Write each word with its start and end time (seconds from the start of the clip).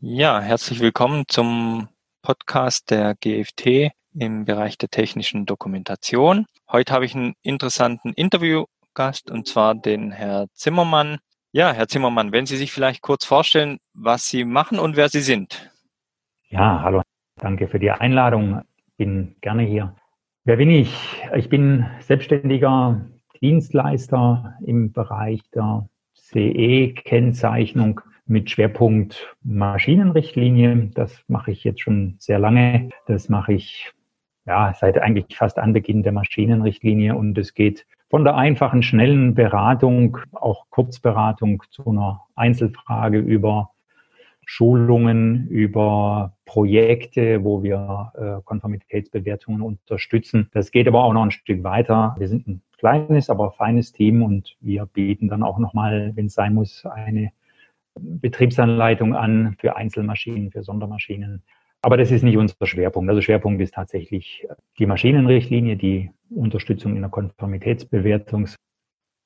Ja, 0.00 0.40
herzlich 0.40 0.78
willkommen 0.78 1.24
zum 1.26 1.88
Podcast 2.22 2.92
der 2.92 3.16
GFT 3.16 3.90
im 4.14 4.44
Bereich 4.44 4.78
der 4.78 4.90
technischen 4.90 5.44
Dokumentation. 5.44 6.46
Heute 6.70 6.92
habe 6.92 7.04
ich 7.04 7.16
einen 7.16 7.34
interessanten 7.42 8.12
Interviewgast 8.12 9.28
und 9.28 9.48
zwar 9.48 9.74
den 9.74 10.12
Herr 10.12 10.46
Zimmermann. 10.54 11.18
Ja, 11.50 11.72
Herr 11.72 11.88
Zimmermann, 11.88 12.30
wenn 12.30 12.46
Sie 12.46 12.56
sich 12.56 12.70
vielleicht 12.70 13.02
kurz 13.02 13.24
vorstellen, 13.24 13.78
was 13.92 14.28
Sie 14.28 14.44
machen 14.44 14.78
und 14.78 14.96
wer 14.96 15.08
Sie 15.08 15.20
sind. 15.20 15.68
Ja, 16.48 16.80
hallo. 16.80 17.02
Danke 17.40 17.66
für 17.66 17.80
die 17.80 17.90
Einladung. 17.90 18.62
Bin 18.98 19.34
gerne 19.40 19.64
hier. 19.64 19.96
Wer 20.44 20.58
bin 20.58 20.70
ich? 20.70 20.94
Ich 21.34 21.48
bin 21.48 21.84
selbstständiger 21.98 23.04
Dienstleister 23.40 24.54
im 24.64 24.92
Bereich 24.92 25.40
der 25.52 25.88
CE-Kennzeichnung 26.14 28.00
mit 28.28 28.50
Schwerpunkt 28.50 29.34
Maschinenrichtlinie. 29.42 30.90
Das 30.94 31.24
mache 31.28 31.50
ich 31.50 31.64
jetzt 31.64 31.80
schon 31.80 32.16
sehr 32.18 32.38
lange. 32.38 32.90
Das 33.06 33.28
mache 33.28 33.54
ich 33.54 33.92
ja 34.46 34.74
seit 34.78 34.98
eigentlich 34.98 35.36
fast 35.36 35.58
Anbeginn 35.58 36.02
der 36.02 36.12
Maschinenrichtlinie 36.12 37.16
und 37.16 37.36
es 37.38 37.54
geht 37.54 37.86
von 38.10 38.24
der 38.24 38.36
einfachen, 38.36 38.82
schnellen 38.82 39.34
Beratung, 39.34 40.18
auch 40.32 40.66
Kurzberatung 40.70 41.62
zu 41.70 41.90
einer 41.90 42.22
Einzelfrage 42.34 43.18
über 43.18 43.70
Schulungen, 44.46 45.46
über 45.48 46.32
Projekte, 46.46 47.44
wo 47.44 47.62
wir 47.62 48.12
äh, 48.14 48.42
Konformitätsbewertungen 48.44 49.60
unterstützen. 49.60 50.48
Das 50.52 50.70
geht 50.70 50.88
aber 50.88 51.04
auch 51.04 51.12
noch 51.12 51.22
ein 51.22 51.30
Stück 51.30 51.62
weiter. 51.64 52.14
Wir 52.18 52.28
sind 52.28 52.48
ein 52.48 52.62
kleines, 52.78 53.28
aber 53.28 53.50
feines 53.52 53.92
Team 53.92 54.22
und 54.22 54.56
wir 54.60 54.86
bieten 54.86 55.28
dann 55.28 55.42
auch 55.42 55.58
nochmal, 55.58 56.12
wenn 56.14 56.26
es 56.26 56.34
sein 56.34 56.54
muss, 56.54 56.86
eine 56.86 57.30
Betriebsanleitung 58.00 59.14
an 59.14 59.56
für 59.58 59.76
Einzelmaschinen, 59.76 60.50
für 60.50 60.62
Sondermaschinen. 60.62 61.42
Aber 61.82 61.96
das 61.96 62.10
ist 62.10 62.22
nicht 62.22 62.36
unser 62.36 62.66
Schwerpunkt. 62.66 63.08
Also 63.08 63.20
Schwerpunkt 63.20 63.60
ist 63.60 63.74
tatsächlich 63.74 64.46
die 64.78 64.86
Maschinenrichtlinie, 64.86 65.76
die 65.76 66.10
Unterstützung 66.30 66.96
in 66.96 67.02
der 67.02 67.10
Konformitätsbewertung. 67.10 68.48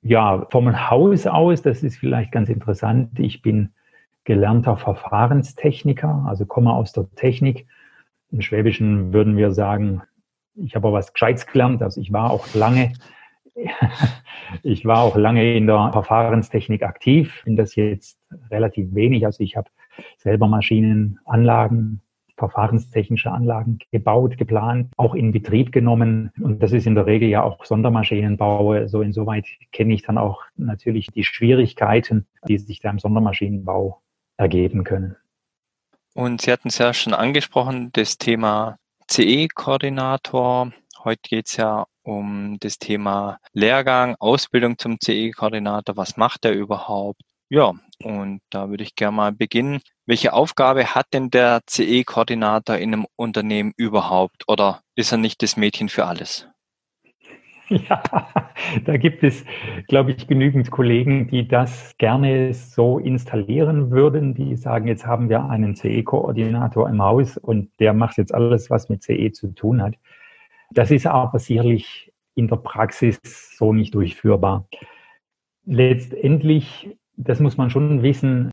Ja, 0.03 0.47
vom 0.51 0.91
Haus 0.91 1.27
aus, 1.27 1.63
das 1.63 1.83
ist 1.83 1.97
vielleicht 1.97 2.33
ganz 2.33 2.49
interessant. 2.49 3.19
Ich 3.19 3.41
bin 3.41 3.71
gelernter 4.25 4.77
Verfahrenstechniker, 4.77 6.25
also 6.29 6.45
komme 6.45 6.73
aus 6.73 6.93
der 6.93 7.09
Technik. 7.15 7.67
Im 8.31 8.41
Schwäbischen 8.41 9.13
würden 9.13 9.37
wir 9.37 9.53
sagen, 9.53 10.03
ich 10.55 10.75
habe 10.75 10.93
was 10.93 11.13
Gescheites 11.13 11.47
gelernt. 11.47 11.83
Also 11.83 12.01
ich 12.01 12.13
war 12.13 12.31
auch 12.31 12.53
lange 12.55 12.93
ich 14.63 14.85
war 14.85 15.03
auch 15.03 15.17
lange 15.17 15.57
in 15.57 15.67
der 15.67 15.91
Verfahrenstechnik 15.93 16.83
aktiv, 16.83 17.43
bin 17.45 17.57
das 17.57 17.77
jetzt 17.77 18.19
relativ 18.51 18.95
wenig. 18.95 19.27
Also 19.27 19.43
ich 19.43 19.57
habe 19.57 19.71
selber 20.19 20.49
Maschinenanlagen, 20.49 22.01
verfahrenstechnische 22.37 23.31
Anlagen 23.31 23.79
gebaut, 23.91 24.37
geplant, 24.37 24.93
auch 24.97 25.15
in 25.15 25.33
Betrieb 25.33 25.71
genommen. 25.71 26.33
Und 26.41 26.63
das 26.63 26.73
ist 26.73 26.87
in 26.87 26.95
der 26.95 27.07
Regel 27.07 27.29
ja 27.29 27.43
auch 27.43 27.65
Sondermaschinenbau. 27.65 28.89
So 28.89 29.03
insoweit 29.03 29.47
kenne 29.71 29.95
ich 29.95 30.03
dann 30.03 30.19
auch 30.19 30.43
natürlich 30.57 31.07
die 31.09 31.25
Schwierigkeiten, 31.25 32.27
die 32.49 32.59
sich 32.59 32.81
da 32.81 32.91
im 32.91 32.99
Sondermaschinenbau 32.99 34.01
ergeben 34.39 34.83
können. 34.83 35.17
Und 36.15 36.43
Sie 36.43 36.53
hatten 36.53 36.69
es 36.69 36.79
ja 36.79 36.93
schon 36.93 37.15
angesprochen, 37.15 37.91
das 37.93 38.19
Thema 38.19 38.77
CE-Koordinator. 39.09 40.73
Heute 41.05 41.21
geht 41.23 41.47
es 41.47 41.57
ja 41.57 41.87
um 42.03 42.57
das 42.61 42.79
Thema 42.79 43.39
Lehrgang, 43.53 44.17
Ausbildung 44.19 44.79
zum 44.79 44.99
CE-Koordinator. 45.01 45.97
Was 45.97 46.17
macht 46.17 46.45
er 46.45 46.53
überhaupt? 46.53 47.23
Ja, 47.49 47.73
und 48.03 48.41
da 48.51 48.71
würde 48.71 48.83
ich 48.83 48.95
gerne 48.95 49.17
mal 49.17 49.33
beginnen. 49.33 49.81
Welche 50.07 50.33
Aufgabe 50.33 50.95
hat 50.95 51.07
denn 51.13 51.31
der 51.31 51.61
CE-Koordinator 51.69 52.77
in 52.77 52.93
einem 52.93 53.07
Unternehmen 53.17 53.73
überhaupt? 53.77 54.45
Oder 54.49 54.81
ist 54.97 55.13
er 55.13 55.19
nicht 55.19 55.43
das 55.43 55.57
Mädchen 55.57 55.89
für 55.89 56.07
alles? 56.07 56.49
Ja, 57.89 58.03
da 58.85 58.97
gibt 58.99 59.25
es, 59.25 59.45
glaube 59.89 60.11
ich, 60.11 60.27
genügend 60.27 60.71
Kollegen, 60.71 61.29
die 61.29 61.49
das 61.49 61.97
gerne 61.97 62.53
so 62.53 62.99
installieren 62.99 63.91
würden. 63.91 64.35
Die 64.35 64.57
sagen, 64.57 64.89
jetzt 64.89 65.07
haben 65.07 65.31
wir 65.31 65.49
einen 65.49 65.75
CE-Koordinator 65.75 66.89
im 66.89 67.01
Haus 67.01 67.39
und 67.39 67.71
der 67.81 67.95
macht 67.95 68.19
jetzt 68.19 68.35
alles, 68.35 68.69
was 68.69 68.91
mit 68.91 69.03
CE 69.03 69.33
zu 69.33 69.55
tun 69.55 69.81
hat. 69.81 69.95
Das 70.75 70.91
ist 70.91 71.07
aber 71.07 71.39
sicherlich 71.39 72.13
in 72.35 72.49
der 72.49 72.57
Praxis 72.57 73.21
so 73.57 73.73
nicht 73.73 73.95
durchführbar. 73.95 74.67
Letztendlich, 75.65 76.97
das 77.17 77.41
muss 77.41 77.57
man 77.57 77.71
schon 77.71 78.03
wissen, 78.03 78.51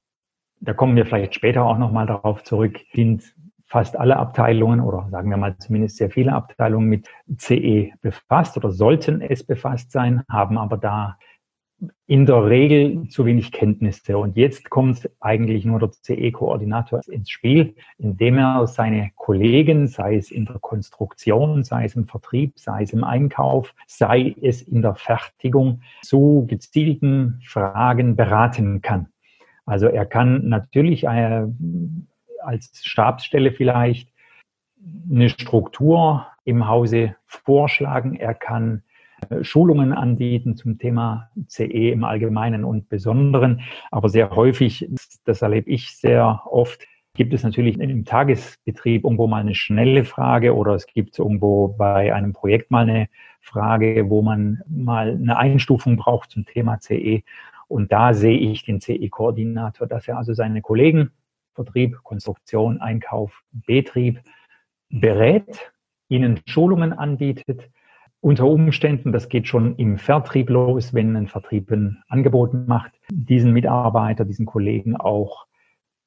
da 0.60 0.74
kommen 0.74 0.96
wir 0.96 1.06
vielleicht 1.06 1.36
später 1.36 1.64
auch 1.64 1.78
nochmal 1.78 2.06
darauf 2.06 2.44
zurück, 2.44 2.80
sind 2.94 3.24
fast 3.66 3.98
alle 3.98 4.18
Abteilungen 4.18 4.82
oder 4.82 5.08
sagen 5.12 5.30
wir 5.30 5.38
mal 5.38 5.58
zumindest 5.60 5.98
sehr 5.98 6.10
viele 6.10 6.34
Abteilungen 6.34 6.90
mit 6.90 7.08
CE 7.38 7.92
befasst 8.02 8.58
oder 8.58 8.72
sollten 8.72 9.22
es 9.22 9.44
befasst 9.44 9.92
sein, 9.92 10.24
haben 10.30 10.58
aber 10.58 10.78
da 10.78 11.18
in 12.08 12.26
der 12.26 12.46
Regel 12.46 13.08
zu 13.10 13.26
wenig 13.26 13.52
Kenntnisse. 13.52 14.18
Und 14.18 14.36
jetzt 14.36 14.70
kommt 14.70 15.10
eigentlich 15.20 15.64
nur 15.66 15.80
der 15.80 15.92
CE-Koordinator 15.92 17.02
ins 17.08 17.30
Spiel, 17.30 17.76
indem 17.98 18.38
er 18.38 18.68
seine 18.68 19.12
Kollegen, 19.16 19.88
sei 19.88 20.16
es 20.16 20.32
in 20.32 20.46
der 20.46 20.60
Konstruktion, 20.60 21.64
sei 21.64 21.86
es 21.86 21.96
im 21.96 22.08
Vertrieb, 22.08 22.58
sei 22.58 22.84
es 22.84 22.94
im 22.94 23.04
Einkauf, 23.04 23.74
sei 23.88 24.36
es 24.42 24.62
in 24.62 24.82
der 24.82 24.96
Fertigung, 24.96 25.82
zu 26.02 26.46
gezielten 26.48 27.42
Fragen 27.46 28.16
beraten 28.16 28.82
kann. 28.82 29.08
Also 29.66 29.88
er 29.88 30.06
kann 30.06 30.48
natürlich 30.50 31.04
äh, 31.04 31.46
als 32.42 32.72
Stabsstelle 32.84 33.52
vielleicht 33.52 34.12
eine 35.10 35.30
Struktur 35.30 36.26
im 36.44 36.68
Hause 36.68 37.16
vorschlagen. 37.26 38.16
Er 38.16 38.34
kann 38.34 38.84
Schulungen 39.42 39.94
anbieten 39.94 40.56
zum 40.56 40.78
Thema 40.78 41.30
CE 41.48 41.92
im 41.92 42.04
Allgemeinen 42.04 42.64
und 42.64 42.90
Besonderen. 42.90 43.62
Aber 43.92 44.10
sehr 44.10 44.32
häufig, 44.32 44.90
das 45.26 45.42
erlebe 45.42 45.70
ich 45.70 45.96
sehr 45.96 46.42
oft, 46.46 46.88
gibt 47.14 47.34
es 47.34 47.44
natürlich 47.44 47.78
im 47.80 48.06
Tagesbetrieb 48.06 49.04
irgendwo 49.04 49.28
mal 49.28 49.42
eine 49.42 49.56
schnelle 49.56 50.06
Frage 50.06 50.56
oder 50.56 50.74
es 50.74 50.88
gibt 50.88 51.20
irgendwo 51.20 51.68
bei 51.68 52.14
einem 52.14 52.34
Projekt 52.34 52.72
mal 52.72 52.90
eine 52.90 53.10
Frage, 53.42 54.10
wo 54.10 54.22
man 54.22 54.62
mal 54.68 55.12
eine 55.12 55.38
Einstufung 55.38 55.98
braucht 55.98 56.32
zum 56.32 56.46
Thema 56.46 56.80
CE. 56.80 57.24
Und 57.68 57.92
da 57.92 58.14
sehe 58.14 58.38
ich 58.38 58.64
den 58.64 58.80
CE-Koordinator, 58.80 59.88
dass 59.88 60.08
er 60.08 60.18
also 60.18 60.34
seine 60.34 60.62
Kollegen, 60.62 61.12
Vertrieb, 61.54 61.98
Konstruktion, 62.04 62.80
Einkauf, 62.80 63.44
Betrieb 63.52 64.22
berät, 64.90 65.72
ihnen 66.08 66.40
Schulungen 66.46 66.94
anbietet, 66.94 67.70
unter 68.22 68.46
Umständen, 68.46 69.12
das 69.12 69.30
geht 69.30 69.48
schon 69.48 69.76
im 69.78 69.98
Vertrieb 69.98 70.50
los, 70.50 70.94
wenn 70.94 71.16
ein 71.16 71.28
Vertrieb 71.28 71.72
ein 71.72 72.04
Angebot 72.08 72.54
macht, 72.54 72.92
diesen 73.12 73.54
Mitarbeiter, 73.54 74.26
diesen 74.26 74.46
Kollegen 74.46 74.98
auch 74.98 75.46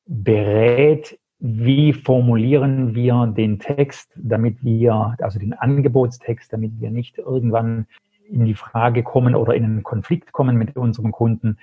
berät, 0.06 1.18
wie 1.38 1.92
formulieren 1.92 2.94
wir 2.94 3.26
den 3.26 3.58
Text, 3.58 4.12
damit 4.16 4.62
wir, 4.62 5.16
also 5.20 5.38
den 5.38 5.54
Angebotstext, 5.54 6.52
damit 6.52 6.80
wir 6.80 6.90
nicht 6.90 7.18
irgendwann 7.18 7.86
in 8.28 8.44
die 8.44 8.54
Frage 8.54 9.02
kommen 9.02 9.34
oder 9.34 9.54
in 9.54 9.64
einen 9.64 9.82
Konflikt 9.82 10.32
kommen 10.32 10.56
mit 10.56 10.76
unserem 10.76 11.12
Kunden, 11.12 11.58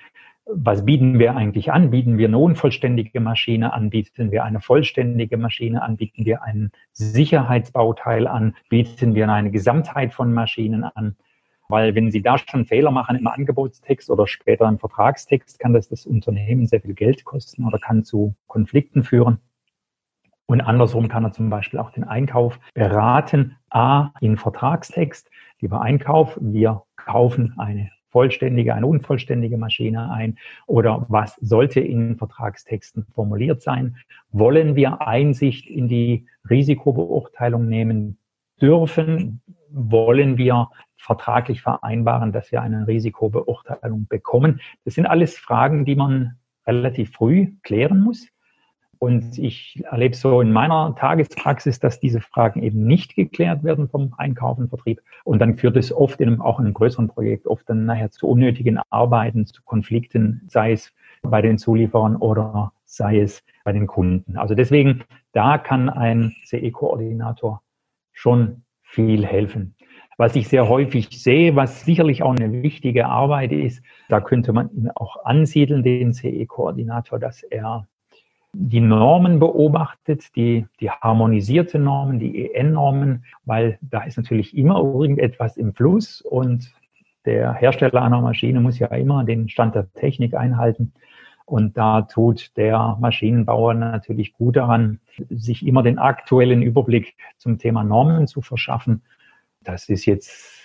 was 0.54 0.84
bieten 0.84 1.18
wir 1.18 1.36
eigentlich 1.36 1.72
an? 1.72 1.90
Bieten 1.90 2.18
wir 2.18 2.28
eine 2.28 2.38
unvollständige 2.38 3.20
Maschine 3.20 3.72
an? 3.72 3.90
Bieten 3.90 4.30
wir 4.30 4.44
eine 4.44 4.60
vollständige 4.60 5.36
Maschine 5.36 5.82
an? 5.82 5.96
Bieten 5.96 6.24
wir 6.24 6.42
einen 6.42 6.72
Sicherheitsbauteil 6.92 8.26
an? 8.26 8.56
Bieten 8.68 9.14
wir 9.14 9.28
eine 9.28 9.50
Gesamtheit 9.50 10.12
von 10.12 10.32
Maschinen 10.32 10.84
an? 10.84 11.16
Weil 11.68 11.94
wenn 11.94 12.10
Sie 12.10 12.22
da 12.22 12.36
schon 12.36 12.66
Fehler 12.66 12.90
machen 12.90 13.16
im 13.16 13.26
Angebotstext 13.26 14.10
oder 14.10 14.26
später 14.26 14.68
im 14.68 14.78
Vertragstext, 14.78 15.60
kann 15.60 15.72
das 15.72 15.88
das 15.88 16.04
Unternehmen 16.04 16.66
sehr 16.66 16.80
viel 16.80 16.94
Geld 16.94 17.24
kosten 17.24 17.64
oder 17.64 17.78
kann 17.78 18.02
zu 18.02 18.34
Konflikten 18.48 19.04
führen. 19.04 19.38
Und 20.46 20.60
andersrum 20.60 21.06
kann 21.06 21.24
er 21.24 21.32
zum 21.32 21.48
Beispiel 21.48 21.78
auch 21.78 21.92
den 21.92 22.02
Einkauf 22.02 22.58
beraten. 22.74 23.56
A, 23.70 24.10
in 24.20 24.36
Vertragstext. 24.36 25.30
Lieber 25.60 25.80
Einkauf, 25.80 26.36
wir 26.40 26.82
kaufen 26.96 27.54
eine 27.56 27.90
vollständige, 28.10 28.74
eine 28.74 28.86
unvollständige 28.86 29.56
Maschine 29.56 30.10
ein 30.10 30.36
oder 30.66 31.06
was 31.08 31.36
sollte 31.36 31.80
in 31.80 32.16
Vertragstexten 32.16 33.06
formuliert 33.14 33.62
sein? 33.62 33.96
Wollen 34.32 34.76
wir 34.76 35.06
Einsicht 35.06 35.68
in 35.68 35.88
die 35.88 36.26
Risikobeurteilung 36.48 37.66
nehmen 37.66 38.18
dürfen? 38.60 39.40
Wollen 39.70 40.36
wir 40.36 40.68
vertraglich 40.96 41.62
vereinbaren, 41.62 42.32
dass 42.32 42.52
wir 42.52 42.62
eine 42.62 42.86
Risikobeurteilung 42.86 44.06
bekommen? 44.08 44.60
Das 44.84 44.94
sind 44.94 45.06
alles 45.06 45.38
Fragen, 45.38 45.84
die 45.84 45.94
man 45.94 46.36
relativ 46.66 47.12
früh 47.12 47.52
klären 47.62 48.02
muss. 48.02 48.26
Und 49.00 49.38
ich 49.38 49.82
erlebe 49.90 50.14
so 50.14 50.42
in 50.42 50.52
meiner 50.52 50.94
Tagespraxis, 50.94 51.80
dass 51.80 52.00
diese 52.00 52.20
Fragen 52.20 52.62
eben 52.62 52.84
nicht 52.84 53.16
geklärt 53.16 53.64
werden 53.64 53.88
vom 53.88 54.12
Einkauf 54.18 54.58
und 54.58 54.68
Vertrieb. 54.68 55.00
Und 55.24 55.38
dann 55.38 55.56
führt 55.56 55.78
es 55.78 55.90
oft 55.90 56.20
in 56.20 56.28
einem, 56.28 56.42
auch 56.42 56.58
in 56.58 56.66
einem 56.66 56.74
größeren 56.74 57.08
Projekt 57.08 57.46
oft 57.46 57.66
dann 57.70 57.86
nachher 57.86 58.10
zu 58.10 58.28
unnötigen 58.28 58.78
Arbeiten, 58.90 59.46
zu 59.46 59.62
Konflikten, 59.62 60.42
sei 60.48 60.72
es 60.72 60.92
bei 61.22 61.40
den 61.40 61.56
Zulieferern 61.56 62.16
oder 62.16 62.72
sei 62.84 63.20
es 63.20 63.42
bei 63.64 63.72
den 63.72 63.86
Kunden. 63.86 64.36
Also 64.36 64.54
deswegen, 64.54 65.02
da 65.32 65.56
kann 65.56 65.88
ein 65.88 66.34
CE-Koordinator 66.44 67.62
schon 68.12 68.64
viel 68.82 69.24
helfen. 69.24 69.76
Was 70.18 70.36
ich 70.36 70.48
sehr 70.48 70.68
häufig 70.68 71.08
sehe, 71.22 71.56
was 71.56 71.86
sicherlich 71.86 72.22
auch 72.22 72.36
eine 72.36 72.62
wichtige 72.62 73.06
Arbeit 73.06 73.52
ist, 73.52 73.82
da 74.10 74.20
könnte 74.20 74.52
man 74.52 74.70
ihn 74.74 74.90
auch 74.94 75.24
ansiedeln, 75.24 75.82
den 75.82 76.12
CE-Koordinator, 76.12 77.18
dass 77.18 77.42
er 77.42 77.86
die 78.52 78.80
Normen 78.80 79.38
beobachtet, 79.38 80.34
die, 80.34 80.66
die 80.80 80.90
harmonisierte 80.90 81.78
Normen, 81.78 82.18
die 82.18 82.52
EN-Normen, 82.52 83.24
weil 83.44 83.78
da 83.80 84.02
ist 84.02 84.16
natürlich 84.16 84.56
immer 84.56 84.78
irgendetwas 84.78 85.56
im 85.56 85.74
Fluss 85.74 86.20
und 86.20 86.72
der 87.24 87.52
Hersteller 87.54 88.02
einer 88.02 88.20
Maschine 88.20 88.60
muss 88.60 88.78
ja 88.78 88.88
immer 88.88 89.24
den 89.24 89.48
Stand 89.48 89.74
der 89.74 89.92
Technik 89.92 90.34
einhalten. 90.34 90.92
Und 91.44 91.76
da 91.76 92.02
tut 92.02 92.56
der 92.56 92.96
Maschinenbauer 93.00 93.74
natürlich 93.74 94.32
gut 94.32 94.56
daran, 94.56 95.00
sich 95.28 95.66
immer 95.66 95.82
den 95.82 95.98
aktuellen 95.98 96.62
Überblick 96.62 97.16
zum 97.38 97.58
Thema 97.58 97.84
Normen 97.84 98.26
zu 98.26 98.40
verschaffen. 98.40 99.02
Das 99.62 99.88
ist 99.88 100.06
jetzt 100.06 100.59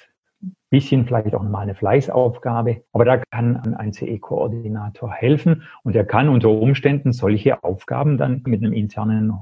bisschen 0.70 1.06
vielleicht 1.06 1.34
auch 1.36 1.44
mal 1.44 1.60
eine 1.60 1.76
Fleißaufgabe, 1.76 2.84
aber 2.92 3.06
da 3.06 3.18
kann 3.32 3.76
ein 3.76 3.94
CE-Koordinator 3.94 5.12
helfen 5.12 5.64
und 5.84 5.96
er 5.96 6.06
kann 6.06 6.30
unter 6.30 6.50
Umständen 6.50 7.14
solche 7.14 7.64
Aufgaben 7.64 8.18
dann 8.18 8.42
mit 8.46 8.62
einem 8.62 8.74
internen 8.74 9.34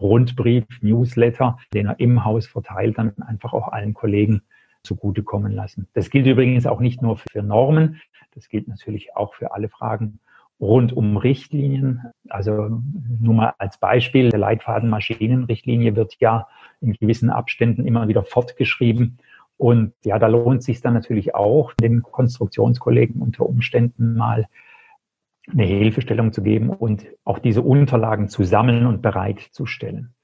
Rundbrief, 0.00 0.64
Newsletter, 0.80 1.58
den 1.72 1.86
er 1.86 2.00
im 2.00 2.24
Haus 2.24 2.46
verteilt, 2.46 2.98
dann 2.98 3.14
einfach 3.22 3.52
auch 3.52 3.68
allen 3.68 3.94
Kollegen 3.94 4.42
zugutekommen 4.82 5.52
lassen. 5.52 5.88
Das 5.94 6.10
gilt 6.10 6.26
übrigens 6.26 6.66
auch 6.66 6.80
nicht 6.80 7.00
nur 7.00 7.16
für 7.16 7.42
Normen, 7.42 8.00
das 8.34 8.48
gilt 8.48 8.68
natürlich 8.68 9.16
auch 9.16 9.34
für 9.34 9.52
alle 9.52 9.68
Fragen 9.68 10.18
rund 10.60 10.92
um 10.92 11.16
Richtlinien. 11.16 12.02
Also 12.28 12.80
nur 13.20 13.34
mal 13.34 13.54
als 13.58 13.78
Beispiel, 13.78 14.30
der 14.30 14.38
Leitfaden 14.38 14.88
Maschinenrichtlinie 14.88 15.96
wird 15.96 16.16
ja 16.20 16.48
in 16.80 16.92
gewissen 16.92 17.30
Abständen 17.30 17.86
immer 17.86 18.08
wieder 18.08 18.24
fortgeschrieben. 18.24 19.18
Und 19.56 19.92
ja, 20.04 20.18
da 20.18 20.26
lohnt 20.26 20.60
es 20.60 20.66
sich 20.66 20.80
dann 20.80 20.94
natürlich 20.94 21.34
auch, 21.34 21.72
den 21.74 22.02
Konstruktionskollegen 22.02 23.20
unter 23.22 23.46
Umständen 23.46 24.16
mal 24.16 24.46
eine 25.50 25.64
Hilfestellung 25.64 26.32
zu 26.32 26.42
geben 26.42 26.70
und 26.70 27.06
auch 27.24 27.38
diese 27.38 27.62
Unterlagen 27.62 28.28
zu 28.28 28.44
sammeln 28.44 28.86
und 28.86 29.02
bereitzustellen. 29.02 30.14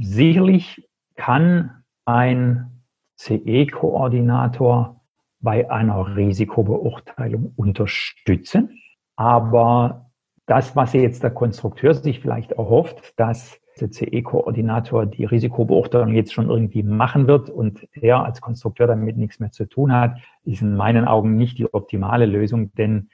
Sicherlich 0.00 0.88
kann 1.14 1.84
ein 2.04 2.82
CE-Koordinator 3.16 5.00
bei 5.40 5.70
einer 5.70 6.16
Risikobeurteilung 6.16 7.52
unterstützen. 7.56 8.80
Aber 9.16 10.10
das, 10.46 10.74
was 10.74 10.92
jetzt 10.92 11.22
der 11.22 11.30
Konstrukteur 11.30 11.94
sich 11.94 12.20
vielleicht 12.20 12.52
erhofft, 12.52 13.12
dass 13.16 13.60
CE-Koordinator 13.76 15.06
die 15.06 15.24
Risikobeurteilung 15.24 16.14
jetzt 16.14 16.32
schon 16.32 16.48
irgendwie 16.48 16.82
machen 16.82 17.26
wird 17.26 17.50
und 17.50 17.86
er 17.92 18.24
als 18.24 18.40
Konstrukteur 18.40 18.86
damit 18.86 19.16
nichts 19.16 19.40
mehr 19.40 19.50
zu 19.50 19.66
tun 19.66 19.92
hat, 19.92 20.18
ist 20.44 20.62
in 20.62 20.76
meinen 20.76 21.06
Augen 21.06 21.36
nicht 21.36 21.58
die 21.58 21.72
optimale 21.72 22.26
Lösung, 22.26 22.72
denn 22.74 23.08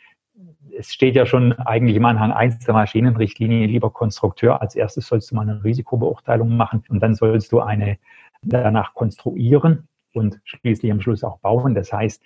es 0.77 0.93
steht 0.93 1.17
ja 1.17 1.27
schon 1.27 1.53
eigentlich 1.53 1.97
im 1.97 2.05
Anhang 2.05 2.33
1 2.33 2.61
der 2.61 2.75
Maschinenrichtlinie, 2.75 3.67
lieber 3.67 3.91
Konstrukteur, 3.91 4.61
als 4.63 4.75
erstes 4.75 5.07
sollst 5.07 5.31
du 5.31 5.35
mal 5.35 5.43
eine 5.43 5.63
Risikobeurteilung 5.65 6.57
machen 6.57 6.85
und 6.89 7.01
dann 7.03 7.15
sollst 7.15 7.53
du 7.53 7.61
eine 7.61 7.99
danach 8.43 8.95
konstruieren 8.95 9.89
und 10.15 10.41
schließlich 10.45 10.91
am 10.91 11.01
Schluss 11.01 11.25
auch 11.25 11.39
bauen. 11.39 11.75
Das 11.75 11.93
heißt, 11.93 12.23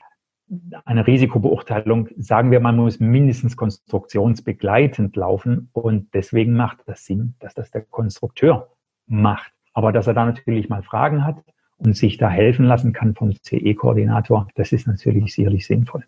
eine 0.84 1.06
Risikobeurteilung, 1.06 2.08
sagen 2.16 2.50
wir, 2.50 2.60
man 2.60 2.76
muss 2.76 3.00
mindestens 3.00 3.56
konstruktionsbegleitend 3.56 5.16
laufen 5.16 5.70
und 5.72 6.12
deswegen 6.14 6.54
macht 6.54 6.78
das 6.86 7.04
Sinn, 7.04 7.34
dass 7.40 7.54
das 7.54 7.70
der 7.70 7.82
Konstrukteur 7.82 8.68
macht. 9.06 9.52
Aber 9.72 9.92
dass 9.92 10.06
er 10.06 10.14
da 10.14 10.24
natürlich 10.24 10.68
mal 10.68 10.82
Fragen 10.82 11.24
hat 11.24 11.36
und 11.78 11.96
sich 11.96 12.18
da 12.18 12.28
helfen 12.28 12.66
lassen 12.66 12.92
kann 12.92 13.14
vom 13.14 13.32
CE-Koordinator, 13.42 14.48
das 14.54 14.72
ist 14.72 14.86
natürlich 14.86 15.34
sicherlich 15.34 15.66
sinnvoll. 15.66 16.04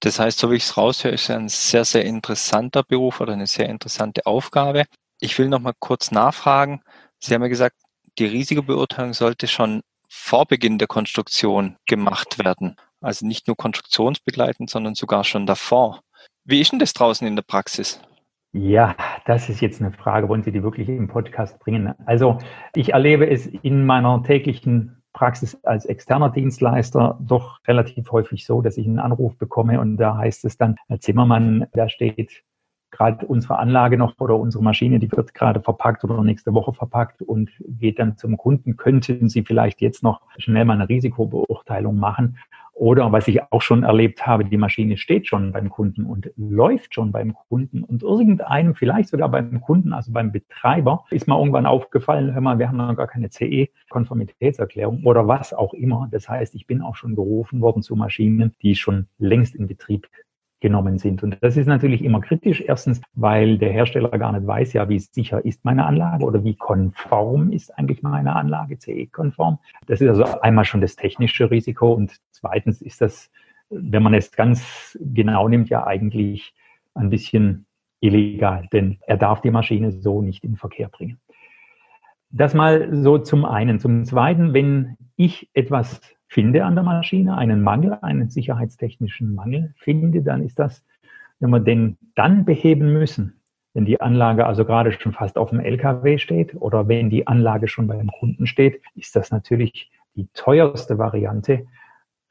Das 0.00 0.18
heißt, 0.18 0.38
so 0.38 0.50
wie 0.50 0.56
ich 0.56 0.64
es 0.64 0.76
raushöre, 0.76 1.14
ist 1.14 1.30
ein 1.30 1.48
sehr, 1.48 1.84
sehr 1.84 2.04
interessanter 2.04 2.82
Beruf 2.82 3.20
oder 3.20 3.32
eine 3.32 3.46
sehr 3.46 3.68
interessante 3.68 4.26
Aufgabe. 4.26 4.84
Ich 5.20 5.38
will 5.38 5.48
noch 5.48 5.60
mal 5.60 5.74
kurz 5.78 6.10
nachfragen. 6.10 6.82
Sie 7.18 7.32
haben 7.34 7.42
ja 7.42 7.48
gesagt, 7.48 7.76
die 8.18 8.26
Risikobeurteilung 8.26 9.14
sollte 9.14 9.46
schon 9.46 9.82
vor 10.08 10.46
Beginn 10.46 10.78
der 10.78 10.88
Konstruktion 10.88 11.76
gemacht 11.86 12.38
werden. 12.44 12.76
Also 13.04 13.26
nicht 13.26 13.46
nur 13.46 13.56
konstruktionsbegleitend, 13.56 14.70
sondern 14.70 14.94
sogar 14.94 15.24
schon 15.24 15.44
davor. 15.44 16.00
Wie 16.44 16.60
ist 16.60 16.72
denn 16.72 16.78
das 16.78 16.94
draußen 16.94 17.26
in 17.26 17.36
der 17.36 17.42
Praxis? 17.42 18.00
Ja, 18.52 18.96
das 19.26 19.48
ist 19.48 19.60
jetzt 19.60 19.82
eine 19.82 19.92
Frage, 19.92 20.28
wollen 20.28 20.42
Sie 20.42 20.52
die 20.52 20.62
wirklich 20.62 20.88
im 20.88 21.08
Podcast 21.08 21.58
bringen? 21.58 21.92
Also 22.06 22.38
ich 22.74 22.92
erlebe 22.92 23.28
es 23.28 23.46
in 23.46 23.84
meiner 23.84 24.22
täglichen 24.22 25.02
Praxis 25.12 25.54
als 25.64 25.84
externer 25.84 26.30
Dienstleister 26.30 27.18
doch 27.20 27.58
relativ 27.66 28.10
häufig 28.10 28.46
so, 28.46 28.62
dass 28.62 28.78
ich 28.78 28.86
einen 28.86 28.98
Anruf 28.98 29.36
bekomme 29.36 29.80
und 29.80 29.98
da 29.98 30.16
heißt 30.16 30.44
es 30.44 30.56
dann, 30.56 30.76
Herr 30.88 31.00
Zimmermann, 31.00 31.66
da 31.72 31.88
steht 31.88 32.42
gerade 32.90 33.26
unsere 33.26 33.58
Anlage 33.58 33.98
noch 33.98 34.18
oder 34.20 34.36
unsere 34.36 34.62
Maschine, 34.62 34.98
die 34.98 35.10
wird 35.10 35.34
gerade 35.34 35.60
verpackt 35.60 36.04
oder 36.04 36.22
nächste 36.22 36.54
Woche 36.54 36.72
verpackt 36.72 37.22
und 37.22 37.50
geht 37.66 37.98
dann 37.98 38.16
zum 38.16 38.36
Kunden. 38.36 38.76
Könnten 38.76 39.28
Sie 39.28 39.42
vielleicht 39.42 39.80
jetzt 39.80 40.02
noch 40.02 40.20
schnell 40.38 40.64
mal 40.64 40.74
eine 40.74 40.88
Risikobeurteilung 40.88 41.98
machen? 41.98 42.38
Oder 42.74 43.12
was 43.12 43.28
ich 43.28 43.40
auch 43.52 43.62
schon 43.62 43.84
erlebt 43.84 44.26
habe, 44.26 44.44
die 44.44 44.56
Maschine 44.56 44.96
steht 44.96 45.28
schon 45.28 45.52
beim 45.52 45.70
Kunden 45.70 46.04
und 46.04 46.32
läuft 46.36 46.94
schon 46.94 47.12
beim 47.12 47.32
Kunden 47.32 47.84
und 47.84 48.02
irgendeinem, 48.02 48.74
vielleicht 48.74 49.10
sogar 49.10 49.28
beim 49.28 49.60
Kunden, 49.60 49.92
also 49.92 50.12
beim 50.12 50.32
Betreiber, 50.32 51.04
ist 51.10 51.28
mal 51.28 51.38
irgendwann 51.38 51.66
aufgefallen, 51.66 52.34
hör 52.34 52.40
mal, 52.40 52.58
wir 52.58 52.68
haben 52.68 52.76
noch 52.76 52.96
gar 52.96 53.06
keine 53.06 53.30
CE-Konformitätserklärung 53.30 55.04
oder 55.04 55.28
was 55.28 55.54
auch 55.54 55.72
immer. 55.72 56.08
Das 56.10 56.28
heißt, 56.28 56.56
ich 56.56 56.66
bin 56.66 56.82
auch 56.82 56.96
schon 56.96 57.14
gerufen 57.14 57.60
worden 57.60 57.82
zu 57.82 57.94
Maschinen, 57.94 58.54
die 58.60 58.74
schon 58.74 59.06
längst 59.18 59.54
in 59.54 59.68
Betrieb 59.68 60.08
genommen 60.64 60.96
sind. 60.98 61.22
Und 61.22 61.36
das 61.42 61.58
ist 61.58 61.66
natürlich 61.66 62.02
immer 62.02 62.22
kritisch. 62.22 62.62
Erstens, 62.62 63.02
weil 63.12 63.58
der 63.58 63.70
Hersteller 63.70 64.08
gar 64.18 64.32
nicht 64.32 64.46
weiß, 64.46 64.72
ja, 64.72 64.88
wie 64.88 64.98
sicher 64.98 65.44
ist 65.44 65.62
meine 65.62 65.84
Anlage 65.84 66.24
oder 66.24 66.42
wie 66.42 66.54
konform 66.54 67.52
ist 67.52 67.76
eigentlich 67.78 68.02
meine 68.02 68.34
Anlage, 68.34 68.78
CE-konform. 68.78 69.58
Das 69.86 70.00
ist 70.00 70.08
also 70.08 70.24
einmal 70.40 70.64
schon 70.64 70.80
das 70.80 70.96
technische 70.96 71.50
Risiko 71.50 71.92
und 71.92 72.16
zweitens 72.30 72.80
ist 72.80 73.02
das, 73.02 73.30
wenn 73.68 74.02
man 74.02 74.14
es 74.14 74.32
ganz 74.32 74.98
genau 75.02 75.48
nimmt, 75.48 75.68
ja 75.68 75.86
eigentlich 75.86 76.54
ein 76.94 77.10
bisschen 77.10 77.66
illegal, 78.00 78.66
denn 78.72 78.96
er 79.06 79.18
darf 79.18 79.42
die 79.42 79.50
Maschine 79.50 79.92
so 79.92 80.22
nicht 80.22 80.44
in 80.44 80.56
Verkehr 80.56 80.88
bringen. 80.88 81.20
Das 82.30 82.54
mal 82.54 82.88
so 82.90 83.18
zum 83.18 83.44
einen. 83.44 83.80
Zum 83.80 84.06
zweiten, 84.06 84.54
wenn 84.54 84.96
ich 85.16 85.50
etwas 85.52 86.00
finde 86.34 86.64
an 86.64 86.74
der 86.74 86.82
Maschine, 86.82 87.38
einen 87.38 87.62
Mangel, 87.62 87.96
einen 88.02 88.28
sicherheitstechnischen 88.28 89.36
Mangel 89.36 89.72
finde, 89.76 90.20
dann 90.20 90.42
ist 90.42 90.58
das, 90.58 90.84
wenn 91.38 91.50
wir 91.50 91.60
den 91.60 91.96
dann 92.16 92.44
beheben 92.44 92.92
müssen, 92.92 93.40
wenn 93.72 93.84
die 93.84 94.00
Anlage 94.00 94.44
also 94.44 94.64
gerade 94.64 94.90
schon 94.90 95.12
fast 95.12 95.38
auf 95.38 95.50
dem 95.50 95.60
LKW 95.60 96.18
steht 96.18 96.56
oder 96.60 96.88
wenn 96.88 97.08
die 97.08 97.28
Anlage 97.28 97.68
schon 97.68 97.86
beim 97.86 98.08
Kunden 98.08 98.48
steht, 98.48 98.82
ist 98.96 99.14
das 99.14 99.30
natürlich 99.30 99.92
die 100.16 100.26
teuerste 100.34 100.98
Variante, 100.98 101.66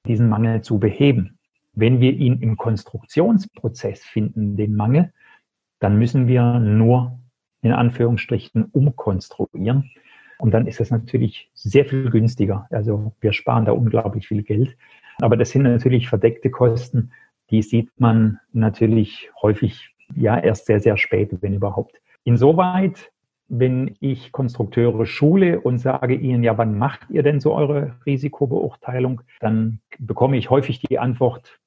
diesen 0.06 0.28
Mangel 0.28 0.62
zu 0.64 0.80
beheben. 0.80 1.40
Wenn 1.72 2.02
wir 2.02 2.12
ihn 2.12 2.42
im 2.42 2.58
Konstruktionsprozess 2.58 4.04
finden, 4.04 4.58
den 4.58 4.76
Mangel, 4.76 5.14
dann 5.80 5.98
müssen 5.98 6.28
wir 6.28 6.60
nur 6.60 7.20
in 7.62 7.72
Anführungsstrichen 7.72 8.66
umkonstruieren. 8.66 9.92
Und 10.44 10.52
dann 10.52 10.68
ist 10.68 10.82
es 10.82 10.92
natürlich 10.92 11.50
sehr 11.54 11.86
viel 11.86 12.10
günstiger. 12.10 12.68
Also 12.70 13.14
wir 13.22 13.32
sparen 13.32 13.64
da 13.64 13.72
unglaublich 13.72 14.28
viel 14.28 14.44
Geld. 14.44 14.76
Aber 15.22 15.38
das 15.38 15.52
sind 15.52 15.62
natürlich 15.62 16.10
verdeckte 16.10 16.50
Kosten, 16.50 17.14
die 17.50 17.62
sieht 17.62 17.90
man 17.98 18.42
natürlich 18.52 19.32
häufig 19.42 19.96
ja 20.18 20.38
erst 20.38 20.66
sehr, 20.66 20.82
sehr 20.82 20.98
spät, 20.98 21.30
wenn 21.40 21.54
überhaupt. 21.54 22.02
Insoweit, 22.26 23.10
wenn 23.48 23.96
ich 24.02 24.34
Konstrukteure 24.34 25.06
schule 25.06 25.62
und 25.62 25.78
sage 25.78 26.14
ihnen, 26.14 26.44
ja, 26.44 26.58
wann 26.58 26.78
macht 26.78 27.10
ihr 27.10 27.24
denn 27.24 27.40
so 27.40 27.54
eure 27.54 27.96
Risikobeurteilung, 28.06 29.22
dann 29.40 29.80
bekomme 29.98 30.36
ich 30.36 30.50
häufig 30.50 30.82
die 30.82 31.00
Antwort, 31.00 31.58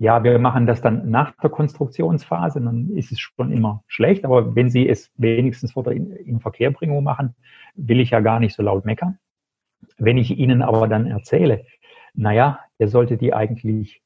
ja, 0.00 0.24
wir 0.24 0.38
machen 0.38 0.64
das 0.64 0.80
dann 0.80 1.10
nach 1.10 1.32
der 1.42 1.50
Konstruktionsphase, 1.50 2.58
dann 2.58 2.88
ist 2.88 3.12
es 3.12 3.20
schon 3.20 3.52
immer 3.52 3.84
schlecht. 3.86 4.24
Aber 4.24 4.56
wenn 4.56 4.70
Sie 4.70 4.88
es 4.88 5.10
wenigstens 5.18 5.72
vor 5.72 5.82
der 5.82 5.92
Inverkehrbringung 5.92 7.04
machen, 7.04 7.34
will 7.74 8.00
ich 8.00 8.08
ja 8.08 8.20
gar 8.20 8.40
nicht 8.40 8.56
so 8.56 8.62
laut 8.62 8.86
meckern. 8.86 9.18
Wenn 9.98 10.16
ich 10.16 10.38
Ihnen 10.38 10.62
aber 10.62 10.88
dann 10.88 11.06
erzähle, 11.06 11.66
naja, 12.14 12.60
ihr 12.78 12.88
solltet 12.88 13.20
die 13.20 13.34
eigentlich 13.34 14.00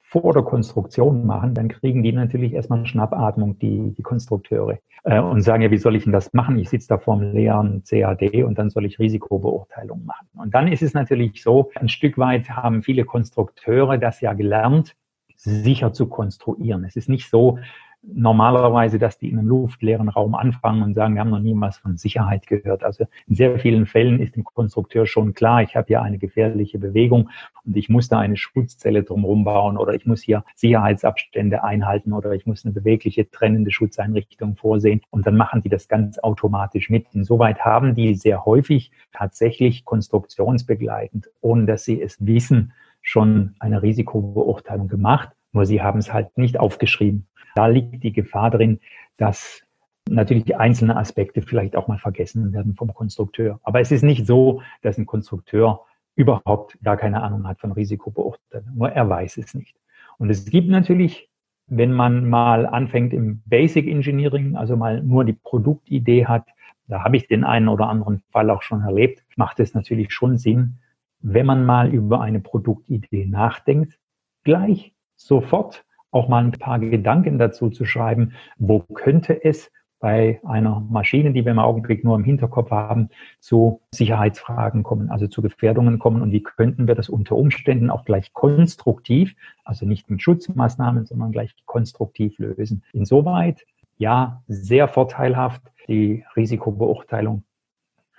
vor 0.00 0.32
der 0.32 0.44
Konstruktion 0.44 1.26
machen, 1.26 1.54
dann 1.54 1.66
kriegen 1.66 2.04
die 2.04 2.12
natürlich 2.12 2.52
erstmal 2.52 2.86
Schnappatmung, 2.86 3.58
die, 3.58 3.94
die 3.96 4.02
Konstrukteure, 4.02 4.78
äh, 5.02 5.18
und 5.18 5.42
sagen, 5.42 5.64
ja, 5.64 5.72
wie 5.72 5.78
soll 5.78 5.96
ich 5.96 6.04
denn 6.04 6.12
das 6.12 6.32
machen? 6.32 6.56
Ich 6.56 6.70
sitze 6.70 6.86
da 6.86 6.98
vor 6.98 7.14
einem 7.14 7.32
leeren 7.32 7.82
CAD 7.82 8.44
und 8.44 8.58
dann 8.58 8.70
soll 8.70 8.84
ich 8.84 9.00
Risikobeurteilung 9.00 10.04
machen. 10.04 10.28
Und 10.36 10.54
dann 10.54 10.68
ist 10.68 10.82
es 10.82 10.94
natürlich 10.94 11.42
so, 11.42 11.72
ein 11.74 11.88
Stück 11.88 12.16
weit 12.16 12.50
haben 12.50 12.84
viele 12.84 13.04
Konstrukteure 13.04 13.98
das 13.98 14.20
ja 14.20 14.34
gelernt, 14.34 14.94
sicher 15.42 15.92
zu 15.92 16.06
konstruieren. 16.06 16.84
Es 16.84 16.96
ist 16.96 17.08
nicht 17.08 17.28
so, 17.28 17.58
normalerweise, 18.02 18.98
dass 18.98 19.18
die 19.18 19.28
in 19.28 19.38
einem 19.38 19.48
luftleeren 19.48 20.08
Raum 20.08 20.34
anfangen 20.34 20.82
und 20.82 20.94
sagen, 20.94 21.14
wir 21.14 21.20
haben 21.20 21.30
noch 21.30 21.38
nie 21.38 21.54
was 21.56 21.78
von 21.78 21.96
Sicherheit 21.96 22.46
gehört. 22.46 22.82
Also 22.82 23.06
in 23.28 23.36
sehr 23.36 23.58
vielen 23.58 23.86
Fällen 23.86 24.18
ist 24.20 24.34
dem 24.34 24.44
Konstrukteur 24.44 25.06
schon 25.06 25.34
klar, 25.34 25.62
ich 25.62 25.76
habe 25.76 25.86
hier 25.86 26.02
eine 26.02 26.18
gefährliche 26.18 26.78
Bewegung 26.78 27.30
und 27.64 27.76
ich 27.76 27.88
muss 27.88 28.08
da 28.08 28.18
eine 28.18 28.36
Schutzzelle 28.36 29.04
drumherum 29.04 29.44
bauen 29.44 29.76
oder 29.76 29.94
ich 29.94 30.04
muss 30.04 30.20
hier 30.20 30.44
Sicherheitsabstände 30.56 31.62
einhalten 31.62 32.12
oder 32.12 32.32
ich 32.32 32.44
muss 32.44 32.64
eine 32.64 32.74
bewegliche 32.74 33.30
trennende 33.30 33.70
Schutzeinrichtung 33.70 34.56
vorsehen 34.56 35.02
und 35.10 35.26
dann 35.26 35.36
machen 35.36 35.62
die 35.62 35.68
das 35.68 35.86
ganz 35.86 36.18
automatisch 36.18 36.90
mit. 36.90 37.06
Insoweit 37.12 37.60
haben 37.60 37.94
die 37.94 38.14
sehr 38.14 38.44
häufig 38.44 38.90
tatsächlich 39.12 39.84
konstruktionsbegleitend, 39.84 41.30
ohne 41.40 41.66
dass 41.66 41.84
sie 41.84 42.02
es 42.02 42.16
wissen, 42.26 42.72
schon 43.02 43.54
eine 43.58 43.82
Risikobeurteilung 43.82 44.88
gemacht, 44.88 45.30
nur 45.52 45.66
sie 45.66 45.82
haben 45.82 45.98
es 45.98 46.12
halt 46.12 46.36
nicht 46.38 46.58
aufgeschrieben. 46.58 47.26
Da 47.54 47.66
liegt 47.66 48.02
die 48.02 48.12
Gefahr 48.12 48.50
drin, 48.50 48.80
dass 49.18 49.62
natürlich 50.08 50.56
einzelne 50.56 50.96
Aspekte 50.96 51.42
vielleicht 51.42 51.76
auch 51.76 51.88
mal 51.88 51.98
vergessen 51.98 52.52
werden 52.52 52.74
vom 52.74 52.94
Konstrukteur. 52.94 53.60
Aber 53.62 53.80
es 53.80 53.92
ist 53.92 54.02
nicht 54.02 54.26
so, 54.26 54.62
dass 54.80 54.98
ein 54.98 55.06
Konstrukteur 55.06 55.84
überhaupt 56.14 56.78
gar 56.82 56.96
keine 56.96 57.22
Ahnung 57.22 57.46
hat 57.46 57.60
von 57.60 57.72
Risikobeurteilung. 57.72 58.74
Nur 58.74 58.90
er 58.90 59.08
weiß 59.08 59.38
es 59.38 59.54
nicht. 59.54 59.76
Und 60.18 60.30
es 60.30 60.44
gibt 60.44 60.68
natürlich, 60.68 61.28
wenn 61.66 61.92
man 61.92 62.28
mal 62.28 62.66
anfängt 62.66 63.12
im 63.12 63.42
Basic 63.46 63.86
Engineering, 63.86 64.56
also 64.56 64.76
mal 64.76 65.02
nur 65.02 65.24
die 65.24 65.32
Produktidee 65.32 66.26
hat, 66.26 66.46
da 66.88 67.04
habe 67.04 67.16
ich 67.16 67.28
den 67.28 67.44
einen 67.44 67.68
oder 67.68 67.88
anderen 67.88 68.22
Fall 68.30 68.50
auch 68.50 68.62
schon 68.62 68.82
erlebt, 68.82 69.22
macht 69.36 69.60
es 69.60 69.72
natürlich 69.72 70.12
schon 70.12 70.36
Sinn, 70.36 70.78
wenn 71.22 71.46
man 71.46 71.64
mal 71.64 71.92
über 71.92 72.20
eine 72.20 72.40
Produktidee 72.40 73.26
nachdenkt, 73.26 73.98
gleich 74.44 74.94
sofort 75.16 75.84
auch 76.10 76.28
mal 76.28 76.44
ein 76.44 76.52
paar 76.52 76.78
Gedanken 76.78 77.38
dazu 77.38 77.70
zu 77.70 77.84
schreiben, 77.84 78.32
wo 78.58 78.80
könnte 78.80 79.42
es 79.44 79.70
bei 80.02 80.40
einer 80.44 80.80
Maschine, 80.80 81.32
die 81.32 81.44
wir 81.44 81.52
im 81.52 81.60
Augenblick 81.60 82.02
nur 82.02 82.16
im 82.16 82.24
Hinterkopf 82.24 82.72
haben, 82.72 83.08
zu 83.38 83.80
Sicherheitsfragen 83.94 84.82
kommen, 84.82 85.10
also 85.10 85.28
zu 85.28 85.42
Gefährdungen 85.42 86.00
kommen 86.00 86.22
und 86.22 86.32
wie 86.32 86.42
könnten 86.42 86.88
wir 86.88 86.96
das 86.96 87.08
unter 87.08 87.36
Umständen 87.36 87.88
auch 87.88 88.04
gleich 88.04 88.32
konstruktiv, 88.32 89.36
also 89.64 89.86
nicht 89.86 90.10
mit 90.10 90.20
Schutzmaßnahmen, 90.20 91.06
sondern 91.06 91.30
gleich 91.30 91.54
konstruktiv 91.66 92.36
lösen. 92.38 92.82
Insoweit, 92.92 93.64
ja, 93.96 94.42
sehr 94.48 94.88
vorteilhaft, 94.88 95.62
die 95.86 96.24
Risikobeurteilung 96.34 97.44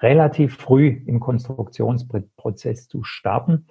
relativ 0.04 0.58
früh 0.58 1.02
im 1.08 1.20
Konstruktionsprozess 1.20 2.88
zu 2.88 3.04
starten. 3.04 3.66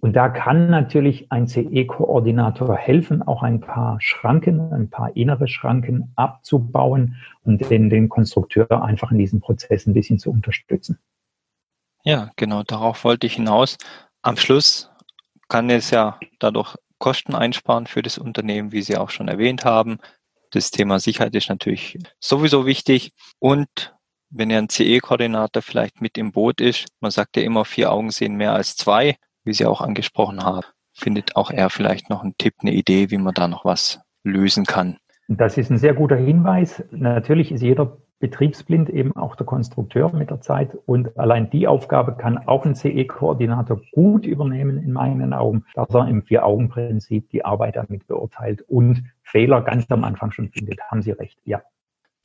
Und 0.00 0.14
da 0.14 0.28
kann 0.28 0.70
natürlich 0.70 1.32
ein 1.32 1.48
CE-Koordinator 1.48 2.76
helfen, 2.76 3.22
auch 3.22 3.42
ein 3.42 3.60
paar 3.60 4.00
Schranken, 4.00 4.72
ein 4.72 4.90
paar 4.90 5.16
innere 5.16 5.48
Schranken 5.48 6.12
abzubauen 6.14 7.16
und 7.42 7.68
den, 7.68 7.90
den 7.90 8.08
Konstrukteur 8.08 8.84
einfach 8.84 9.10
in 9.10 9.18
diesem 9.18 9.40
Prozess 9.40 9.86
ein 9.86 9.94
bisschen 9.94 10.20
zu 10.20 10.30
unterstützen. 10.30 11.00
Ja, 12.04 12.30
genau, 12.36 12.62
darauf 12.62 13.02
wollte 13.02 13.26
ich 13.26 13.34
hinaus. 13.34 13.76
Am 14.22 14.36
Schluss 14.36 14.88
kann 15.48 15.68
es 15.68 15.90
ja 15.90 16.20
dadurch 16.38 16.76
Kosten 16.98 17.34
einsparen 17.34 17.86
für 17.86 18.02
das 18.02 18.18
Unternehmen, 18.18 18.72
wie 18.72 18.82
Sie 18.82 18.96
auch 18.96 19.10
schon 19.10 19.28
erwähnt 19.28 19.64
haben. 19.64 19.98
Das 20.50 20.70
Thema 20.70 20.98
Sicherheit 20.98 21.34
ist 21.34 21.48
natürlich 21.48 21.98
sowieso 22.20 22.66
wichtig 22.66 23.12
und 23.38 23.94
wenn 24.30 24.50
ja 24.50 24.58
ein 24.58 24.68
CE-Koordinator 24.68 25.62
vielleicht 25.62 26.00
mit 26.00 26.18
im 26.18 26.32
Boot 26.32 26.60
ist, 26.60 26.86
man 27.00 27.10
sagt 27.10 27.36
ja 27.36 27.42
immer, 27.42 27.64
vier 27.64 27.92
Augen 27.92 28.10
sehen 28.10 28.36
mehr 28.36 28.52
als 28.52 28.76
zwei, 28.76 29.16
wie 29.44 29.52
Sie 29.52 29.66
auch 29.66 29.80
angesprochen 29.80 30.42
haben, 30.42 30.66
findet 30.92 31.36
auch 31.36 31.50
er 31.50 31.70
vielleicht 31.70 32.10
noch 32.10 32.22
einen 32.22 32.36
Tipp, 32.38 32.54
eine 32.60 32.72
Idee, 32.72 33.10
wie 33.10 33.18
man 33.18 33.34
da 33.34 33.48
noch 33.48 33.64
was 33.64 34.00
lösen 34.24 34.64
kann. 34.64 34.98
Das 35.28 35.58
ist 35.58 35.70
ein 35.70 35.78
sehr 35.78 35.94
guter 35.94 36.16
Hinweis. 36.16 36.82
Natürlich 36.90 37.52
ist 37.52 37.62
jeder 37.62 37.98
betriebsblind 38.20 38.90
eben 38.90 39.14
auch 39.14 39.36
der 39.36 39.46
Konstrukteur 39.46 40.12
mit 40.12 40.30
der 40.30 40.40
Zeit 40.40 40.76
und 40.86 41.16
allein 41.16 41.50
die 41.50 41.68
Aufgabe 41.68 42.16
kann 42.16 42.36
auch 42.36 42.64
ein 42.64 42.74
CE-Koordinator 42.74 43.80
gut 43.92 44.26
übernehmen 44.26 44.82
in 44.82 44.92
meinen 44.92 45.32
Augen, 45.32 45.64
dass 45.74 45.94
er 45.94 46.08
im 46.08 46.22
Vier-Augen-Prinzip 46.22 47.30
die 47.30 47.44
Arbeit 47.44 47.76
damit 47.76 48.08
beurteilt 48.08 48.62
und 48.62 49.04
Fehler 49.22 49.62
ganz 49.62 49.88
am 49.90 50.02
Anfang 50.02 50.32
schon 50.32 50.48
findet. 50.48 50.80
Haben 50.90 51.02
Sie 51.02 51.12
recht, 51.12 51.38
ja 51.44 51.62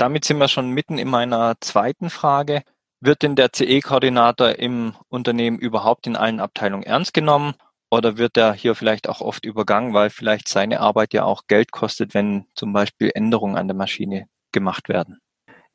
damit 0.04 0.26
sind 0.26 0.38
wir 0.38 0.50
schon 0.50 0.72
mitten 0.72 0.98
in 0.98 1.10
meiner 1.10 1.56
zweiten 1.62 2.10
Frage. 2.10 2.64
Wird 3.00 3.24
denn 3.24 3.38
der 3.38 3.54
CE-Koordinator 3.54 4.60
im 4.60 4.96
Unternehmen 5.08 5.58
überhaupt 5.58 6.08
in 6.08 6.18
allen 6.18 6.42
Abteilungen 6.42 6.84
ernst 6.84 7.14
genommen 7.14 7.54
oder 7.90 8.18
wird 8.18 8.36
er 8.36 8.52
hier 8.52 8.76
vielleicht 8.76 9.08
auch 9.08 9.22
oft 9.22 9.46
übergangen, 9.46 9.94
weil 9.94 10.10
vielleicht 10.10 10.50
seine 10.50 10.82
Arbeit 10.82 11.14
ja 11.14 11.24
auch 11.24 11.44
Geld 11.48 11.72
kostet, 11.72 12.14
wenn 12.14 12.48
zum 12.54 12.74
Beispiel 12.74 13.12
Änderungen 13.16 13.56
an 13.56 13.70
der 13.70 13.78
Maschine 13.78 14.26
gemacht 14.52 14.90
werden? 14.90 15.20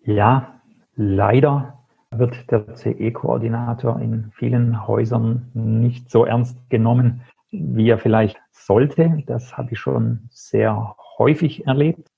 Ja, 0.04 0.60
leider 0.94 1.78
wird 2.10 2.50
der 2.50 2.74
CE-Koordinator 2.74 3.98
in 3.98 4.30
vielen 4.34 4.86
Häusern 4.86 5.50
nicht 5.54 6.10
so 6.10 6.26
ernst 6.26 6.68
genommen, 6.68 7.22
wie 7.50 7.88
er 7.88 7.96
vielleicht 7.96 8.36
sollte. 8.50 9.22
Das 9.24 9.56
habe 9.56 9.72
ich 9.72 9.78
schon 9.78 10.28
sehr 10.30 10.96
häufig 11.16 11.66
erlebt 11.66 12.10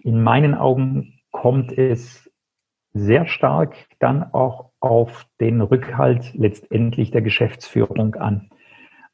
in 0.00 0.22
meinen 0.22 0.54
Augen 0.54 1.15
kommt 1.46 1.78
es 1.78 2.28
sehr 2.92 3.28
stark 3.28 3.76
dann 4.00 4.34
auch 4.34 4.72
auf 4.80 5.28
den 5.38 5.60
Rückhalt 5.60 6.34
letztendlich 6.34 7.12
der 7.12 7.22
Geschäftsführung 7.22 8.16
an. 8.16 8.50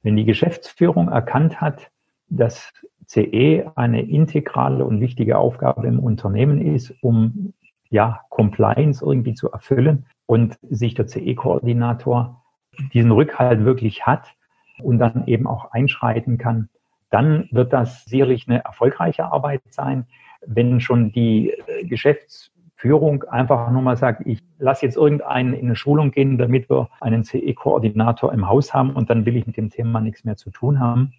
Wenn 0.02 0.16
die 0.16 0.24
Geschäftsführung 0.24 1.08
erkannt 1.08 1.60
hat, 1.60 1.90
dass 2.30 2.72
CE 3.04 3.70
eine 3.74 4.00
integrale 4.00 4.86
und 4.86 5.02
wichtige 5.02 5.36
Aufgabe 5.36 5.86
im 5.86 5.98
Unternehmen 5.98 6.62
ist, 6.74 6.94
um 7.02 7.52
ja, 7.90 8.22
Compliance 8.30 9.04
irgendwie 9.04 9.34
zu 9.34 9.52
erfüllen 9.52 10.06
und 10.24 10.58
sich 10.62 10.94
der 10.94 11.08
CE-Koordinator 11.08 12.42
diesen 12.94 13.10
Rückhalt 13.10 13.66
wirklich 13.66 14.06
hat 14.06 14.32
und 14.80 14.98
dann 14.98 15.26
eben 15.26 15.46
auch 15.46 15.72
einschreiten 15.72 16.38
kann, 16.38 16.70
dann 17.10 17.46
wird 17.50 17.74
das 17.74 18.06
sicherlich 18.06 18.48
eine 18.48 18.64
erfolgreiche 18.64 19.30
Arbeit 19.30 19.60
sein 19.68 20.06
wenn 20.46 20.80
schon 20.80 21.12
die 21.12 21.50
äh, 21.50 21.84
Geschäftsführung 21.84 23.24
einfach 23.24 23.70
nur 23.70 23.82
mal 23.82 23.96
sagt, 23.96 24.26
ich 24.26 24.40
lasse 24.58 24.86
jetzt 24.86 24.96
irgendeinen 24.96 25.54
in 25.54 25.66
eine 25.66 25.76
Schulung 25.76 26.10
gehen, 26.10 26.38
damit 26.38 26.68
wir 26.68 26.88
einen 27.00 27.24
CE-Koordinator 27.24 28.32
im 28.32 28.48
Haus 28.48 28.74
haben 28.74 28.90
und 28.90 29.10
dann 29.10 29.26
will 29.26 29.36
ich 29.36 29.46
mit 29.46 29.56
dem 29.56 29.70
Thema 29.70 30.00
nichts 30.00 30.24
mehr 30.24 30.36
zu 30.36 30.50
tun 30.50 30.80
haben, 30.80 31.12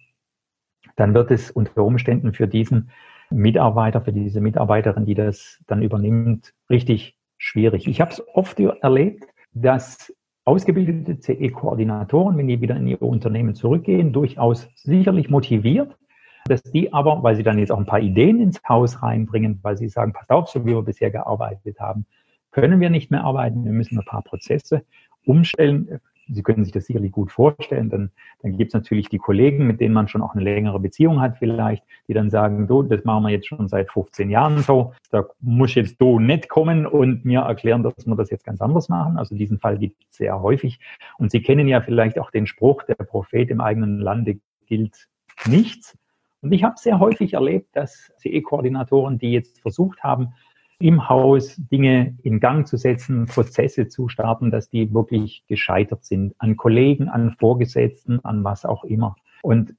dann 0.96 1.14
wird 1.14 1.30
es 1.30 1.50
unter 1.50 1.84
Umständen 1.84 2.32
für 2.32 2.46
diesen 2.46 2.90
Mitarbeiter, 3.30 4.00
für 4.00 4.12
diese 4.12 4.40
Mitarbeiterin, 4.40 5.06
die 5.06 5.14
das 5.14 5.60
dann 5.66 5.82
übernimmt, 5.82 6.52
richtig 6.70 7.16
schwierig. 7.38 7.88
Ich 7.88 8.00
habe 8.00 8.10
es 8.10 8.22
oft 8.34 8.60
erlebt, 8.60 9.24
dass 9.52 10.12
ausgebildete 10.44 11.18
CE-Koordinatoren, 11.18 12.36
wenn 12.36 12.48
die 12.48 12.60
wieder 12.60 12.76
in 12.76 12.86
ihr 12.86 13.00
Unternehmen 13.00 13.54
zurückgehen, 13.54 14.12
durchaus 14.12 14.68
sicherlich 14.76 15.30
motiviert 15.30 15.96
dass 16.46 16.62
die 16.62 16.92
aber, 16.92 17.22
weil 17.22 17.36
sie 17.36 17.42
dann 17.42 17.58
jetzt 17.58 17.72
auch 17.72 17.78
ein 17.78 17.86
paar 17.86 18.00
Ideen 18.00 18.40
ins 18.40 18.60
Haus 18.68 19.02
reinbringen, 19.02 19.58
weil 19.62 19.76
sie 19.76 19.88
sagen, 19.88 20.12
passt 20.12 20.30
auf, 20.30 20.48
so 20.48 20.64
wie 20.64 20.74
wir 20.74 20.82
bisher 20.82 21.10
gearbeitet 21.10 21.80
haben, 21.80 22.06
können 22.50 22.80
wir 22.80 22.90
nicht 22.90 23.10
mehr 23.10 23.24
arbeiten, 23.24 23.64
wir 23.64 23.72
müssen 23.72 23.98
ein 23.98 24.04
paar 24.04 24.22
Prozesse 24.22 24.84
umstellen. 25.24 26.00
Sie 26.28 26.42
können 26.42 26.64
sich 26.64 26.72
das 26.72 26.86
sicherlich 26.86 27.12
gut 27.12 27.32
vorstellen. 27.32 27.90
Dann, 27.90 28.10
dann 28.40 28.56
gibt 28.56 28.70
es 28.70 28.74
natürlich 28.74 29.08
die 29.08 29.18
Kollegen, 29.18 29.66
mit 29.66 29.80
denen 29.80 29.92
man 29.92 30.08
schon 30.08 30.22
auch 30.22 30.34
eine 30.34 30.42
längere 30.42 30.80
Beziehung 30.80 31.20
hat 31.20 31.36
vielleicht, 31.36 31.82
die 32.08 32.14
dann 32.14 32.30
sagen, 32.30 32.66
du, 32.66 32.82
das 32.82 33.04
machen 33.04 33.24
wir 33.24 33.30
jetzt 33.30 33.46
schon 33.46 33.68
seit 33.68 33.90
15 33.90 34.30
Jahren 34.30 34.58
so. 34.58 34.94
Da 35.10 35.26
muss 35.40 35.74
jetzt 35.74 36.00
du 36.00 36.18
nicht 36.20 36.48
kommen 36.48 36.86
und 36.86 37.24
mir 37.24 37.40
erklären, 37.40 37.82
dass 37.82 38.06
wir 38.06 38.16
das 38.16 38.30
jetzt 38.30 38.44
ganz 38.44 38.62
anders 38.62 38.88
machen. 38.88 39.18
Also 39.18 39.34
diesen 39.34 39.58
Fall 39.58 39.76
gibt 39.76 39.96
es 40.10 40.16
sehr 40.16 40.40
häufig. 40.40 40.78
Und 41.18 41.30
Sie 41.30 41.42
kennen 41.42 41.68
ja 41.68 41.82
vielleicht 41.82 42.18
auch 42.18 42.30
den 42.30 42.46
Spruch, 42.46 42.84
der 42.84 42.94
Prophet 42.94 43.50
im 43.50 43.60
eigenen 43.60 43.98
Lande 43.98 44.38
gilt 44.66 45.08
nichts. 45.46 45.98
Und 46.44 46.52
ich 46.52 46.62
habe 46.62 46.74
sehr 46.76 47.00
häufig 47.00 47.32
erlebt, 47.32 47.74
dass 47.74 48.12
CE-Koordinatoren, 48.18 49.18
die 49.18 49.32
jetzt 49.32 49.60
versucht 49.60 50.02
haben, 50.02 50.34
im 50.78 51.08
Haus 51.08 51.56
Dinge 51.56 52.18
in 52.22 52.38
Gang 52.38 52.66
zu 52.66 52.76
setzen, 52.76 53.24
Prozesse 53.24 53.88
zu 53.88 54.08
starten, 54.10 54.50
dass 54.50 54.68
die 54.68 54.92
wirklich 54.92 55.42
gescheitert 55.48 56.04
sind 56.04 56.34
an 56.36 56.58
Kollegen, 56.58 57.08
an 57.08 57.34
Vorgesetzten, 57.38 58.22
an 58.26 58.44
was 58.44 58.66
auch 58.66 58.84
immer. 58.84 59.16
Und 59.40 59.74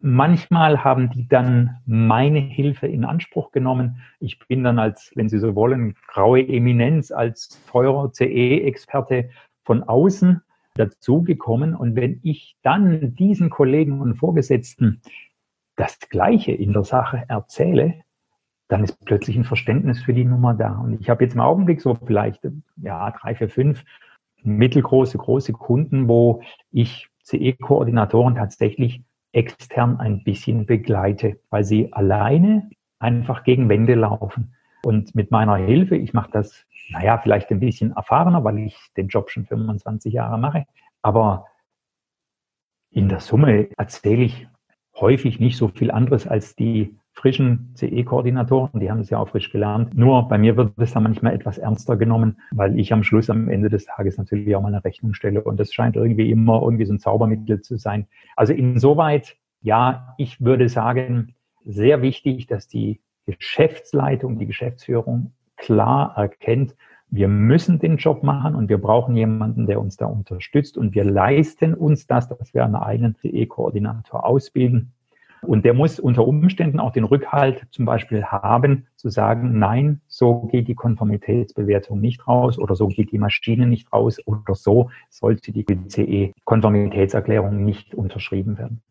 manchmal 0.00 0.82
haben 0.82 1.10
die 1.10 1.28
dann 1.28 1.76
meine 1.84 2.38
Hilfe 2.38 2.86
in 2.86 3.04
Anspruch 3.04 3.52
genommen. 3.52 4.00
Ich 4.20 4.38
bin 4.48 4.64
dann 4.64 4.78
als, 4.78 5.12
wenn 5.16 5.28
Sie 5.28 5.38
so 5.38 5.54
wollen, 5.54 5.94
graue 6.06 6.48
Eminenz, 6.48 7.10
als 7.10 7.60
teurer 7.70 8.10
CE-Experte 8.10 9.28
von 9.64 9.82
außen 9.82 10.40
dazugekommen. 10.76 11.74
Und 11.74 11.94
wenn 11.94 12.20
ich 12.22 12.56
dann 12.62 13.14
diesen 13.16 13.50
Kollegen 13.50 14.00
und 14.00 14.14
Vorgesetzten 14.14 15.02
das 15.80 15.98
Gleiche 15.98 16.52
in 16.52 16.72
der 16.74 16.84
Sache 16.84 17.24
erzähle, 17.28 18.02
dann 18.68 18.84
ist 18.84 19.02
plötzlich 19.04 19.36
ein 19.36 19.44
Verständnis 19.44 20.02
für 20.02 20.12
die 20.12 20.26
Nummer 20.26 20.52
da. 20.54 20.78
Und 20.78 21.00
ich 21.00 21.08
habe 21.08 21.24
jetzt 21.24 21.34
im 21.34 21.40
Augenblick 21.40 21.80
so 21.80 21.94
vielleicht 21.94 22.46
ja, 22.76 23.10
drei, 23.10 23.34
vier, 23.34 23.48
fünf 23.48 23.84
mittelgroße, 24.42 25.16
große 25.16 25.52
Kunden, 25.52 26.06
wo 26.06 26.42
ich 26.70 27.08
CE-Koordinatoren 27.24 28.34
tatsächlich 28.34 29.02
extern 29.32 29.98
ein 29.98 30.22
bisschen 30.22 30.66
begleite, 30.66 31.40
weil 31.48 31.64
sie 31.64 31.92
alleine 31.92 32.68
einfach 32.98 33.42
gegen 33.42 33.68
Wände 33.68 33.94
laufen. 33.94 34.54
Und 34.82 35.14
mit 35.14 35.30
meiner 35.30 35.56
Hilfe, 35.56 35.96
ich 35.96 36.12
mache 36.12 36.30
das, 36.30 36.66
naja, 36.90 37.18
vielleicht 37.18 37.50
ein 37.50 37.60
bisschen 37.60 37.92
erfahrener, 37.92 38.44
weil 38.44 38.58
ich 38.58 38.76
den 38.96 39.08
Job 39.08 39.30
schon 39.30 39.46
25 39.46 40.12
Jahre 40.12 40.38
mache, 40.38 40.66
aber 41.02 41.46
in 42.90 43.08
der 43.08 43.20
Summe 43.20 43.68
erzähle 43.76 44.24
ich 44.24 44.48
häufig 45.00 45.40
nicht 45.40 45.56
so 45.56 45.68
viel 45.68 45.90
anderes 45.90 46.26
als 46.26 46.54
die 46.56 46.96
frischen 47.12 47.74
CE-Koordinatoren, 47.74 48.80
die 48.80 48.90
haben 48.90 49.00
es 49.00 49.10
ja 49.10 49.18
auch 49.18 49.28
frisch 49.28 49.50
gelernt. 49.50 49.96
Nur 49.96 50.28
bei 50.28 50.38
mir 50.38 50.56
wird 50.56 50.72
es 50.78 50.92
dann 50.92 51.02
manchmal 51.02 51.34
etwas 51.34 51.58
ernster 51.58 51.96
genommen, 51.96 52.38
weil 52.52 52.78
ich 52.78 52.92
am 52.92 53.02
Schluss, 53.02 53.28
am 53.28 53.48
Ende 53.48 53.68
des 53.68 53.84
Tages 53.84 54.16
natürlich 54.16 54.54
auch 54.56 54.62
mal 54.62 54.68
eine 54.68 54.84
Rechnung 54.84 55.14
stelle. 55.14 55.42
Und 55.42 55.58
das 55.58 55.72
scheint 55.72 55.96
irgendwie 55.96 56.30
immer 56.30 56.62
irgendwie 56.62 56.84
so 56.84 56.94
ein 56.94 56.98
Zaubermittel 56.98 57.60
zu 57.60 57.76
sein. 57.76 58.06
Also 58.36 58.52
insoweit, 58.52 59.36
ja, 59.60 60.14
ich 60.18 60.40
würde 60.40 60.68
sagen, 60.68 61.34
sehr 61.64 62.00
wichtig, 62.00 62.46
dass 62.46 62.68
die 62.68 63.00
Geschäftsleitung, 63.26 64.38
die 64.38 64.46
Geschäftsführung 64.46 65.32
klar 65.56 66.14
erkennt, 66.16 66.74
wir 67.10 67.28
müssen 67.28 67.78
den 67.78 67.96
Job 67.96 68.22
machen 68.22 68.54
und 68.54 68.68
wir 68.68 68.78
brauchen 68.78 69.16
jemanden, 69.16 69.66
der 69.66 69.80
uns 69.80 69.96
da 69.96 70.06
unterstützt 70.06 70.78
und 70.78 70.94
wir 70.94 71.04
leisten 71.04 71.74
uns 71.74 72.06
das, 72.06 72.28
dass 72.28 72.54
wir 72.54 72.64
einen 72.64 72.76
eigenen 72.76 73.16
CE-Koordinator 73.16 74.24
ausbilden. 74.24 74.92
Und 75.42 75.64
der 75.64 75.72
muss 75.72 75.98
unter 75.98 76.26
Umständen 76.26 76.78
auch 76.78 76.92
den 76.92 77.04
Rückhalt 77.04 77.66
zum 77.70 77.86
Beispiel 77.86 78.24
haben, 78.24 78.86
zu 78.96 79.08
sagen, 79.08 79.58
nein, 79.58 80.02
so 80.06 80.42
geht 80.42 80.68
die 80.68 80.74
Konformitätsbewertung 80.74 81.98
nicht 81.98 82.28
raus 82.28 82.58
oder 82.58 82.76
so 82.76 82.88
geht 82.88 83.10
die 83.10 83.18
Maschine 83.18 83.66
nicht 83.66 83.90
raus 83.92 84.18
oder 84.26 84.54
so 84.54 84.90
sollte 85.08 85.52
die 85.52 85.64
CE-Konformitätserklärung 85.64 87.64
nicht 87.64 87.94
unterschrieben 87.94 88.58
werden. 88.58 88.82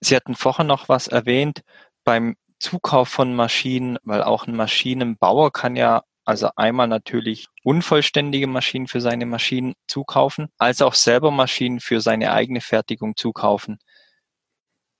Sie 0.00 0.14
hatten 0.14 0.34
vorher 0.34 0.64
noch 0.64 0.88
was 0.88 1.08
erwähnt 1.08 1.62
beim 2.04 2.36
Zukauf 2.60 3.08
von 3.08 3.34
Maschinen, 3.34 3.98
weil 4.04 4.22
auch 4.22 4.46
ein 4.46 4.54
Maschinenbauer 4.54 5.52
kann 5.52 5.74
ja 5.74 6.02
also 6.28 6.50
einmal 6.56 6.88
natürlich 6.88 7.46
unvollständige 7.64 8.46
Maschinen 8.46 8.86
für 8.86 9.00
seine 9.00 9.24
Maschinen 9.24 9.72
zukaufen, 9.86 10.48
als 10.58 10.82
auch 10.82 10.92
selber 10.92 11.30
Maschinen 11.30 11.80
für 11.80 12.02
seine 12.02 12.32
eigene 12.32 12.60
Fertigung 12.60 13.16
zukaufen. 13.16 13.78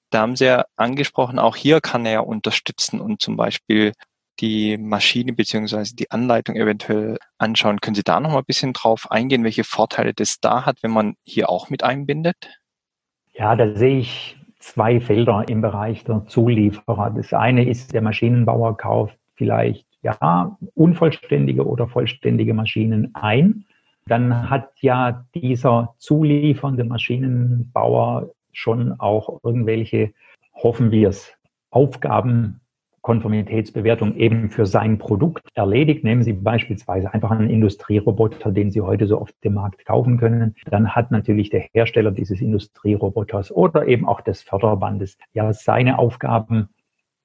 Da 0.09 0.21
haben 0.21 0.37
Sie 0.37 0.47
ja 0.47 0.65
angesprochen, 0.77 1.39
auch 1.39 1.55
hier 1.55 1.83
kann 1.83 2.07
er 2.07 2.13
ja 2.13 2.21
unterstützen 2.21 2.99
und 2.99 3.21
zum 3.21 3.37
Beispiel 3.37 3.93
die 4.41 4.79
Maschine 4.79 5.35
beziehungsweise 5.35 5.95
die 5.95 6.11
Anleitung 6.11 6.57
eventuell 6.57 7.19
anschauen. 7.37 7.81
Können 7.81 7.97
Sie 7.97 8.05
da 8.05 8.21
noch 8.21 8.31
mal 8.31 8.39
ein 8.39 8.45
bisschen 8.47 8.73
drauf 8.73 9.11
eingehen, 9.11 9.45
welche 9.45 9.65
Vorteile 9.65 10.15
das 10.15 10.41
da 10.41 10.65
hat, 10.65 10.83
wenn 10.83 10.93
man 10.93 11.17
hier 11.25 11.51
auch 11.51 11.69
mit 11.69 11.83
einbindet? 11.83 12.59
Ja, 13.35 13.55
da 13.55 13.75
sehe 13.75 13.99
ich 13.99 14.39
zwei 14.61 14.99
Felder 14.99 15.45
im 15.47 15.61
Bereich 15.61 16.05
der 16.05 16.25
Zulieferer. 16.27 17.11
Das 17.11 17.35
eine 17.35 17.69
ist, 17.69 17.93
der 17.93 18.01
Maschinenbauer 18.01 18.79
kauft 18.79 19.19
vielleicht 19.35 19.88
ja 20.03 20.57
unvollständige 20.75 21.67
oder 21.67 21.89
vollständige 21.89 22.55
Maschinen 22.55 23.15
ein. 23.15 23.65
Dann 24.07 24.49
hat 24.49 24.71
ja 24.81 25.25
dieser 25.35 25.95
zuliefernde 25.99 26.85
Maschinenbauer 26.85 28.31
schon 28.53 28.99
auch 28.99 29.41
irgendwelche, 29.43 30.13
hoffen 30.55 30.91
wir 30.91 31.11
es, 31.11 31.35
Aufgaben 31.71 32.61
Konformitätsbewertung 33.03 34.17
eben 34.17 34.51
für 34.51 34.67
sein 34.67 34.99
Produkt 34.99 35.49
erledigt. 35.55 36.05
Nehmen 36.05 36.23
Sie 36.23 36.35
beispielsweise 36.35 37.13
einfach 37.15 37.31
einen 37.31 37.49
Industrieroboter, 37.49 38.53
den 38.53 38.71
Sie 38.71 38.81
heute 38.81 39.07
so 39.07 39.19
auf 39.19 39.31
dem 39.45 39.55
Markt 39.55 39.87
kaufen 39.87 40.19
können. 40.19 40.55
Dann 40.67 40.95
hat 40.95 41.11
natürlich 41.11 41.49
der 41.49 41.65
Hersteller 41.73 42.11
dieses 42.11 42.41
Industrieroboters 42.41 43.51
oder 43.51 43.87
eben 43.87 44.07
auch 44.07 44.21
des 44.21 44.43
Förderbandes 44.43 45.17
ja 45.33 45.53
seine 45.53 45.99
Aufgaben 45.99 46.69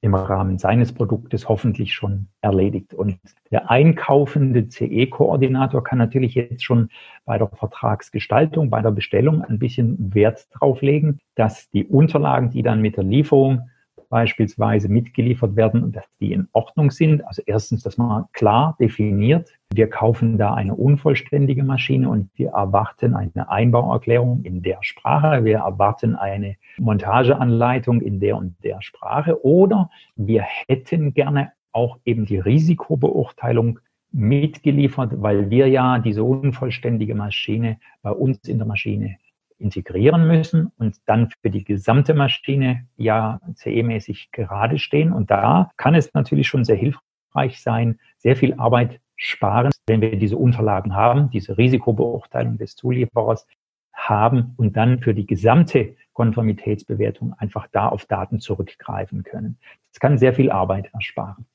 im 0.04 0.16
Rahmen 0.16 0.58
seines 0.58 0.92
Produktes 0.92 1.48
hoffentlich 1.48 1.94
schon 1.94 2.28
erledigt. 2.42 2.94
Und 2.94 3.20
der 3.52 3.72
einkaufende 3.72 4.68
CE-Koordinator 4.68 5.82
kann 5.82 5.98
natürlich 5.98 6.36
jetzt 6.36 6.62
schon 6.62 6.90
bei 7.24 7.38
der 7.38 7.48
Vertragsgestaltung, 7.48 8.70
bei 8.70 8.82
der 8.82 8.92
Bestellung 8.92 9.42
ein 9.44 9.60
bisschen 9.60 10.14
Wert 10.14 10.46
drauf 10.52 10.82
legen, 10.82 11.20
dass 11.36 11.70
die 11.70 11.86
Unterlagen, 11.86 12.50
die 12.50 12.64
dann 12.64 12.82
mit 12.82 12.98
der 12.98 13.06
Lieferung 13.06 13.70
beispielsweise 14.10 14.90
mitgeliefert 14.90 15.56
werden 15.56 15.94
dass 15.94 16.06
die 16.20 16.34
in 16.34 16.50
Ordnung 16.52 16.92
sind. 16.92 17.26
Also 17.26 17.42
erstens, 17.46 17.82
dass 17.82 17.98
man 17.98 18.26
klar 18.34 18.76
definiert, 18.82 19.52
wir 19.76 19.90
kaufen 19.90 20.38
da 20.38 20.54
eine 20.54 20.76
unvollständige 20.76 21.64
Maschine 21.64 22.10
und 22.10 22.30
wir 22.36 22.50
erwarten 22.50 23.16
eine 23.16 23.50
Einbauerklärung 23.50 24.44
in 24.44 24.62
der 24.62 24.80
Sprache, 24.82 25.44
wir 25.44 25.60
erwarten 25.60 26.16
eine 26.16 26.56
Montageanleitung 26.78 28.02
in 28.02 28.20
der 28.20 28.38
und 28.38 28.56
der 28.64 28.82
Sprache 28.82 29.44
oder 29.46 29.90
wir 30.16 30.44
hätten 30.44 31.14
gerne 31.14 31.54
auch 31.72 31.98
eben 32.06 32.26
die 32.26 32.38
Risikobeurteilung 32.38 33.80
mitgeliefert, 34.12 35.22
weil 35.22 35.50
wir 35.50 35.68
ja 35.68 35.98
diese 35.98 36.24
unvollständige 36.24 37.16
Maschine 37.16 37.80
bei 38.04 38.12
uns 38.12 38.48
in 38.48 38.60
der 38.60 38.68
Maschine 38.68 39.18
integrieren 39.58 40.28
müssen 40.28 40.72
und 40.78 40.98
dann 41.08 41.30
für 41.42 41.50
die 41.50 41.64
gesamte 41.64 42.14
Maschine 42.14 42.86
ja 42.96 43.40
CE-mäßig 43.56 44.30
gerade 44.32 44.78
stehen. 44.78 45.12
Und 45.12 45.32
da 45.32 45.72
kann 45.78 45.96
es 45.96 46.14
natürlich 46.14 46.48
schon 46.48 46.66
sehr 46.66 46.76
hilfreich 46.76 47.62
sein, 47.62 47.98
sehr 48.18 48.36
viel 48.36 48.54
Arbeit 48.56 49.00
sparen, 49.16 49.72
wenn 49.88 50.02
wir 50.02 50.18
diese 50.18 50.38
Unterlagen 50.38 50.96
haben, 50.96 51.30
diese 51.30 51.58
Risikobeurteilung 51.58 52.58
des 52.58 52.76
Zulieferers 52.76 53.48
haben 53.94 54.54
und 54.58 54.76
dann 54.76 55.00
für 55.00 55.14
die 55.14 55.26
gesamte 55.26 55.96
Konformitätsbewertung 56.14 57.34
einfach 57.38 57.68
da 57.72 57.90
auf 57.90 58.06
Daten 58.06 58.40
zurückgreifen 58.40 59.24
können. 59.24 59.58
Das 59.92 60.00
kann 60.00 60.18
sehr 60.18 60.34
viel 60.34 60.52
Arbeit 60.52 60.90
ersparen. 60.94 61.46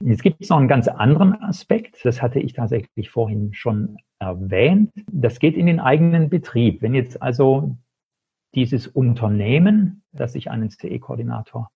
Jetzt 0.00 0.22
gibt 0.22 0.40
es 0.40 0.48
noch 0.48 0.58
einen 0.58 0.68
ganz 0.68 0.86
anderen 0.86 1.42
Aspekt, 1.42 2.04
das 2.04 2.22
hatte 2.22 2.38
ich 2.38 2.52
tatsächlich 2.52 3.10
vorhin 3.10 3.52
schon 3.52 3.96
erwähnt. 4.20 4.92
Das 5.10 5.40
geht 5.40 5.56
in 5.56 5.66
den 5.66 5.80
eigenen 5.80 6.30
Betrieb. 6.30 6.82
Wenn 6.82 6.94
jetzt 6.94 7.20
also 7.20 7.76
dieses 8.54 8.86
Unternehmen, 8.86 10.02
das 10.12 10.34
sich 10.34 10.50
einen 10.50 10.70
CE-Koordinator 10.70 11.70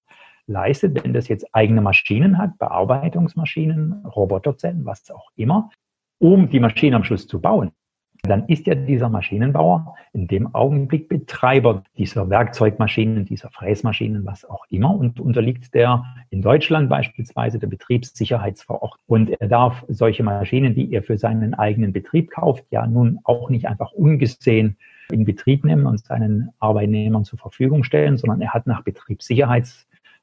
leistet, 0.47 1.03
wenn 1.03 1.13
das 1.13 1.29
jetzt 1.29 1.47
eigene 1.55 1.81
Maschinen 1.81 2.39
hat, 2.39 2.59
Bearbeitungsmaschinen, 2.59 4.05
Roboterzellen, 4.05 4.85
was 4.85 5.11
auch 5.11 5.31
immer, 5.37 5.71
um 6.19 6.49
die 6.49 6.61
Maschine 6.61 6.97
am 6.97 7.05
Schluss 7.05 7.27
zu 7.27 7.41
bauen, 7.41 7.73
dann 8.25 8.47
ist 8.47 8.69
ja 8.69 8.77
dieser 8.77 9.09
Maschinenbauer 9.09 9.97
in 10.13 10.29
dem 10.29 10.55
Augenblick 10.55 11.09
Betreiber 11.09 11.83
dieser 11.99 12.31
Werkzeugmaschinen, 12.31 13.25
dieser 13.25 13.51
Fräsmaschinen, 13.51 14.25
was 14.25 14.45
auch 14.45 14.65
immer 14.71 14.95
und 14.95 15.19
unterliegt 15.19 15.75
der 15.75 16.05
in 16.31 16.41
Deutschland 16.41 16.89
beispielsweise 16.89 17.59
der 17.59 17.67
Betriebssicherheitsverordnung. 17.67 19.01
Und 19.07 19.31
er 19.31 19.49
darf 19.49 19.85
solche 19.89 20.23
Maschinen, 20.23 20.75
die 20.75 20.93
er 20.93 21.03
für 21.03 21.19
seinen 21.19 21.55
eigenen 21.55 21.93
Betrieb 21.93 22.31
kauft, 22.31 22.65
ja 22.71 22.87
nun 22.87 23.19
auch 23.25 23.51
nicht 23.51 23.67
einfach 23.67 23.91
ungesehen 23.91 24.77
in 25.11 25.25
Betrieb 25.25 25.65
nehmen 25.65 25.87
und 25.87 26.05
seinen 26.05 26.51
Arbeitnehmern 26.61 27.25
zur 27.25 27.41
Verfügung 27.41 27.83
stellen, 27.83 28.17
sondern 28.19 28.41
er 28.41 28.55
hat 28.55 28.69
nach 28.69 28.85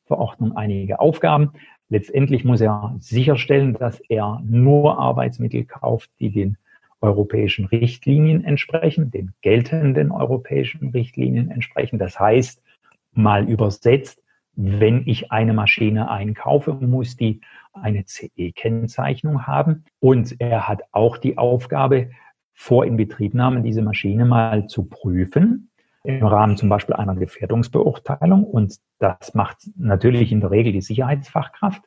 Betriebssicherheitsverordnung 0.10 0.58
einige 0.58 1.00
Aufgaben. 1.00 1.52
Letztendlich 1.90 2.44
muss 2.44 2.62
er 2.62 2.96
sicherstellen, 3.00 3.74
dass 3.74 4.00
er 4.10 4.42
nur 4.46 5.00
Arbeitsmittel 5.00 5.66
kauft, 5.66 6.10
die 6.20 6.32
den 6.32 6.58
europäischen 7.02 7.66
Richtlinien 7.66 8.44
entsprechen, 8.44 9.10
den 9.12 9.32
geltenden 9.42 10.12
europäischen 10.12 10.90
Richtlinien 10.90 11.50
entsprechen. 11.50 11.98
Das 11.98 12.20
heißt, 12.20 12.62
mal 13.14 13.48
übersetzt, 13.50 14.22
wenn 14.56 15.08
ich 15.08 15.32
eine 15.32 15.54
Maschine 15.54 16.12
einkaufe, 16.12 16.74
muss 16.74 17.16
die 17.16 17.40
eine 17.72 18.04
CE-Kennzeichnung 18.06 19.48
haben. 19.48 19.86
Und 20.00 20.36
er 20.40 20.68
hat 20.68 20.82
auch 20.92 21.18
die 21.18 21.38
Aufgabe, 21.38 22.10
vor 22.54 22.86
Inbetriebnahme 22.86 23.62
diese 23.62 23.82
Maschine 23.82 24.26
mal 24.26 24.68
zu 24.68 24.84
prüfen, 24.84 25.69
im 26.04 26.26
Rahmen 26.26 26.58
zum 26.58 26.70
Beispiel 26.70 26.96
einer 26.96 27.16
Gefährdungsbeurteilung. 27.16 28.44
Und 28.44 28.78
das 29.00 29.34
macht 29.34 29.58
natürlich 29.76 30.32
in 30.32 30.42
der 30.42 30.52
Regel 30.52 30.74
die 30.74 30.82
Sicherheitsfachkraft. 30.82 31.84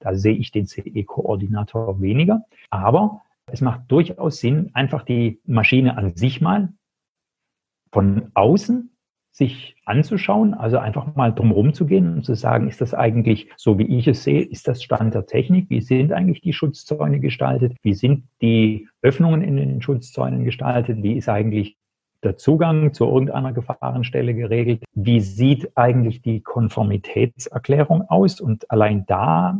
Da 0.00 0.14
sehe 0.14 0.34
ich 0.34 0.52
den 0.52 0.66
CE-Koordinator 0.66 2.00
weniger. 2.00 2.42
Aber 2.70 3.22
es 3.46 3.60
macht 3.60 3.82
durchaus 3.88 4.38
Sinn, 4.38 4.70
einfach 4.74 5.02
die 5.02 5.40
Maschine 5.46 5.96
an 5.96 6.16
sich 6.16 6.40
mal 6.40 6.72
von 7.92 8.30
außen 8.34 8.90
sich 9.34 9.74
anzuschauen, 9.84 10.54
also 10.54 10.78
einfach 10.78 11.16
mal 11.16 11.32
drumherum 11.32 11.74
zu 11.74 11.86
gehen 11.86 12.14
und 12.14 12.24
zu 12.24 12.36
sagen, 12.36 12.68
ist 12.68 12.80
das 12.80 12.94
eigentlich 12.94 13.50
so, 13.56 13.80
wie 13.80 13.98
ich 13.98 14.06
es 14.06 14.22
sehe, 14.22 14.42
ist 14.42 14.68
das 14.68 14.80
Stand 14.80 15.12
der 15.12 15.26
Technik? 15.26 15.68
Wie 15.70 15.80
sind 15.80 16.12
eigentlich 16.12 16.40
die 16.40 16.52
Schutzzäune 16.52 17.18
gestaltet? 17.18 17.76
Wie 17.82 17.94
sind 17.94 18.28
die 18.40 18.88
Öffnungen 19.02 19.42
in 19.42 19.56
den 19.56 19.82
Schutzzäunen 19.82 20.44
gestaltet? 20.44 21.02
Wie 21.02 21.14
ist 21.14 21.28
eigentlich 21.28 21.76
der 22.24 22.36
Zugang 22.36 22.92
zu 22.92 23.04
irgendeiner 23.04 23.52
Gefahrenstelle 23.52 24.34
geregelt? 24.34 24.84
Wie 24.94 25.20
sieht 25.20 25.76
eigentlich 25.76 26.22
die 26.22 26.40
Konformitätserklärung 26.40 28.02
aus? 28.08 28.40
Und 28.40 28.70
allein 28.70 29.06
da 29.06 29.58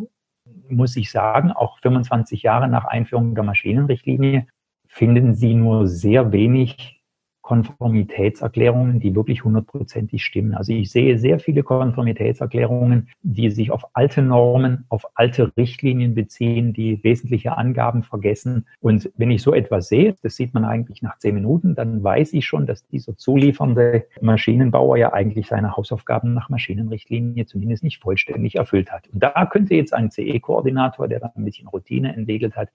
muss 0.69 0.97
ich 0.97 1.11
sagen, 1.11 1.53
auch 1.53 1.79
25 1.81 2.43
Jahre 2.43 2.69
nach 2.69 2.85
Einführung 2.85 3.35
der 3.35 3.45
Maschinenrichtlinie 3.45 4.47
finden 4.89 5.35
Sie 5.35 5.55
nur 5.55 5.87
sehr 5.87 6.33
wenig 6.33 7.04
Konformitätserklärungen, 7.45 9.01
die 9.01 9.15
wirklich 9.15 9.45
hundertprozentig 9.45 10.25
stimmen. 10.25 10.55
Also 10.55 10.73
ich 10.73 10.91
sehe 10.91 11.19
sehr 11.19 11.39
viele 11.39 11.63
Konformitätserklärungen, 11.63 13.11
die 13.23 13.51
sich 13.51 13.71
auf 13.71 13.85
alte 13.93 14.23
Normen, 14.23 14.87
auf 14.89 15.05
alte 15.15 15.53
Richtlinien 15.55 16.15
beziehen, 16.15 16.73
die 16.73 17.05
wesentliche 17.05 17.59
Angaben 17.59 18.03
vergessen. 18.03 18.67
Und 18.81 19.13
wenn 19.19 19.31
ich 19.31 19.43
so 19.43 19.53
etwas 19.53 19.89
sehe, 19.89 20.17
das 20.23 20.37
sieht 20.37 20.55
man 20.55 20.65
eigentlich 20.65 21.03
nach 21.03 21.19
zehn 21.19 21.35
Minuten, 21.35 21.75
dann 21.75 22.03
weiß 22.03 22.33
ich 22.33 22.47
schon, 22.47 22.65
dass 22.65 22.87
dieser 22.87 23.15
zuliefernde 23.19 24.07
Maschinenbauer 24.23 24.97
ja 24.97 25.13
eigentlich 25.13 25.49
seine 25.49 25.77
Hausaufgaben 25.77 26.33
nach 26.33 26.49
Maschinenrichtlinie 26.49 27.45
zumindest 27.45 27.85
nicht 27.85 28.01
vollständig 28.01 28.55
erfüllt 28.55 28.91
hat. 28.91 29.07
Und 29.09 29.23
da 29.23 29.45
könnte 29.45 29.75
jetzt 29.75 29.93
ein 29.93 30.11
CE-Koordinator, 30.11 31.09
der 31.09 31.21
da 31.21 31.31
ein 31.37 31.45
bisschen 31.45 31.69
Routine 31.69 32.17
entwickelt 32.17 32.57
hat, 32.57 32.71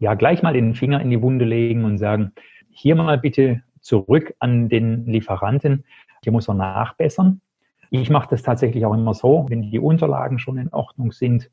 ja 0.00 0.12
gleich 0.12 0.42
mal 0.42 0.52
den 0.52 0.74
Finger 0.74 1.00
in 1.00 1.08
die 1.08 1.22
Wunde 1.22 1.46
legen 1.46 1.86
und 1.86 1.96
sagen, 1.96 2.32
hier 2.70 2.94
mal 2.94 3.18
bitte 3.18 3.62
zurück 3.80 4.34
an 4.38 4.68
den 4.68 5.06
Lieferanten. 5.06 5.84
Hier 6.22 6.32
muss 6.32 6.48
er 6.48 6.54
nachbessern. 6.54 7.40
Ich 7.90 8.10
mache 8.10 8.28
das 8.30 8.42
tatsächlich 8.42 8.84
auch 8.86 8.94
immer 8.94 9.14
so, 9.14 9.46
wenn 9.48 9.62
die 9.62 9.78
Unterlagen 9.78 10.38
schon 10.38 10.58
in 10.58 10.72
Ordnung 10.72 11.12
sind, 11.12 11.50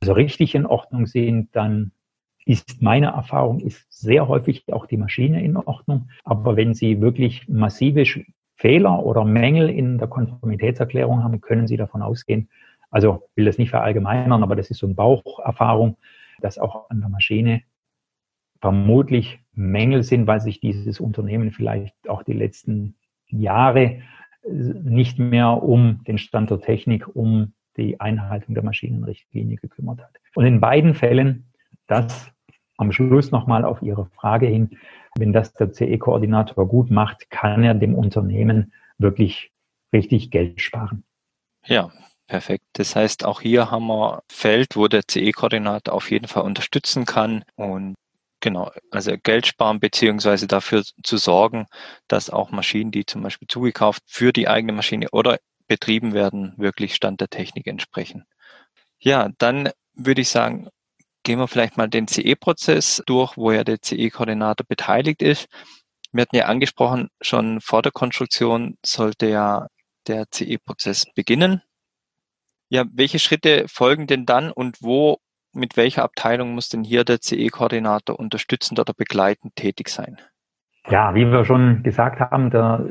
also 0.00 0.12
richtig 0.12 0.54
in 0.54 0.64
Ordnung 0.64 1.06
sind, 1.06 1.54
dann 1.54 1.92
ist 2.46 2.80
meine 2.80 3.08
Erfahrung, 3.08 3.60
ist 3.60 3.86
sehr 3.90 4.26
häufig 4.26 4.72
auch 4.72 4.86
die 4.86 4.96
Maschine 4.96 5.42
in 5.42 5.56
Ordnung. 5.56 6.08
Aber 6.24 6.56
wenn 6.56 6.72
Sie 6.72 7.00
wirklich 7.00 7.46
massive 7.48 8.04
Fehler 8.54 9.04
oder 9.04 9.24
Mängel 9.24 9.68
in 9.68 9.98
der 9.98 10.08
Konformitätserklärung 10.08 11.22
haben, 11.22 11.40
können 11.42 11.66
Sie 11.66 11.76
davon 11.76 12.00
ausgehen, 12.00 12.48
also 12.90 13.28
will 13.34 13.44
das 13.44 13.58
nicht 13.58 13.70
verallgemeinern, 13.70 14.42
aber 14.42 14.56
das 14.56 14.70
ist 14.70 14.78
so 14.78 14.86
eine 14.86 14.94
Baucherfahrung, 14.94 15.98
dass 16.40 16.58
auch 16.58 16.88
an 16.88 17.00
der 17.00 17.10
Maschine 17.10 17.62
vermutlich 18.60 19.40
Mängel 19.52 20.02
sind, 20.02 20.26
weil 20.26 20.40
sich 20.40 20.60
dieses 20.60 21.00
Unternehmen 21.00 21.52
vielleicht 21.52 21.94
auch 22.08 22.22
die 22.22 22.32
letzten 22.32 22.96
Jahre 23.26 23.80
äh, 23.82 24.00
nicht 24.48 25.18
mehr 25.18 25.62
um 25.62 26.02
den 26.06 26.18
Stand 26.18 26.50
der 26.50 26.60
Technik, 26.60 27.06
um 27.14 27.52
die 27.76 28.00
Einhaltung 28.00 28.54
der 28.54 28.64
Maschinenrichtlinie 28.64 29.56
gekümmert 29.56 30.00
hat. 30.00 30.16
Und 30.34 30.44
in 30.46 30.60
beiden 30.60 30.94
Fällen, 30.94 31.52
das 31.86 32.30
am 32.76 32.92
Schluss 32.92 33.30
nochmal 33.30 33.64
auf 33.64 33.82
Ihre 33.82 34.06
Frage 34.06 34.46
hin, 34.46 34.78
wenn 35.16 35.32
das 35.32 35.52
der 35.54 35.72
CE-Koordinator 35.72 36.68
gut 36.68 36.90
macht, 36.90 37.30
kann 37.30 37.64
er 37.64 37.74
dem 37.74 37.94
Unternehmen 37.94 38.72
wirklich 38.98 39.52
richtig 39.92 40.30
Geld 40.30 40.60
sparen. 40.60 41.04
Ja, 41.66 41.90
perfekt. 42.26 42.64
Das 42.74 42.94
heißt, 42.94 43.24
auch 43.24 43.40
hier 43.40 43.70
haben 43.70 43.86
wir 43.86 44.22
Feld, 44.30 44.76
wo 44.76 44.86
der 44.86 45.02
CE-Koordinator 45.08 45.94
auf 45.94 46.10
jeden 46.10 46.28
Fall 46.28 46.44
unterstützen 46.44 47.04
kann 47.04 47.44
und 47.56 47.94
Genau, 48.40 48.70
also 48.92 49.16
Geld 49.20 49.46
sparen 49.48 49.80
beziehungsweise 49.80 50.46
dafür 50.46 50.84
zu 51.02 51.16
sorgen, 51.16 51.66
dass 52.06 52.30
auch 52.30 52.50
Maschinen, 52.50 52.92
die 52.92 53.04
zum 53.04 53.22
Beispiel 53.22 53.48
zugekauft 53.48 54.02
für 54.06 54.32
die 54.32 54.46
eigene 54.48 54.72
Maschine 54.72 55.08
oder 55.10 55.38
betrieben 55.66 56.14
werden, 56.14 56.54
wirklich 56.56 56.94
Stand 56.94 57.20
der 57.20 57.28
Technik 57.28 57.66
entsprechen. 57.66 58.24
Ja, 59.00 59.30
dann 59.38 59.70
würde 59.94 60.20
ich 60.20 60.28
sagen, 60.28 60.68
gehen 61.24 61.38
wir 61.40 61.48
vielleicht 61.48 61.76
mal 61.76 61.88
den 61.88 62.06
CE-Prozess 62.06 63.02
durch, 63.06 63.36
wo 63.36 63.50
ja 63.50 63.64
der 63.64 63.82
CE-Koordinator 63.82 64.64
beteiligt 64.66 65.20
ist. 65.20 65.48
Wir 66.12 66.22
hatten 66.22 66.36
ja 66.36 66.46
angesprochen, 66.46 67.10
schon 67.20 67.60
vor 67.60 67.82
der 67.82 67.92
Konstruktion 67.92 68.78
sollte 68.84 69.28
ja 69.28 69.66
der 70.06 70.26
CE-Prozess 70.30 71.06
beginnen. 71.14 71.62
Ja, 72.70 72.84
welche 72.92 73.18
Schritte 73.18 73.66
folgen 73.68 74.06
denn 74.06 74.26
dann 74.26 74.52
und 74.52 74.80
wo 74.80 75.18
mit 75.58 75.76
welcher 75.76 76.04
Abteilung 76.04 76.54
muss 76.54 76.68
denn 76.68 76.84
hier 76.84 77.04
der 77.04 77.20
CE-Koordinator 77.20 78.18
unterstützend 78.18 78.80
oder 78.80 78.94
begleitend 78.94 79.56
tätig 79.56 79.88
sein? 79.88 80.18
Ja, 80.88 81.14
wie 81.14 81.26
wir 81.26 81.44
schon 81.44 81.82
gesagt 81.82 82.20
haben, 82.20 82.50
der 82.50 82.90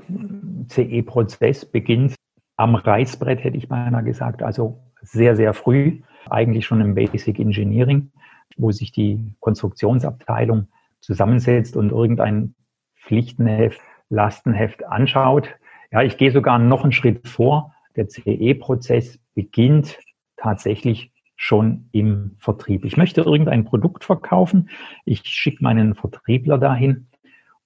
CE-Prozess 0.70 1.66
beginnt 1.66 2.16
am 2.56 2.76
Reißbrett, 2.76 3.44
hätte 3.44 3.58
ich 3.58 3.68
beinahe 3.68 4.04
gesagt, 4.04 4.44
also 4.44 4.80
sehr, 5.02 5.36
sehr 5.36 5.54
früh, 5.54 6.02
eigentlich 6.30 6.66
schon 6.66 6.82
im 6.82 6.94
Basic 6.94 7.40
Engineering, 7.40 8.12
wo 8.58 8.72
sich 8.72 8.92
die 8.92 9.20
Konstruktionsabteilung 9.40 10.68
zusammensetzt 11.00 11.76
und 11.76 11.92
irgendein 11.92 12.56
Pflichtenheft, 13.02 13.82
Lastenheft 14.10 14.86
anschaut. 14.86 15.56
Ja, 15.92 16.02
ich 16.02 16.18
gehe 16.18 16.32
sogar 16.32 16.60
noch 16.60 16.84
einen 16.84 16.92
Schritt 16.92 17.28
vor. 17.28 17.74
Der 17.96 18.08
CE-Prozess 18.08 19.20
beginnt 19.34 19.98
tatsächlich 20.38 21.12
schon 21.38 21.88
im 21.92 22.36
Vertrieb. 22.40 22.84
Ich 22.84 22.98
möchte 22.98 23.22
irgendein 23.22 23.64
Produkt 23.64 24.04
verkaufen. 24.04 24.70
Ich 25.06 25.22
schicke 25.24 25.64
meinen 25.64 25.96
Vertriebler 25.96 26.58
dahin. 26.58 27.08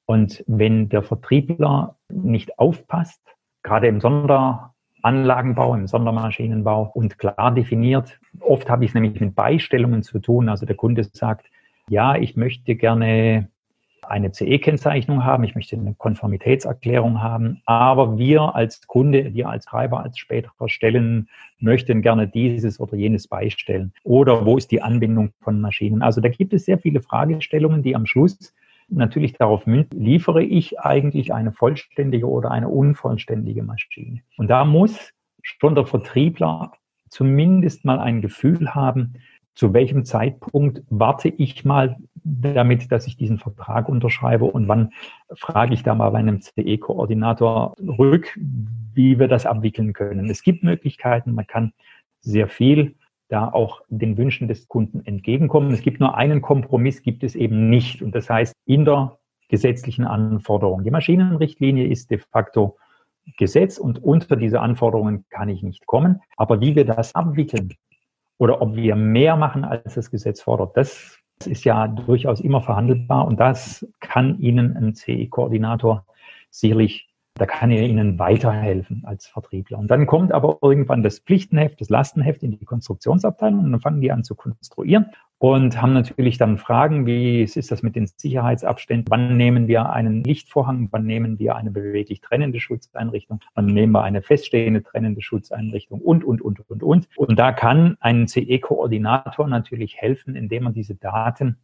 Und 0.06 0.44
wenn 0.46 0.90
der 0.90 1.04
Vertriebler 1.04 1.96
nicht 2.10 2.60
aufpasst, 2.60 3.22
gerade 3.64 3.88
im 3.88 4.02
Sonderanlagenbau, 4.02 5.74
im 5.74 5.88
Sondermaschinenbau 5.88 6.92
und 6.94 7.18
klar 7.18 7.54
definiert, 7.54 8.20
oft 8.42 8.70
habe 8.70 8.84
ich 8.84 8.92
es 8.92 8.96
nämlich 8.96 9.20
mit 9.22 9.36
Beistellungen 9.36 10.04
zu 10.04 10.20
tun. 10.20 10.50
Also 10.50 10.66
der 10.66 10.76
Kunde 10.76 11.06
sagt, 11.06 11.48
ja, 11.88 12.16
ich 12.16 12.36
möchte 12.36 12.76
gerne 12.76 13.50
eine 14.12 14.32
CE-Kennzeichnung 14.32 15.24
haben, 15.24 15.44
ich 15.44 15.56
möchte 15.56 15.76
eine 15.76 15.96
Konformitätserklärung 15.96 17.22
haben, 17.22 17.62
aber 17.66 18.18
wir 18.18 18.56
als 18.56 18.86
Kunde, 18.86 19.34
wir 19.34 19.50
als 19.50 19.66
Treiber, 19.66 20.04
als 20.04 20.18
späterer 20.18 20.70
Stellen 20.70 21.30
möchten 21.60 22.02
gerne 22.02 22.28
dieses 22.28 22.80
oder 22.80 22.96
jenes 22.96 23.28
beistellen. 23.28 23.94
Oder 24.04 24.46
wo 24.46 24.58
ist 24.58 24.72
die 24.72 24.82
Anbindung 24.82 25.32
von 25.42 25.62
Maschinen? 25.62 26.02
Also 26.02 26.20
da 26.22 26.30
gibt 26.30 26.54
es 26.54 26.66
sehr 26.66 26.78
viele 26.78 27.02
Fragestellungen, 27.02 27.84
die 27.84 27.96
am 27.96 28.06
Schluss 28.06 28.54
natürlich 28.90 29.34
darauf 29.34 29.66
münden, 29.66 30.00
liefere 30.02 30.44
ich 30.44 30.80
eigentlich 30.80 31.34
eine 31.34 31.54
vollständige 31.54 32.30
oder 32.30 32.52
eine 32.52 32.68
unvollständige 32.68 33.64
Maschine. 33.64 34.22
Und 34.38 34.50
da 34.50 34.66
muss 34.66 35.14
schon 35.42 35.76
der 35.76 35.86
Vertriebler 35.86 36.74
zumindest 37.10 37.86
mal 37.86 38.00
ein 38.00 38.22
Gefühl 38.22 38.76
haben, 38.76 39.14
zu 39.56 39.74
welchem 39.74 40.06
Zeitpunkt 40.06 40.82
warte 40.90 41.30
ich 41.30 41.66
mal 41.66 41.98
damit, 42.24 42.92
dass 42.92 43.08
ich 43.08 43.18
diesen 43.18 43.40
Vertrag 43.40 43.90
unterschreibe 43.90 44.46
und 44.46 44.68
wann 44.68 44.92
frage 45.34 45.74
ich 45.74 45.84
da 45.84 45.96
mal 45.96 46.10
bei 46.10 46.20
einem 46.20 46.42
CE-Koordinator 46.42 47.76
rück, 47.80 48.38
wie 48.94 49.20
wir 49.20 49.28
das 49.28 49.46
abwickeln 49.46 49.94
können. 49.94 50.30
Es 50.30 50.44
gibt 50.44 50.64
Möglichkeiten, 50.64 51.34
man 51.34 51.48
kann 51.48 51.74
sehr 52.20 52.48
viel 52.48 52.96
da 53.30 53.48
auch 53.48 53.82
den 53.88 54.18
Wünschen 54.18 54.50
des 54.50 54.68
Kunden 54.68 55.06
entgegenkommen. 55.06 55.72
Es 55.72 55.82
gibt 55.82 56.02
nur 56.02 56.16
einen 56.16 56.42
Kompromiss, 56.42 57.02
gibt 57.02 57.24
es 57.24 57.34
eben 57.34 57.70
nicht. 57.70 58.02
Und 58.02 58.14
das 58.14 58.30
heißt, 58.30 58.54
in 58.66 58.84
der 58.84 59.18
gesetzlichen 59.48 60.06
Anforderung. 60.06 60.84
Die 60.84 60.92
Maschinenrichtlinie 60.92 61.88
ist 61.88 62.12
de 62.12 62.18
facto 62.18 62.78
Gesetz 63.38 63.78
und 63.78 64.04
unter 64.04 64.36
diese 64.36 64.60
Anforderungen 64.60 65.26
kann 65.30 65.48
ich 65.48 65.64
nicht 65.64 65.86
kommen. 65.86 66.22
Aber 66.36 66.60
wie 66.60 66.76
wir 66.76 66.84
das 66.86 67.16
abwickeln, 67.16 67.74
oder 68.42 68.60
ob 68.60 68.76
wir 68.76 68.96
mehr 68.96 69.36
machen, 69.36 69.64
als 69.64 69.94
das 69.94 70.10
Gesetz 70.10 70.42
fordert. 70.42 70.76
Das 70.76 71.21
ist 71.48 71.64
ja 71.64 71.88
durchaus 71.88 72.40
immer 72.40 72.62
verhandelbar 72.62 73.26
und 73.28 73.40
das 73.40 73.88
kann 74.00 74.40
Ihnen 74.40 74.76
ein 74.76 74.96
CE-Koordinator 74.96 76.06
sicherlich 76.50 77.08
da 77.36 77.46
kann 77.46 77.72
er 77.72 77.88
Ihnen 77.88 78.20
weiterhelfen 78.20 79.04
als 79.06 79.26
Vertriebler. 79.26 79.80
Und 79.80 79.90
dann 79.90 80.06
kommt 80.06 80.32
aber 80.32 80.60
irgendwann 80.62 81.02
das 81.02 81.20
Pflichtenheft, 81.20 81.80
das 81.80 81.90
Lastenheft 81.90 82.44
in 82.44 82.52
die 82.52 82.66
Konstruktionsabteilung 82.66 83.64
und 83.64 83.72
dann 83.72 83.82
fangen 83.82 84.02
die 84.02 84.12
an 84.12 84.24
zu 84.24 84.36
konstruieren 84.36 85.08
und 85.42 85.82
haben 85.82 85.94
natürlich 85.94 86.38
dann 86.38 86.60
Fragen, 86.60 87.08
wie 87.08 87.42
ist 87.42 87.72
das 87.72 87.82
mit 87.82 87.96
den 87.96 88.06
Sicherheitsabständen? 88.06 89.10
Wann 89.10 89.38
nehmen 89.38 89.68
wir 89.68 89.90
einen 89.90 90.24
Lichtvorhang? 90.24 90.90
Wann 90.92 91.08
nehmen 91.08 91.40
wir 91.40 91.56
eine 91.56 91.72
beweglich 91.72 92.22
trennende 92.22 92.60
Schutzeinrichtung? 92.60 93.40
Wann 93.56 93.66
nehmen 93.66 93.92
wir 93.92 94.04
eine 94.04 94.22
feststehende 94.22 94.84
trennende 94.84 95.24
Schutzeinrichtung? 95.24 96.00
Und, 96.00 96.24
und, 96.24 96.44
und, 96.44 96.60
und, 96.70 96.84
und. 96.84 97.08
Und 97.18 97.40
da 97.40 97.54
kann 97.54 97.98
ein 98.02 98.28
CE-Koordinator 98.28 99.48
natürlich 99.48 99.98
helfen, 99.98 100.36
indem 100.36 100.68
er 100.68 100.74
diese 100.74 100.94
Daten 100.94 101.58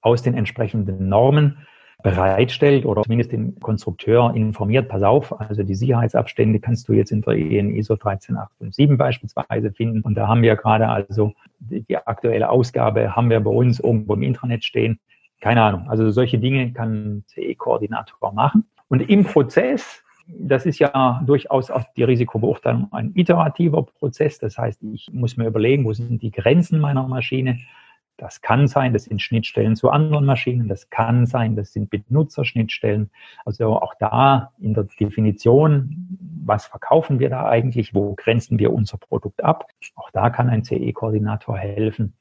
aus 0.00 0.22
den 0.22 0.34
entsprechenden 0.34 1.08
Normen 1.08 1.58
bereitstellt 2.04 2.84
oder 2.84 3.02
zumindest 3.02 3.32
den 3.32 3.58
Konstrukteur 3.60 4.34
informiert, 4.34 4.90
pass 4.90 5.02
auf, 5.02 5.40
also 5.40 5.62
die 5.62 5.74
Sicherheitsabstände 5.74 6.60
kannst 6.60 6.86
du 6.86 6.92
jetzt 6.92 7.10
in 7.10 7.22
der 7.22 7.34
EN 7.34 7.74
ISO 7.74 7.96
13857 7.96 8.98
beispielsweise 8.98 9.72
finden. 9.72 10.02
Und 10.02 10.14
da 10.14 10.28
haben 10.28 10.42
wir 10.42 10.54
gerade 10.54 10.86
also 10.86 11.32
die 11.58 11.96
aktuelle 11.96 12.50
Ausgabe 12.50 13.16
haben 13.16 13.30
wir 13.30 13.40
bei 13.40 13.50
uns 13.50 13.80
irgendwo 13.80 14.12
im 14.12 14.22
Intranet 14.22 14.64
stehen. 14.64 15.00
Keine 15.40 15.62
Ahnung. 15.62 15.88
Also 15.88 16.10
solche 16.10 16.38
Dinge 16.38 16.72
kann 16.72 17.24
CE-Koordinator 17.28 18.34
machen. 18.34 18.66
Und 18.88 19.00
im 19.08 19.24
Prozess, 19.24 20.02
das 20.26 20.66
ist 20.66 20.80
ja 20.80 21.22
durchaus 21.24 21.70
auch 21.70 21.84
die 21.96 22.04
Risikobeurteilung 22.04 22.88
ein 22.92 23.12
iterativer 23.14 23.82
Prozess. 23.82 24.38
Das 24.38 24.58
heißt, 24.58 24.82
ich 24.92 25.08
muss 25.10 25.38
mir 25.38 25.46
überlegen, 25.46 25.86
wo 25.86 25.94
sind 25.94 26.20
die 26.20 26.30
Grenzen 26.30 26.80
meiner 26.80 27.08
Maschine? 27.08 27.60
Das 28.16 28.40
kann 28.40 28.68
sein, 28.68 28.92
das 28.92 29.04
sind 29.04 29.20
Schnittstellen 29.20 29.74
zu 29.74 29.90
anderen 29.90 30.24
Maschinen, 30.24 30.68
das 30.68 30.88
kann 30.88 31.26
sein, 31.26 31.56
das 31.56 31.72
sind 31.72 31.90
Benutzerschnittstellen. 31.90 33.10
Also 33.44 33.80
auch 33.80 33.94
da 33.98 34.52
in 34.60 34.72
der 34.74 34.84
Definition, 34.84 36.06
was 36.44 36.66
verkaufen 36.66 37.18
wir 37.18 37.28
da 37.28 37.46
eigentlich, 37.46 37.92
wo 37.92 38.14
grenzen 38.14 38.58
wir 38.60 38.72
unser 38.72 38.98
Produkt 38.98 39.42
ab, 39.42 39.66
auch 39.96 40.10
da 40.12 40.30
kann 40.30 40.48
ein 40.48 40.62
CE-Koordinator 40.62 41.58
helfen. 41.58 42.14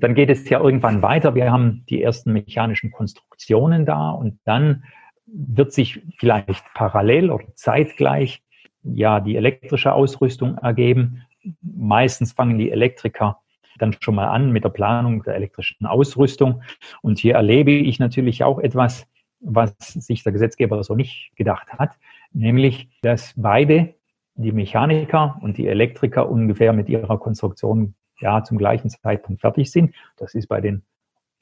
Dann 0.00 0.14
geht 0.14 0.30
es 0.30 0.48
ja 0.48 0.60
irgendwann 0.60 1.02
weiter. 1.02 1.34
Wir 1.34 1.52
haben 1.52 1.84
die 1.88 2.02
ersten 2.02 2.32
mechanischen 2.32 2.90
Konstruktionen 2.90 3.84
da 3.84 4.10
und 4.10 4.40
dann 4.44 4.84
wird 5.26 5.72
sich 5.72 6.00
vielleicht 6.18 6.64
parallel 6.74 7.30
oder 7.30 7.46
zeitgleich 7.54 8.42
ja 8.82 9.20
die 9.20 9.36
elektrische 9.36 9.92
Ausrüstung 9.92 10.58
ergeben. 10.58 11.22
Meistens 11.60 12.32
fangen 12.32 12.58
die 12.58 12.70
Elektriker 12.70 13.40
dann 13.78 13.96
schon 14.00 14.14
mal 14.14 14.28
an 14.28 14.50
mit 14.50 14.64
der 14.64 14.70
Planung 14.70 15.22
der 15.22 15.34
elektrischen 15.34 15.86
Ausrüstung. 15.86 16.62
Und 17.02 17.18
hier 17.18 17.34
erlebe 17.34 17.72
ich 17.72 17.98
natürlich 17.98 18.44
auch 18.44 18.58
etwas, 18.58 19.06
was 19.40 19.74
sich 19.78 20.22
der 20.22 20.32
Gesetzgeber 20.32 20.82
so 20.82 20.94
nicht 20.94 21.32
gedacht 21.36 21.68
hat, 21.72 21.90
nämlich, 22.32 22.88
dass 23.02 23.34
beide, 23.36 23.94
die 24.36 24.50
Mechaniker 24.50 25.38
und 25.42 25.58
die 25.58 25.68
Elektriker 25.68 26.28
ungefähr 26.28 26.72
mit 26.72 26.88
ihrer 26.88 27.18
Konstruktion 27.18 27.94
ja 28.18 28.42
zum 28.42 28.58
gleichen 28.58 28.90
Zeitpunkt 28.90 29.40
fertig 29.40 29.70
sind. 29.70 29.94
Das 30.16 30.34
ist 30.34 30.48
bei 30.48 30.60
den 30.60 30.82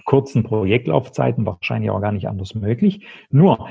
kurzen 0.04 0.42
Projektlaufzeiten 0.42 1.46
wahrscheinlich 1.46 1.90
auch 1.90 2.00
gar 2.00 2.12
nicht 2.12 2.28
anders 2.28 2.54
möglich. 2.54 3.06
Nur 3.30 3.68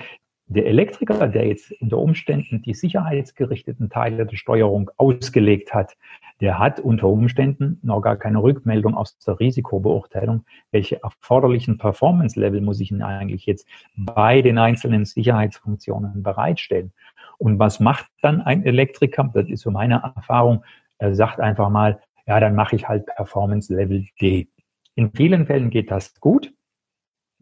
der 0.54 0.66
Elektriker, 0.66 1.28
der 1.28 1.48
jetzt 1.48 1.72
unter 1.82 1.98
Umständen 1.98 2.62
die 2.62 2.74
sicherheitsgerichteten 2.74 3.90
Teile 3.90 4.26
der 4.26 4.36
Steuerung 4.36 4.92
ausgelegt 4.98 5.74
hat, 5.74 5.96
der 6.42 6.60
hat 6.60 6.80
unter 6.80 7.08
Umständen 7.08 7.80
noch 7.84 8.02
gar 8.02 8.18
keine 8.18 8.44
Rückmeldung 8.44 8.96
aus 8.96 9.18
der 9.20 9.40
Risikobeurteilung, 9.40 10.44
welche 10.72 11.02
erforderlichen 11.02 11.78
Performance-Level 11.78 12.60
muss 12.60 12.82
ich 12.82 12.90
denn 12.90 13.02
eigentlich 13.02 13.46
jetzt 13.46 13.66
bei 13.96 14.42
den 14.42 14.58
einzelnen 14.58 15.06
Sicherheitsfunktionen 15.06 16.22
bereitstellen. 16.22 16.92
Und 17.38 17.58
was 17.58 17.80
macht 17.80 18.08
dann 18.22 18.42
ein 18.42 18.66
Elektriker? 18.66 19.32
Das 19.34 19.48
ist 19.48 19.62
so 19.62 19.72
meine 19.72 20.12
Erfahrung. 20.16 20.66
Er 20.98 21.16
sagt 21.16 21.40
einfach 21.40 21.70
mal, 21.70 22.02
ja, 22.28 22.40
dann 22.40 22.56
mache 22.56 22.76
ich 22.76 22.90
halt 22.90 23.06
Performance 23.06 23.74
Level 23.74 24.06
D. 24.20 24.48
In 24.96 25.12
vielen 25.12 25.46
Fällen 25.46 25.70
geht 25.70 25.92
das 25.92 26.20
gut. 26.20 26.52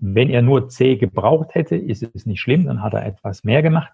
Wenn 0.02 0.30
er 0.30 0.42
nur 0.42 0.70
C 0.70 0.96
gebraucht 0.96 1.56
hätte, 1.56 1.76
ist 1.76 2.04
es 2.04 2.26
nicht 2.26 2.40
schlimm, 2.40 2.66
dann 2.66 2.82
hat 2.82 2.94
er 2.94 3.06
etwas 3.06 3.44
mehr 3.44 3.62
gemacht. 3.62 3.92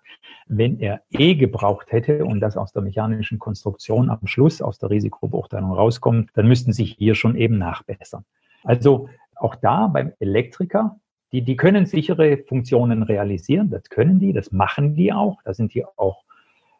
Wenn 0.47 0.79
er 0.79 1.01
E 1.09 1.33
gebraucht 1.33 1.91
hätte 1.91 2.25
und 2.25 2.41
das 2.41 2.57
aus 2.57 2.71
der 2.71 2.83
mechanischen 2.83 3.39
Konstruktion 3.39 4.11
am 4.11 4.27
Schluss 4.27 4.61
aus 4.61 4.77
der 4.77 4.91
Risikobeurteilung 4.91 5.71
rauskommt, 5.71 6.29
dann 6.35 6.47
müssten 6.47 6.73
sich 6.73 6.95
hier 6.97 7.15
schon 7.15 7.35
eben 7.35 7.57
nachbessern. 7.57 8.23
Also 8.63 9.09
auch 9.35 9.55
da 9.55 9.87
beim 9.87 10.13
Elektriker, 10.19 10.99
die, 11.31 11.41
die 11.41 11.55
können 11.55 11.87
sichere 11.87 12.37
Funktionen 12.37 13.01
realisieren, 13.01 13.71
das 13.71 13.83
können 13.89 14.19
die, 14.19 14.31
das 14.31 14.51
machen 14.51 14.93
die 14.93 15.11
auch, 15.11 15.41
da 15.43 15.55
sind 15.55 15.73
die 15.73 15.85
auch 15.85 16.23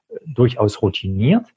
äh, 0.10 0.18
durchaus 0.28 0.82
routiniert. 0.84 1.48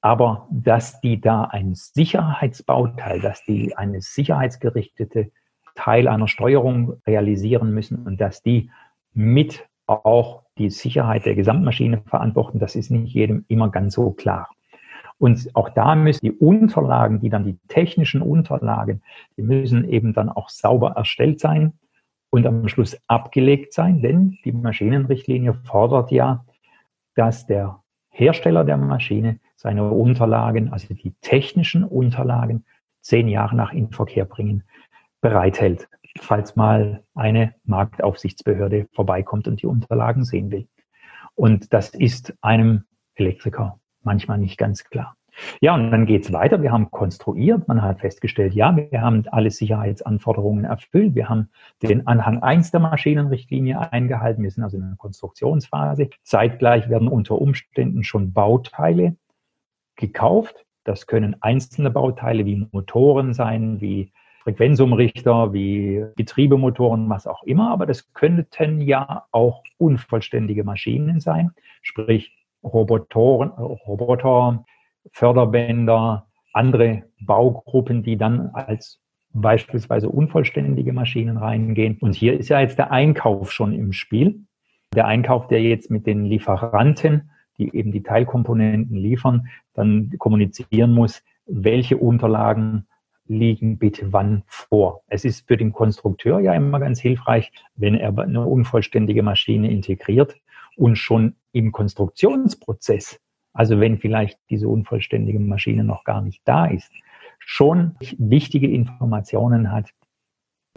Aber 0.00 0.48
dass 0.50 1.00
die 1.00 1.20
da 1.20 1.44
ein 1.44 1.74
Sicherheitsbauteil, 1.74 3.20
dass 3.20 3.44
die 3.44 3.76
eine 3.76 4.00
sicherheitsgerichtete 4.00 5.30
Teil 5.74 6.08
einer 6.08 6.28
Steuerung 6.28 7.00
realisieren 7.06 7.72
müssen 7.72 8.04
und 8.06 8.20
dass 8.20 8.42
die 8.42 8.70
mit 9.12 9.66
auch 9.86 10.42
die 10.58 10.70
Sicherheit 10.70 11.26
der 11.26 11.34
Gesamtmaschine 11.34 12.02
verantworten, 12.06 12.58
das 12.58 12.76
ist 12.76 12.90
nicht 12.90 13.14
jedem 13.14 13.44
immer 13.48 13.70
ganz 13.70 13.94
so 13.94 14.10
klar. 14.10 14.48
Und 15.18 15.54
auch 15.54 15.68
da 15.68 15.94
müssen 15.94 16.24
die 16.24 16.32
Unterlagen, 16.32 17.20
die 17.20 17.30
dann 17.30 17.44
die 17.44 17.58
technischen 17.68 18.22
Unterlagen, 18.22 19.02
die 19.36 19.42
müssen 19.42 19.88
eben 19.88 20.14
dann 20.14 20.28
auch 20.28 20.48
sauber 20.48 20.92
erstellt 20.92 21.40
sein 21.40 21.74
und 22.30 22.46
am 22.46 22.66
Schluss 22.68 22.98
abgelegt 23.06 23.72
sein, 23.72 24.02
denn 24.02 24.38
die 24.44 24.52
Maschinenrichtlinie 24.52 25.54
fordert 25.64 26.10
ja, 26.10 26.44
dass 27.14 27.46
der 27.46 27.82
Hersteller 28.10 28.64
der 28.64 28.78
Maschine 28.78 29.38
seine 29.56 29.90
Unterlagen, 29.90 30.72
also 30.72 30.92
die 30.92 31.14
technischen 31.20 31.84
Unterlagen, 31.84 32.64
zehn 33.00 33.28
Jahre 33.28 33.54
nach 33.54 33.72
Inverkehr 33.72 34.24
bringen 34.24 34.64
bereithält, 35.22 35.88
falls 36.20 36.56
mal 36.56 37.02
eine 37.14 37.54
Marktaufsichtsbehörde 37.64 38.86
vorbeikommt 38.92 39.48
und 39.48 39.62
die 39.62 39.66
Unterlagen 39.66 40.24
sehen 40.24 40.50
will. 40.50 40.68
Und 41.34 41.72
das 41.72 41.90
ist 41.90 42.34
einem 42.42 42.84
Elektriker 43.14 43.80
manchmal 44.02 44.36
nicht 44.38 44.58
ganz 44.58 44.84
klar. 44.84 45.16
Ja, 45.60 45.74
und 45.74 45.90
dann 45.90 46.04
geht's 46.04 46.30
weiter. 46.32 46.60
Wir 46.60 46.72
haben 46.72 46.90
konstruiert, 46.90 47.66
man 47.66 47.80
hat 47.80 48.00
festgestellt, 48.00 48.52
ja, 48.52 48.76
wir 48.76 49.00
haben 49.00 49.24
alle 49.30 49.50
Sicherheitsanforderungen 49.50 50.64
erfüllt. 50.64 51.14
Wir 51.14 51.30
haben 51.30 51.48
den 51.82 52.06
Anhang 52.06 52.42
1 52.42 52.70
der 52.70 52.80
Maschinenrichtlinie 52.80 53.92
eingehalten. 53.92 54.42
Wir 54.42 54.50
sind 54.50 54.62
also 54.62 54.76
in 54.76 54.82
der 54.82 54.96
Konstruktionsphase. 54.96 56.10
Zeitgleich 56.22 56.90
werden 56.90 57.08
unter 57.08 57.40
Umständen 57.40 58.04
schon 58.04 58.34
Bauteile 58.34 59.16
gekauft. 59.96 60.66
Das 60.84 61.06
können 61.06 61.36
einzelne 61.40 61.90
Bauteile 61.90 62.44
wie 62.44 62.68
Motoren 62.70 63.32
sein, 63.32 63.80
wie 63.80 64.12
Frequenzumrichter, 64.42 65.52
wie 65.52 66.04
Getriebemotoren, 66.16 67.08
was 67.08 67.26
auch 67.26 67.44
immer, 67.44 67.70
aber 67.70 67.86
das 67.86 68.12
könnten 68.12 68.80
ja 68.80 69.24
auch 69.30 69.62
unvollständige 69.78 70.64
Maschinen 70.64 71.20
sein, 71.20 71.52
sprich 71.80 72.32
Robotoren, 72.64 73.50
Roboter, 73.50 74.64
Förderbänder, 75.12 76.26
andere 76.52 77.04
Baugruppen, 77.20 78.02
die 78.02 78.16
dann 78.16 78.50
als 78.52 79.00
beispielsweise 79.32 80.08
unvollständige 80.08 80.92
Maschinen 80.92 81.36
reingehen. 81.36 81.98
Und 82.00 82.14
hier 82.14 82.38
ist 82.38 82.48
ja 82.48 82.60
jetzt 82.60 82.78
der 82.78 82.90
Einkauf 82.90 83.52
schon 83.52 83.72
im 83.72 83.92
Spiel. 83.92 84.40
Der 84.94 85.06
Einkauf, 85.06 85.48
der 85.48 85.62
jetzt 85.62 85.90
mit 85.90 86.06
den 86.06 86.24
Lieferanten, 86.24 87.30
die 87.58 87.74
eben 87.74 87.92
die 87.92 88.02
Teilkomponenten 88.02 88.96
liefern, 88.96 89.46
dann 89.74 90.12
kommunizieren 90.18 90.92
muss, 90.92 91.22
welche 91.46 91.96
Unterlagen 91.96 92.86
liegen 93.26 93.78
bitte 93.78 94.12
wann 94.12 94.42
vor. 94.46 95.02
Es 95.06 95.24
ist 95.24 95.46
für 95.46 95.56
den 95.56 95.72
Konstrukteur 95.72 96.40
ja 96.40 96.54
immer 96.54 96.80
ganz 96.80 97.00
hilfreich, 97.00 97.52
wenn 97.74 97.94
er 97.94 98.16
eine 98.18 98.46
unvollständige 98.46 99.22
Maschine 99.22 99.70
integriert 99.70 100.36
und 100.76 100.96
schon 100.96 101.36
im 101.52 101.72
Konstruktionsprozess, 101.72 103.20
also 103.52 103.80
wenn 103.80 103.98
vielleicht 103.98 104.38
diese 104.50 104.68
unvollständige 104.68 105.38
Maschine 105.38 105.84
noch 105.84 106.04
gar 106.04 106.22
nicht 106.22 106.42
da 106.44 106.66
ist, 106.66 106.90
schon 107.38 107.96
wichtige 108.18 108.68
Informationen 108.68 109.72
hat, 109.72 109.90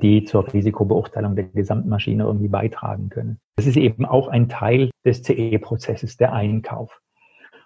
die 0.02 0.26
zur 0.26 0.52
Risikobeurteilung 0.52 1.36
der 1.36 1.46
gesamten 1.46 1.90
Maschine 1.90 2.24
irgendwie 2.24 2.50
beitragen 2.50 3.10
können. 3.10 3.40
Das 3.56 3.66
ist 3.66 3.78
eben 3.78 4.06
auch 4.06 4.28
ein 4.28 4.50
Teil 4.50 4.90
des 5.06 5.24
CE-Prozesses, 5.24 6.18
der 6.18 6.34
Einkauf. 6.34 7.00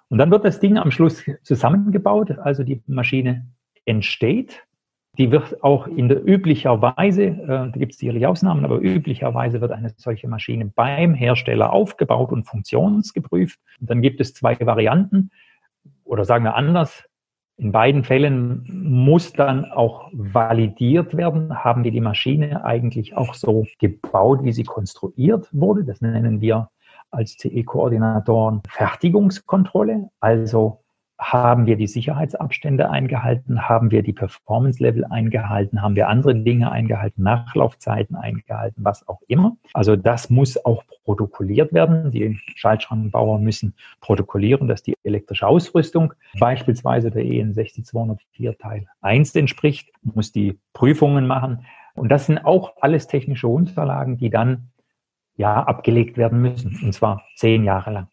Und 0.10 0.20
dann 0.20 0.32
wird 0.32 0.46
das 0.46 0.60
Ding 0.60 0.78
am 0.78 0.92
Schluss 0.92 1.24
zusammengebaut, 1.44 2.32
also 2.32 2.64
die 2.64 2.82
Maschine 2.88 3.48
entsteht 3.86 4.64
die 5.20 5.32
wird 5.32 5.62
auch 5.64 5.86
in 5.86 6.08
der 6.08 6.26
üblicherweise, 6.26 7.24
äh, 7.24 7.46
da 7.48 7.72
gibt 7.72 7.92
es 7.92 8.00
sicherlich 8.00 8.26
Ausnahmen, 8.26 8.64
aber 8.64 8.80
üblicherweise 8.80 9.60
wird 9.60 9.74
eine 9.74 9.92
solche 9.98 10.30
Maschine 10.30 10.72
beim 10.74 11.14
Hersteller 11.14 11.74
aufgebaut 11.74 12.32
und 12.32 12.46
funktionsgeprüft. 12.46 13.60
Und 13.82 13.90
dann 13.90 14.02
gibt 14.02 14.22
es 14.22 14.34
zwei 14.34 14.58
Varianten 14.62 15.30
oder 16.06 16.24
sagen 16.24 16.46
wir 16.46 16.56
anders. 16.56 17.04
In 17.58 17.74
beiden 17.74 18.06
Fällen 18.06 18.64
muss 18.72 19.34
dann 19.34 19.66
auch 19.66 20.10
validiert 20.14 21.18
werden, 21.18 21.54
haben 21.66 21.84
wir 21.84 21.92
die 21.92 22.00
Maschine 22.00 22.64
eigentlich 22.64 23.18
auch 23.18 23.34
so 23.34 23.66
gebaut, 23.78 24.40
wie 24.44 24.54
sie 24.54 24.64
konstruiert 24.64 25.50
wurde. 25.52 25.84
Das 25.84 26.00
nennen 26.00 26.40
wir 26.40 26.70
als 27.12 27.36
CE-Koordinatoren 27.38 28.62
Fertigungskontrolle. 28.70 30.10
Also 30.22 30.80
haben 31.20 31.66
wir 31.66 31.76
die 31.76 31.88
Sicherheitsabstände 31.88 32.90
eingehalten, 32.90 33.68
haben 33.68 33.92
wir 33.92 34.04
die 34.04 34.14
Performance-Level 34.14 35.04
eingehalten, 35.04 35.82
haben 35.82 35.98
wir 35.98 36.08
andere 36.08 36.34
Dinge 36.34 36.72
eingehalten, 36.72 37.24
Nachlaufzeiten 37.24 38.16
eingehalten, 38.16 38.86
was 38.86 39.06
auch 39.08 39.20
immer. 39.28 39.58
Also 39.74 39.98
das 39.98 40.30
muss 40.30 40.64
auch 40.66 40.84
protokolliert 41.04 41.74
werden. 41.74 42.12
Die 42.12 42.40
Schaltschrankenbauer 42.56 43.38
müssen 43.40 43.76
protokollieren, 44.00 44.70
dass 44.70 44.82
die 44.82 44.96
elektrische 45.04 45.46
Ausrüstung 45.46 46.14
beispielsweise 46.40 47.12
der 47.12 47.26
EN 47.26 47.54
60204 47.54 48.58
Teil 48.58 48.88
1 49.02 49.36
entspricht, 49.36 49.92
muss 50.02 50.32
die 50.32 50.58
Prüfungen 50.72 51.28
machen. 51.28 51.66
Und 51.96 52.10
das 52.10 52.28
sind 52.28 52.38
auch 52.38 52.78
alles 52.80 53.08
technische 53.08 53.50
Unterlagen, 53.50 54.18
die 54.18 54.30
dann 54.30 54.70
ja 55.36 55.64
abgelegt 55.64 56.18
werden 56.18 56.42
müssen, 56.42 56.80
und 56.82 56.94
zwar 56.94 57.24
zehn 57.36 57.66
Jahre 57.66 57.92
lang. 57.92 58.08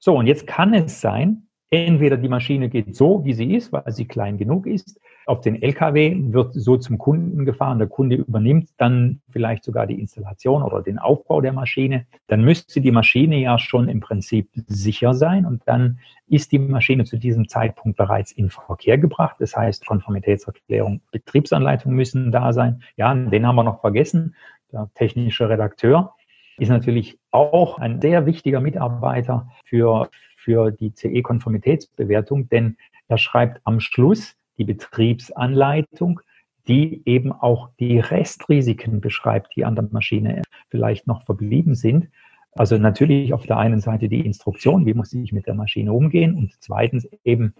So, 0.00 0.16
und 0.16 0.26
jetzt 0.26 0.48
kann 0.48 0.74
es 0.74 1.00
sein, 1.00 1.46
Entweder 1.72 2.16
die 2.16 2.28
Maschine 2.28 2.68
geht 2.68 2.96
so, 2.96 3.24
wie 3.24 3.32
sie 3.32 3.54
ist, 3.54 3.72
weil 3.72 3.84
sie 3.92 4.04
klein 4.04 4.38
genug 4.38 4.66
ist. 4.66 5.00
Auf 5.26 5.40
den 5.40 5.62
LKW 5.62 6.16
wird 6.18 6.52
so 6.52 6.76
zum 6.76 6.98
Kunden 6.98 7.44
gefahren. 7.44 7.78
Der 7.78 7.86
Kunde 7.86 8.16
übernimmt 8.16 8.70
dann 8.76 9.20
vielleicht 9.30 9.62
sogar 9.62 9.86
die 9.86 10.00
Installation 10.00 10.64
oder 10.64 10.82
den 10.82 10.98
Aufbau 10.98 11.40
der 11.40 11.52
Maschine. 11.52 12.06
Dann 12.26 12.42
müsste 12.42 12.80
die 12.80 12.90
Maschine 12.90 13.38
ja 13.38 13.56
schon 13.56 13.88
im 13.88 14.00
Prinzip 14.00 14.48
sicher 14.66 15.14
sein 15.14 15.46
und 15.46 15.62
dann 15.66 16.00
ist 16.26 16.50
die 16.50 16.58
Maschine 16.58 17.04
zu 17.04 17.16
diesem 17.16 17.48
Zeitpunkt 17.48 17.96
bereits 17.96 18.32
in 18.32 18.50
Verkehr 18.50 18.98
gebracht. 18.98 19.36
Das 19.38 19.56
heißt, 19.56 19.86
Konformitätserklärung, 19.86 21.00
Betriebsanleitung 21.12 21.92
müssen 21.92 22.32
da 22.32 22.52
sein. 22.52 22.82
Ja, 22.96 23.14
den 23.14 23.46
haben 23.46 23.54
wir 23.54 23.62
noch 23.62 23.80
vergessen. 23.80 24.34
Der 24.72 24.90
technische 24.94 25.48
Redakteur 25.48 26.14
ist 26.58 26.68
natürlich 26.68 27.18
auch 27.30 27.78
ein 27.78 28.00
sehr 28.00 28.26
wichtiger 28.26 28.60
Mitarbeiter 28.60 29.48
für 29.64 30.10
für 30.50 30.72
die 30.72 30.92
CE-Konformitätsbewertung, 30.92 32.48
denn 32.48 32.76
er 33.06 33.18
schreibt 33.18 33.60
am 33.62 33.78
Schluss 33.78 34.34
die 34.58 34.64
Betriebsanleitung, 34.64 36.20
die 36.66 37.02
eben 37.06 37.30
auch 37.30 37.70
die 37.78 38.00
Restrisiken 38.00 39.00
beschreibt, 39.00 39.54
die 39.54 39.64
an 39.64 39.76
der 39.76 39.88
Maschine 39.92 40.42
vielleicht 40.68 41.06
noch 41.06 41.24
verblieben 41.24 41.76
sind. 41.76 42.08
Also 42.56 42.78
natürlich 42.78 43.32
auf 43.32 43.46
der 43.46 43.58
einen 43.58 43.80
Seite 43.80 44.08
die 44.08 44.26
Instruktion, 44.26 44.86
wie 44.86 44.94
muss 44.94 45.12
ich 45.12 45.32
mit 45.32 45.46
der 45.46 45.54
Maschine 45.54 45.92
umgehen 45.92 46.34
und 46.34 46.52
zweitens 46.58 47.08
eben, 47.22 47.54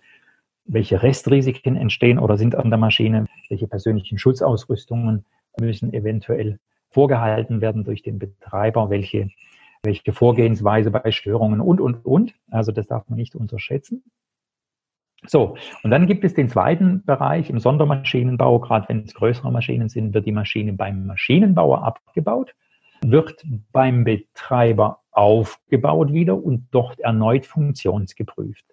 welche 0.64 1.00
Restrisiken 1.00 1.76
entstehen 1.76 2.18
oder 2.18 2.36
sind 2.36 2.56
an 2.56 2.70
der 2.70 2.78
Maschine, 2.78 3.26
welche 3.48 3.68
persönlichen 3.68 4.18
Schutzausrüstungen 4.18 5.24
müssen 5.60 5.94
eventuell 5.94 6.58
vorgehalten 6.88 7.60
werden 7.60 7.84
durch 7.84 8.02
den 8.02 8.18
Betreiber, 8.18 8.90
welche, 8.90 9.28
welche 9.82 10.12
Vorgehensweise 10.12 10.90
bei 10.90 11.10
Störungen 11.10 11.60
und, 11.60 11.80
und, 11.80 12.04
und. 12.04 12.34
Also 12.50 12.72
das 12.72 12.86
darf 12.86 13.08
man 13.08 13.18
nicht 13.18 13.34
unterschätzen. 13.34 14.02
So, 15.26 15.56
und 15.82 15.90
dann 15.90 16.06
gibt 16.06 16.24
es 16.24 16.32
den 16.34 16.48
zweiten 16.48 17.04
Bereich 17.04 17.50
im 17.50 17.58
Sondermaschinenbau. 17.58 18.58
Gerade 18.60 18.88
wenn 18.88 19.00
es 19.00 19.14
größere 19.14 19.52
Maschinen 19.52 19.88
sind, 19.88 20.14
wird 20.14 20.26
die 20.26 20.32
Maschine 20.32 20.72
beim 20.72 21.06
Maschinenbauer 21.06 21.84
abgebaut, 21.84 22.54
wird 23.02 23.44
beim 23.72 24.04
Betreiber 24.04 25.00
aufgebaut 25.10 26.12
wieder 26.12 26.42
und 26.42 26.68
dort 26.70 27.00
erneut 27.00 27.44
funktionsgeprüft. 27.44 28.64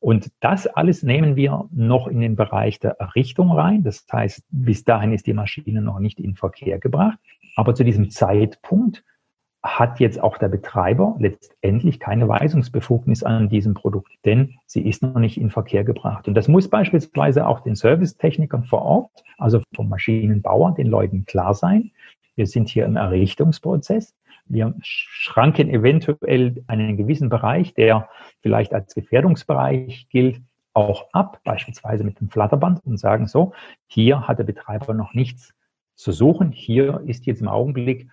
Und 0.00 0.30
das 0.40 0.66
alles 0.66 1.02
nehmen 1.02 1.36
wir 1.36 1.68
noch 1.72 2.06
in 2.06 2.20
den 2.20 2.36
Bereich 2.36 2.78
der 2.78 2.92
Errichtung 3.00 3.50
rein. 3.50 3.82
Das 3.82 4.06
heißt, 4.12 4.44
bis 4.50 4.84
dahin 4.84 5.12
ist 5.12 5.26
die 5.26 5.32
Maschine 5.32 5.82
noch 5.82 5.98
nicht 5.98 6.20
in 6.20 6.36
Verkehr 6.36 6.78
gebracht. 6.78 7.18
Aber 7.56 7.74
zu 7.74 7.82
diesem 7.82 8.10
Zeitpunkt 8.10 9.02
hat 9.62 9.98
jetzt 9.98 10.22
auch 10.22 10.38
der 10.38 10.48
Betreiber 10.48 11.16
letztendlich 11.18 11.98
keine 11.98 12.28
Weisungsbefugnis 12.28 13.24
an 13.24 13.48
diesem 13.48 13.74
Produkt, 13.74 14.12
denn 14.24 14.54
sie 14.66 14.86
ist 14.88 15.02
noch 15.02 15.18
nicht 15.18 15.40
in 15.40 15.50
Verkehr 15.50 15.84
gebracht. 15.84 16.28
Und 16.28 16.34
das 16.34 16.46
muss 16.46 16.68
beispielsweise 16.68 17.46
auch 17.46 17.60
den 17.60 17.74
Servicetechnikern 17.74 18.64
vor 18.64 18.82
Ort, 18.82 19.24
also 19.36 19.60
vom 19.74 19.88
Maschinenbauer, 19.88 20.74
den 20.74 20.86
Leuten 20.86 21.24
klar 21.24 21.54
sein. 21.54 21.90
Wir 22.36 22.46
sind 22.46 22.68
hier 22.68 22.84
im 22.84 22.96
Errichtungsprozess. 22.96 24.14
Wir 24.46 24.74
schranken 24.80 25.68
eventuell 25.68 26.62
einen 26.68 26.96
gewissen 26.96 27.28
Bereich, 27.28 27.74
der 27.74 28.08
vielleicht 28.40 28.72
als 28.72 28.94
Gefährdungsbereich 28.94 30.06
gilt, 30.08 30.40
auch 30.72 31.08
ab, 31.12 31.40
beispielsweise 31.44 32.04
mit 32.04 32.20
dem 32.20 32.30
Flatterband 32.30 32.86
und 32.86 32.98
sagen 32.98 33.26
so, 33.26 33.52
hier 33.88 34.28
hat 34.28 34.38
der 34.38 34.44
Betreiber 34.44 34.94
noch 34.94 35.12
nichts 35.12 35.52
zu 35.96 36.12
suchen. 36.12 36.52
Hier 36.52 37.02
ist 37.06 37.26
jetzt 37.26 37.40
im 37.40 37.48
Augenblick 37.48 38.08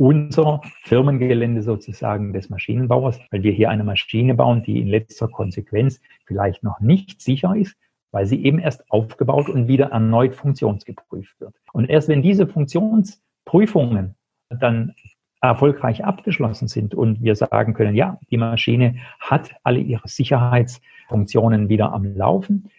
unser 0.00 0.62
Firmengelände 0.84 1.60
sozusagen 1.60 2.32
des 2.32 2.48
Maschinenbauers, 2.48 3.20
weil 3.30 3.42
wir 3.42 3.52
hier 3.52 3.68
eine 3.68 3.84
Maschine 3.84 4.34
bauen, 4.34 4.62
die 4.62 4.80
in 4.80 4.88
letzter 4.88 5.28
Konsequenz 5.28 6.00
vielleicht 6.24 6.62
noch 6.62 6.80
nicht 6.80 7.20
sicher 7.20 7.54
ist, 7.54 7.76
weil 8.10 8.24
sie 8.24 8.42
eben 8.42 8.58
erst 8.58 8.90
aufgebaut 8.90 9.50
und 9.50 9.68
wieder 9.68 9.88
erneut 9.90 10.34
funktionsgeprüft 10.34 11.38
wird. 11.38 11.54
Und 11.74 11.90
erst 11.90 12.08
wenn 12.08 12.22
diese 12.22 12.46
Funktionsprüfungen 12.46 14.14
dann 14.48 14.94
erfolgreich 15.42 16.02
abgeschlossen 16.02 16.66
sind 16.66 16.94
und 16.94 17.22
wir 17.22 17.36
sagen 17.36 17.74
können, 17.74 17.94
ja, 17.94 18.18
die 18.30 18.38
Maschine 18.38 18.96
hat 19.20 19.54
alle 19.64 19.80
ihre 19.80 20.08
Sicherheitsfunktionen 20.08 21.68
wieder 21.68 21.92
am 21.92 22.16
Laufen, 22.16 22.70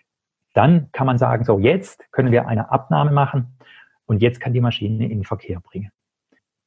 dann 0.56 0.92
kann 0.92 1.06
man 1.06 1.20
sagen, 1.20 1.44
so 1.44 1.60
jetzt 1.60 2.12
können 2.12 2.32
wir 2.32 2.48
eine 2.48 2.72
Abnahme 2.72 3.12
machen 3.12 3.60
und 4.08 4.24
jetzt 4.24 4.40
kann 4.40 4.54
die 4.54 4.60
Maschine 4.60 5.08
in 5.08 5.24
Verkehr 5.24 5.60
bringen. 5.60 5.92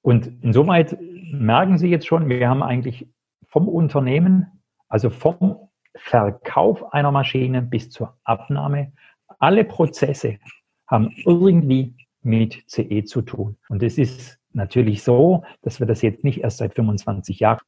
Und 0.04 0.30
insoweit 0.42 0.98
merken 1.32 1.78
Sie 1.78 1.88
jetzt 1.88 2.06
schon, 2.06 2.28
wir 2.28 2.46
haben 2.46 2.62
eigentlich 2.62 3.08
vom 3.46 3.68
Unternehmen, 3.68 4.46
also 4.86 5.08
vom 5.08 5.56
Verkauf 5.96 6.92
einer 6.92 7.10
Maschine 7.10 7.62
bis 7.62 7.88
zur 7.88 8.14
Abnahme, 8.22 8.92
alle 9.38 9.64
Prozesse 9.64 10.38
haben 10.86 11.10
irgendwie 11.24 11.94
mit 12.20 12.64
CE 12.66 13.04
zu 13.04 13.22
tun. 13.22 13.56
Und 13.70 13.82
es 13.82 13.96
ist 13.96 14.38
natürlich 14.52 15.02
so, 15.02 15.42
dass 15.62 15.80
wir 15.80 15.86
das 15.86 16.02
jetzt 16.02 16.22
nicht 16.22 16.42
erst 16.42 16.58
seit 16.58 16.74
25 16.74 17.40
Jahren 17.40 17.62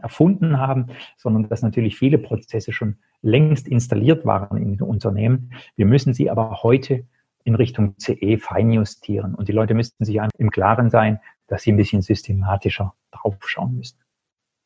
erfunden 0.00 0.58
haben, 0.58 0.86
sondern 1.18 1.46
dass 1.50 1.60
natürlich 1.60 1.98
viele 1.98 2.16
Prozesse 2.16 2.72
schon 2.72 2.96
längst 3.20 3.68
installiert 3.68 4.24
waren 4.24 4.56
in 4.56 4.78
den 4.78 4.80
Unternehmen. 4.80 5.52
Wir 5.76 5.84
müssen 5.84 6.14
sie 6.14 6.30
aber 6.30 6.62
heute 6.62 7.04
in 7.44 7.54
Richtung 7.54 7.94
CE 7.98 8.38
feinjustieren. 8.38 9.34
Und 9.34 9.48
die 9.48 9.52
Leute 9.52 9.74
müssten 9.74 10.06
sich 10.06 10.18
im 10.38 10.50
Klaren 10.50 10.88
sein, 10.88 11.20
dass 11.46 11.62
sie 11.62 11.72
ein 11.72 11.76
bisschen 11.76 12.02
systematischer 12.02 12.94
draufschauen 13.10 13.76
müssen. 13.76 13.98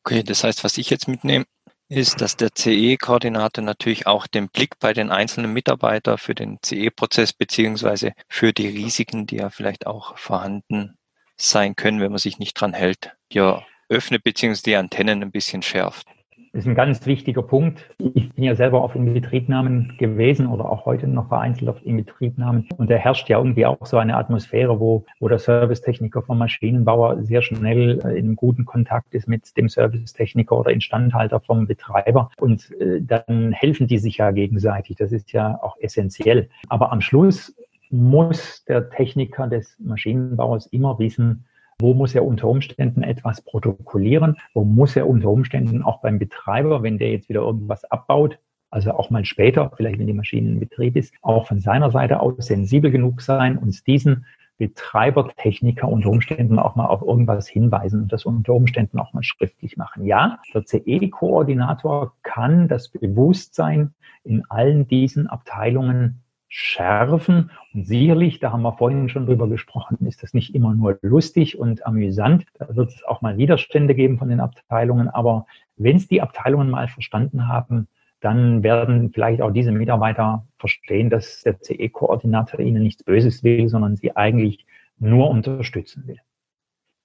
Okay, 0.03 0.23
das 0.23 0.43
heißt, 0.43 0.63
was 0.63 0.77
ich 0.77 0.89
jetzt 0.89 1.07
mitnehme, 1.07 1.45
ist, 1.87 2.21
dass 2.21 2.37
der 2.37 2.55
CE-Koordinator 2.55 3.63
natürlich 3.63 4.07
auch 4.07 4.25
den 4.25 4.47
Blick 4.49 4.79
bei 4.79 4.93
den 4.93 5.11
einzelnen 5.11 5.51
Mitarbeitern 5.51 6.17
für 6.17 6.33
den 6.33 6.57
CE-Prozess 6.63 7.33
beziehungsweise 7.33 8.13
für 8.29 8.53
die 8.53 8.67
Risiken, 8.67 9.27
die 9.27 9.37
ja 9.37 9.49
vielleicht 9.49 9.87
auch 9.87 10.17
vorhanden 10.17 10.97
sein 11.37 11.75
können, 11.75 11.99
wenn 11.99 12.11
man 12.11 12.19
sich 12.19 12.39
nicht 12.39 12.53
dran 12.53 12.73
hält, 12.73 13.15
ja 13.31 13.63
öffnet 13.91 14.23
beziehungsweise 14.23 14.63
die 14.63 14.75
Antennen 14.77 15.21
ein 15.21 15.31
bisschen 15.31 15.61
schärft. 15.61 16.07
Ist 16.53 16.67
ein 16.67 16.75
ganz 16.75 17.05
wichtiger 17.05 17.43
Punkt. 17.43 17.89
Ich 18.13 18.29
bin 18.33 18.43
ja 18.43 18.55
selber 18.55 18.83
auf 18.83 18.93
Inbetriebnahmen 18.93 19.95
gewesen 19.97 20.47
oder 20.47 20.69
auch 20.69 20.85
heute 20.85 21.07
noch 21.07 21.29
vereinzelt 21.29 21.69
auf 21.69 21.85
Inbetriebnahmen. 21.85 22.67
Und 22.75 22.89
da 22.89 22.95
herrscht 22.95 23.29
ja 23.29 23.37
irgendwie 23.37 23.65
auch 23.65 23.85
so 23.85 23.97
eine 23.97 24.17
Atmosphäre, 24.17 24.77
wo, 24.77 25.05
wo 25.21 25.29
der 25.29 25.39
Servicetechniker 25.39 26.21
vom 26.21 26.39
Maschinenbauer 26.39 27.23
sehr 27.23 27.41
schnell 27.41 28.01
äh, 28.03 28.19
in 28.19 28.35
guten 28.35 28.65
Kontakt 28.65 29.13
ist 29.15 29.29
mit 29.29 29.55
dem 29.55 29.69
Servicetechniker 29.69 30.57
oder 30.57 30.71
Instandhalter 30.71 31.39
vom 31.39 31.67
Betreiber. 31.67 32.29
Und 32.37 32.69
äh, 32.81 33.01
dann 33.01 33.53
helfen 33.53 33.87
die 33.87 33.97
sich 33.97 34.17
ja 34.17 34.31
gegenseitig. 34.31 34.97
Das 34.97 35.13
ist 35.13 35.31
ja 35.31 35.57
auch 35.61 35.77
essentiell. 35.79 36.49
Aber 36.67 36.91
am 36.91 36.99
Schluss 36.99 37.55
muss 37.91 38.65
der 38.65 38.89
Techniker 38.89 39.47
des 39.47 39.77
Maschinenbauers 39.79 40.65
immer 40.67 40.99
wissen, 40.99 41.45
wo 41.81 41.93
muss 41.93 42.15
er 42.15 42.25
unter 42.25 42.47
Umständen 42.47 43.03
etwas 43.03 43.41
protokollieren? 43.41 44.37
Wo 44.53 44.63
muss 44.63 44.95
er 44.95 45.07
unter 45.07 45.29
Umständen 45.29 45.83
auch 45.83 46.01
beim 46.01 46.19
Betreiber, 46.19 46.83
wenn 46.83 46.97
der 46.97 47.11
jetzt 47.11 47.29
wieder 47.29 47.41
irgendwas 47.41 47.83
abbaut, 47.85 48.39
also 48.69 48.91
auch 48.91 49.09
mal 49.09 49.25
später, 49.25 49.71
vielleicht 49.75 49.99
wenn 49.99 50.07
die 50.07 50.13
Maschine 50.13 50.49
in 50.49 50.59
Betrieb 50.59 50.95
ist, 50.95 51.13
auch 51.21 51.47
von 51.47 51.59
seiner 51.59 51.91
Seite 51.91 52.21
aus 52.21 52.33
sensibel 52.37 52.89
genug 52.89 53.21
sein, 53.21 53.57
uns 53.57 53.83
diesen 53.83 54.25
Betreiber, 54.57 55.27
Techniker 55.37 55.87
unter 55.87 56.09
Umständen 56.09 56.59
auch 56.59 56.75
mal 56.75 56.85
auf 56.85 57.01
irgendwas 57.01 57.47
hinweisen 57.47 58.03
und 58.03 58.13
das 58.13 58.25
unter 58.25 58.53
Umständen 58.53 58.99
auch 58.99 59.11
mal 59.11 59.23
schriftlich 59.23 59.75
machen. 59.75 60.05
Ja, 60.05 60.37
der 60.53 60.65
CE-Koordinator 60.65 62.13
kann 62.21 62.67
das 62.67 62.89
Bewusstsein 62.89 63.95
in 64.23 64.43
allen 64.49 64.87
diesen 64.87 65.25
Abteilungen 65.25 66.21
schärfen. 66.53 67.49
Und 67.73 67.87
sicherlich, 67.87 68.39
da 68.41 68.51
haben 68.51 68.61
wir 68.61 68.73
vorhin 68.73 69.07
schon 69.07 69.25
drüber 69.25 69.47
gesprochen, 69.47 69.97
ist 70.05 70.21
das 70.21 70.33
nicht 70.33 70.53
immer 70.53 70.75
nur 70.75 70.99
lustig 71.01 71.57
und 71.57 71.85
amüsant. 71.87 72.45
Da 72.59 72.75
wird 72.75 72.89
es 72.89 73.03
auch 73.05 73.21
mal 73.21 73.37
Widerstände 73.37 73.95
geben 73.95 74.19
von 74.19 74.27
den 74.27 74.41
Abteilungen. 74.41 75.07
Aber 75.07 75.45
wenn 75.77 75.95
es 75.95 76.09
die 76.09 76.21
Abteilungen 76.21 76.69
mal 76.69 76.89
verstanden 76.89 77.47
haben, 77.47 77.87
dann 78.19 78.63
werden 78.63 79.11
vielleicht 79.13 79.41
auch 79.41 79.51
diese 79.51 79.71
Mitarbeiter 79.71 80.45
verstehen, 80.59 81.09
dass 81.09 81.41
der 81.41 81.57
CE-Koordinator 81.61 82.59
ihnen 82.59 82.83
nichts 82.83 83.03
Böses 83.03 83.43
will, 83.45 83.69
sondern 83.69 83.95
sie 83.95 84.15
eigentlich 84.15 84.65
nur 84.99 85.29
unterstützen 85.29 86.05
will. 86.05 86.19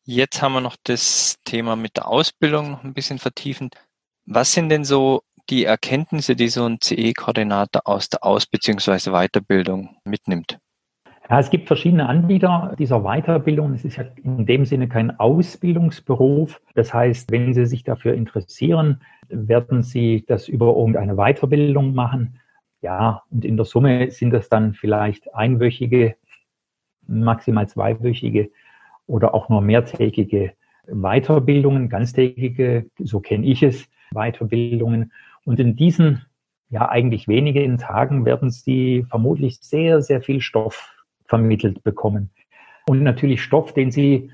Jetzt 0.05 0.43
haben 0.43 0.55
wir 0.55 0.61
noch 0.61 0.77
das 0.83 1.37
Thema 1.45 1.77
mit 1.77 1.97
der 1.97 2.09
Ausbildung 2.09 2.73
noch 2.73 2.83
ein 2.83 2.95
bisschen 2.95 3.19
vertiefend. 3.19 3.77
Was 4.25 4.53
sind 4.53 4.71
denn 4.71 4.85
so 4.85 5.23
die 5.51 5.65
Erkenntnisse, 5.65 6.37
die 6.37 6.49
so 6.49 6.65
ein 6.65 6.79
CE-Koordinator 6.81 7.83
aus 7.85 8.09
der 8.09 8.25
Aus- 8.25 8.47
bzw. 8.47 9.11
Weiterbildung 9.11 9.97
mitnimmt? 10.05 10.59
Ja, 11.29 11.41
es 11.41 11.51
gibt 11.51 11.67
verschiedene 11.67 12.09
Anbieter 12.09 12.77
dieser 12.79 13.01
Weiterbildung. 13.01 13.75
Es 13.75 13.85
ist 13.85 13.97
ja 13.97 14.05
in 14.23 14.47
dem 14.47 14.65
Sinne 14.65 14.89
kein 14.89 15.19
Ausbildungsberuf. 15.19 16.61
Das 16.75 16.95
heißt, 16.95 17.33
wenn 17.33 17.53
Sie 17.53 17.67
sich 17.67 17.83
dafür 17.83 18.15
interessieren, 18.15 19.01
werden 19.29 19.83
Sie 19.83 20.25
das 20.27 20.47
über 20.47 20.77
irgendeine 20.77 21.17
Weiterbildung 21.17 21.95
machen. 21.95 22.39
Ja, 22.81 23.23
und 23.31 23.45
in 23.45 23.57
der 23.57 23.67
Summe 23.67 24.11
sind 24.13 24.31
das 24.31 24.49
dann 24.49 24.75
vielleicht 24.75 25.35
einwöchige, 25.35 26.15
maximal 27.09 27.69
zweiwöchige 27.69 28.51
oder 29.09 29.35
auch 29.35 29.49
nur 29.49 29.61
mehrtägige 29.61 30.53
Weiterbildungen, 30.87 31.89
ganztägige, 31.89 32.89
so 32.99 33.19
kenne 33.19 33.47
ich 33.47 33.65
es, 33.65 33.89
Weiterbildungen. 34.13 35.13
Und 35.47 35.61
in 35.61 35.77
diesen 35.77 36.27
ja 36.69 36.89
eigentlich 36.89 37.29
wenigen 37.29 37.79
Tagen 37.79 38.25
werden 38.25 38.51
Sie 38.51 39.07
vermutlich 39.09 39.59
sehr, 39.61 40.03
sehr 40.03 40.21
viel 40.21 40.41
Stoff 40.41 40.93
vermittelt 41.25 41.83
bekommen. 41.85 42.31
Und 42.89 43.03
natürlich 43.03 43.43
Stoff, 43.43 43.73
den 43.73 43.91
Sie 43.91 44.31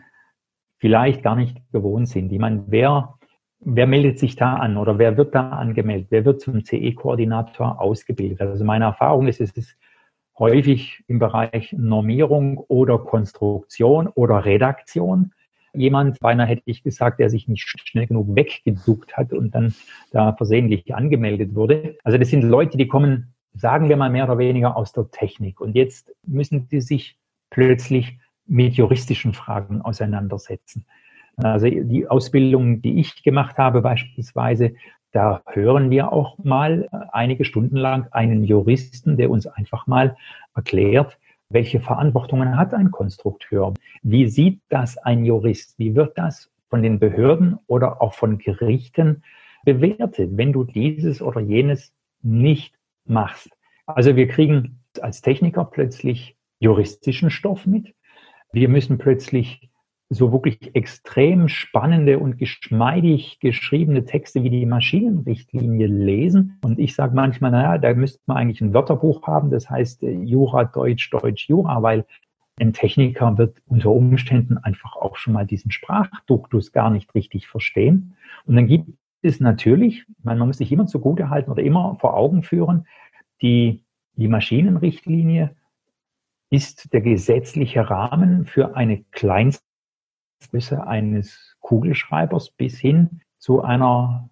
vielleicht 0.79 1.23
gar 1.23 1.37
nicht 1.37 1.59
gewohnt 1.71 2.09
sind. 2.09 2.33
Ich 2.33 2.39
meine, 2.39 2.65
wer, 2.67 3.15
wer 3.61 3.87
meldet 3.87 4.19
sich 4.19 4.37
da 4.37 4.55
an 4.55 4.77
oder 4.79 4.99
wer 4.99 5.17
wird 5.17 5.35
da 5.35 5.51
angemeldet? 5.51 6.09
Wer 6.11 6.25
wird 6.25 6.41
zum 6.41 6.65
CE-Koordinator 6.65 7.81
ausgebildet? 7.81 8.41
Also 8.41 8.65
meine 8.65 8.87
Erfahrung 8.87 9.29
ist, 9.29 9.41
es 9.41 9.53
ist 9.53 9.77
häufig 10.39 11.05
im 11.09 11.19
Bereich 11.19 11.73
Normierung 11.73 12.59
oder 12.59 12.99
Konstruktion 12.99 14.09
oder 14.09 14.45
Redaktion 14.45 15.33
jemand, 15.75 16.21
beinahe 16.21 16.47
hätte 16.47 16.63
ich 16.67 16.83
gesagt, 16.83 17.19
der 17.21 17.31
sich 17.31 17.49
nicht 17.49 17.63
schnell 17.63 18.07
genug 18.07 18.35
weggeduckt 18.35 19.17
hat 19.17 19.33
und 19.33 19.55
dann 19.55 19.75
da 20.11 20.33
versehentlich 20.35 20.95
angemeldet 20.95 21.55
wurde. 21.55 21.97
Also 22.05 22.19
das 22.19 22.29
sind 22.29 22.43
Leute, 22.43 22.77
die 22.77 22.89
kommen, 22.89 23.35
sagen 23.55 23.89
wir 23.89 23.97
mal 23.97 24.11
mehr 24.11 24.25
oder 24.25 24.39
weniger 24.39 24.77
aus 24.77 24.93
der 24.93 25.11
Technik. 25.11 25.61
Und 25.61 25.75
jetzt 25.75 26.13
müssen 26.27 26.69
die 26.69 26.81
sich 26.81 27.17
plötzlich 27.51 28.19
mit 28.47 28.75
juristischen 28.75 29.35
Fragen 29.35 29.81
auseinandersetzen. 29.83 30.85
Also 31.37 31.67
die 31.69 32.07
Ausbildung, 32.09 32.83
die 32.83 33.01
ich 33.01 33.23
gemacht 33.23 33.57
habe 33.59 33.81
beispielsweise, 33.81 34.75
da 35.13 35.43
hören 35.47 35.91
wir 35.91 36.13
auch 36.13 36.39
mal 36.39 36.89
einige 37.13 37.45
Stunden 37.45 37.77
lang 37.77 38.09
einen 38.13 38.45
Juristen, 38.45 39.17
der 39.17 39.31
uns 39.31 39.47
einfach 39.47 39.87
mal 39.87 40.17
erklärt, 40.55 41.19
welche 41.53 41.81
Verantwortungen 41.81 42.57
hat 42.57 42.75
ein 42.75 42.91
Konstrukteur? 42.91 43.75
Wie 44.03 44.29
sieht 44.29 44.61
das 44.69 44.99
ein 44.99 45.25
Jurist? 45.25 45.79
Wie 45.79 45.95
wird 45.95 46.17
das 46.19 46.51
von 46.69 46.83
den 46.83 46.99
Behörden 46.99 47.59
oder 47.67 48.01
auch 48.01 48.15
von 48.15 48.39
Gerichten 48.39 49.23
bewertet, 49.65 50.31
wenn 50.37 50.53
du 50.53 50.65
dieses 50.65 51.21
oder 51.23 51.41
jenes 51.41 51.93
nicht 52.23 52.75
machst? 53.05 53.51
Also 53.87 54.17
wir 54.17 54.29
kriegen 54.29 54.81
als 55.01 55.23
Techniker 55.23 55.65
plötzlich 55.65 56.37
juristischen 56.59 57.31
Stoff 57.31 57.67
mit. 57.67 57.95
Wir 58.53 58.69
müssen 58.69 58.99
plötzlich 58.99 59.69
so 60.15 60.31
wirklich 60.31 60.75
extrem 60.75 61.49
spannende 61.49 62.19
und 62.19 62.37
geschmeidig 62.37 63.41
geschriebene 63.41 64.05
Texte 64.05 64.43
wie 64.43 64.51
die 64.51 64.67
Maschinenrichtlinie 64.67 65.87
lesen. 65.87 66.59
Und 66.63 66.79
ich 66.79 66.95
sage 66.95 67.15
manchmal, 67.15 67.51
naja, 67.51 67.79
da 67.79 67.95
müsste 67.95 68.21
man 68.27 68.37
eigentlich 68.37 68.61
ein 68.61 68.75
Wörterbuch 68.75 69.27
haben, 69.27 69.51
das 69.51 69.71
heißt 69.71 70.03
äh, 70.03 70.11
Jura, 70.11 70.65
Deutsch, 70.65 71.11
Deutsch, 71.11 71.49
Jura, 71.49 71.83
weil 71.83 72.05
ein 72.61 72.75
Techniker 72.75 73.39
wird 73.39 73.63
unter 73.67 73.91
Umständen 73.91 74.59
einfach 74.59 74.97
auch 74.97 75.17
schon 75.17 75.33
mal 75.33 75.47
diesen 75.47 75.71
Sprachduktus 75.71 76.73
gar 76.73 76.91
nicht 76.91 77.15
richtig 77.15 77.49
verstehen. 77.49 78.15
Und 78.45 78.57
dann 78.57 78.67
gibt 78.67 78.91
es 79.23 79.41
natürlich, 79.41 80.05
man 80.23 80.39
muss 80.39 80.59
sich 80.59 80.71
immer 80.71 80.87
zugute 80.87 81.31
halten 81.31 81.51
oder 81.51 81.63
immer 81.63 81.97
vor 82.01 82.15
Augen 82.15 82.43
führen, 82.43 82.87
die, 83.41 83.83
die 84.17 84.29
Maschinenrichtlinie 84.29 85.57
ist 86.51 86.93
der 86.93 87.01
gesetzliche 87.01 87.89
Rahmen 87.89 88.45
für 88.45 88.77
eine 88.77 89.05
Kleinst 89.11 89.65
Größe 90.51 90.87
eines 90.87 91.57
Kugelschreibers 91.61 92.51
bis 92.51 92.79
hin 92.79 93.21
zu 93.39 93.63
einer 93.63 94.29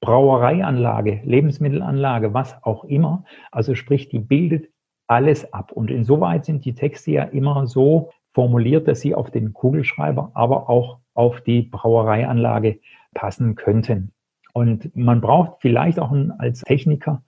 Brauereianlage, 0.00 1.20
Lebensmittelanlage, 1.24 2.34
was 2.34 2.62
auch 2.62 2.84
immer. 2.84 3.24
Also 3.50 3.74
sprich, 3.74 4.08
die 4.08 4.20
bildet 4.20 4.68
alles 5.08 5.52
ab. 5.52 5.72
Und 5.72 5.90
insoweit 5.90 6.44
sind 6.44 6.64
die 6.64 6.74
Texte 6.74 7.10
ja 7.12 7.24
immer 7.24 7.66
so 7.66 8.10
formuliert, 8.32 8.86
dass 8.86 9.00
sie 9.00 9.14
auf 9.14 9.30
den 9.30 9.52
Kugelschreiber, 9.52 10.30
aber 10.34 10.68
auch 10.68 10.98
auf 11.14 11.40
die 11.40 11.62
Brauereianlage 11.62 12.78
passen 13.14 13.56
könnten. 13.56 14.12
Und 14.52 14.94
man 14.96 15.20
braucht 15.20 15.60
vielleicht 15.60 15.98
auch 15.98 16.14
als 16.38 16.60
Techniker 16.60 17.22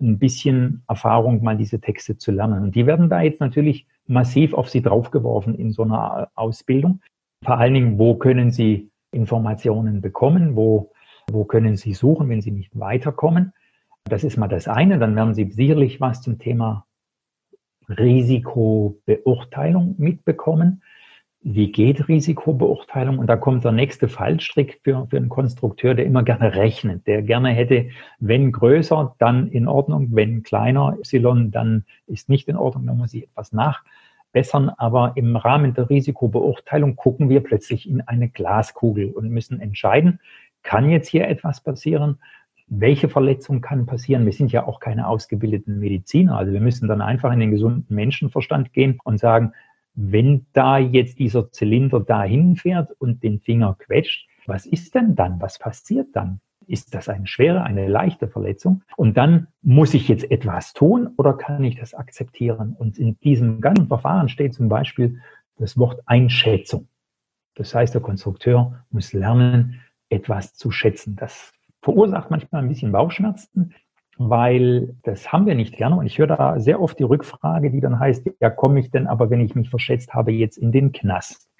ein 0.00 0.18
bisschen 0.18 0.82
Erfahrung, 0.88 1.42
mal 1.42 1.56
diese 1.56 1.80
Texte 1.80 2.16
zu 2.16 2.32
lernen. 2.32 2.62
Und 2.64 2.74
die 2.74 2.86
werden 2.86 3.08
da 3.08 3.22
jetzt 3.22 3.40
natürlich 3.40 3.86
massiv 4.06 4.52
auf 4.54 4.68
sie 4.68 4.82
draufgeworfen 4.82 5.54
in 5.54 5.72
so 5.72 5.82
einer 5.82 6.28
Ausbildung. 6.34 7.00
Vor 7.44 7.58
allen 7.58 7.74
Dingen, 7.74 7.98
wo 7.98 8.14
können 8.14 8.52
Sie 8.52 8.88
Informationen 9.10 10.00
bekommen? 10.00 10.54
Wo, 10.54 10.92
wo 11.30 11.44
können 11.44 11.76
Sie 11.76 11.92
suchen, 11.92 12.28
wenn 12.28 12.40
Sie 12.40 12.52
nicht 12.52 12.78
weiterkommen? 12.78 13.52
Das 14.04 14.22
ist 14.24 14.36
mal 14.36 14.48
das 14.48 14.68
eine. 14.68 14.98
Dann 14.98 15.16
werden 15.16 15.34
Sie 15.34 15.50
sicherlich 15.50 16.00
was 16.00 16.22
zum 16.22 16.38
Thema 16.38 16.86
Risikobeurteilung 17.88 19.96
mitbekommen. 19.98 20.82
Wie 21.40 21.72
geht 21.72 22.06
Risikobeurteilung? 22.06 23.18
Und 23.18 23.26
da 23.26 23.34
kommt 23.36 23.64
der 23.64 23.72
nächste 23.72 24.06
Fallstrick 24.06 24.78
für, 24.84 25.08
für 25.10 25.16
einen 25.16 25.28
Konstrukteur, 25.28 25.94
der 25.94 26.06
immer 26.06 26.22
gerne 26.22 26.54
rechnet, 26.54 27.08
der 27.08 27.22
gerne 27.22 27.50
hätte, 27.50 27.88
wenn 28.20 28.52
größer, 28.52 29.16
dann 29.18 29.48
in 29.48 29.66
Ordnung, 29.66 30.10
wenn 30.12 30.44
kleiner, 30.44 30.96
Y, 31.04 31.50
dann 31.50 31.84
ist 32.06 32.28
nicht 32.28 32.48
in 32.48 32.54
Ordnung, 32.56 32.86
dann 32.86 32.98
muss 32.98 33.14
ich 33.14 33.24
etwas 33.24 33.52
nach 33.52 33.82
bessern, 34.32 34.70
aber 34.76 35.12
im 35.16 35.36
Rahmen 35.36 35.74
der 35.74 35.90
Risikobeurteilung 35.90 36.96
gucken 36.96 37.28
wir 37.28 37.42
plötzlich 37.42 37.88
in 37.88 38.00
eine 38.00 38.28
Glaskugel 38.28 39.10
und 39.10 39.30
müssen 39.30 39.60
entscheiden, 39.60 40.20
kann 40.62 40.90
jetzt 40.90 41.08
hier 41.08 41.28
etwas 41.28 41.60
passieren? 41.60 42.18
Welche 42.66 43.08
Verletzung 43.08 43.60
kann 43.60 43.86
passieren? 43.86 44.24
Wir 44.24 44.32
sind 44.32 44.52
ja 44.52 44.66
auch 44.66 44.80
keine 44.80 45.06
ausgebildeten 45.06 45.78
Mediziner, 45.78 46.36
also 46.36 46.52
wir 46.52 46.60
müssen 46.60 46.88
dann 46.88 47.02
einfach 47.02 47.32
in 47.32 47.40
den 47.40 47.50
gesunden 47.50 47.94
Menschenverstand 47.94 48.72
gehen 48.72 48.98
und 49.04 49.18
sagen, 49.18 49.52
wenn 49.94 50.46
da 50.52 50.78
jetzt 50.78 51.18
dieser 51.18 51.50
Zylinder 51.50 52.00
dahin 52.00 52.56
fährt 52.56 52.92
und 52.98 53.22
den 53.22 53.40
Finger 53.40 53.76
quetscht, 53.78 54.26
was 54.46 54.66
ist 54.66 54.94
denn 54.94 55.14
dann? 55.14 55.40
Was 55.40 55.58
passiert 55.58 56.08
dann? 56.14 56.40
Ist 56.72 56.94
das 56.94 57.10
eine 57.10 57.26
schwere, 57.26 57.64
eine 57.64 57.86
leichte 57.86 58.28
Verletzung? 58.28 58.82
Und 58.96 59.18
dann 59.18 59.48
muss 59.60 59.92
ich 59.92 60.08
jetzt 60.08 60.30
etwas 60.30 60.72
tun 60.72 61.10
oder 61.18 61.34
kann 61.34 61.62
ich 61.62 61.76
das 61.76 61.92
akzeptieren? 61.92 62.74
Und 62.78 62.98
in 62.98 63.20
diesem 63.20 63.60
ganzen 63.60 63.88
Verfahren 63.88 64.30
steht 64.30 64.54
zum 64.54 64.70
Beispiel 64.70 65.20
das 65.58 65.76
Wort 65.76 66.00
Einschätzung. 66.06 66.88
Das 67.56 67.74
heißt, 67.74 67.92
der 67.92 68.00
Konstrukteur 68.00 68.86
muss 68.90 69.12
lernen, 69.12 69.82
etwas 70.08 70.54
zu 70.54 70.70
schätzen. 70.70 71.14
Das 71.14 71.52
verursacht 71.82 72.30
manchmal 72.30 72.62
ein 72.62 72.68
bisschen 72.68 72.90
Bauchschmerzen, 72.90 73.74
weil 74.16 74.96
das 75.02 75.30
haben 75.30 75.44
wir 75.44 75.54
nicht 75.54 75.76
gerne. 75.76 75.96
Und 75.96 76.06
ich 76.06 76.16
höre 76.16 76.28
da 76.28 76.58
sehr 76.58 76.80
oft 76.80 76.98
die 76.98 77.04
Rückfrage, 77.04 77.70
die 77.70 77.80
dann 77.80 77.98
heißt, 78.00 78.30
ja, 78.40 78.48
komme 78.48 78.80
ich 78.80 78.90
denn 78.90 79.06
aber, 79.06 79.28
wenn 79.28 79.42
ich 79.42 79.54
mich 79.54 79.68
verschätzt 79.68 80.14
habe, 80.14 80.32
jetzt 80.32 80.56
in 80.56 80.72
den 80.72 80.92
Knast? 80.92 81.50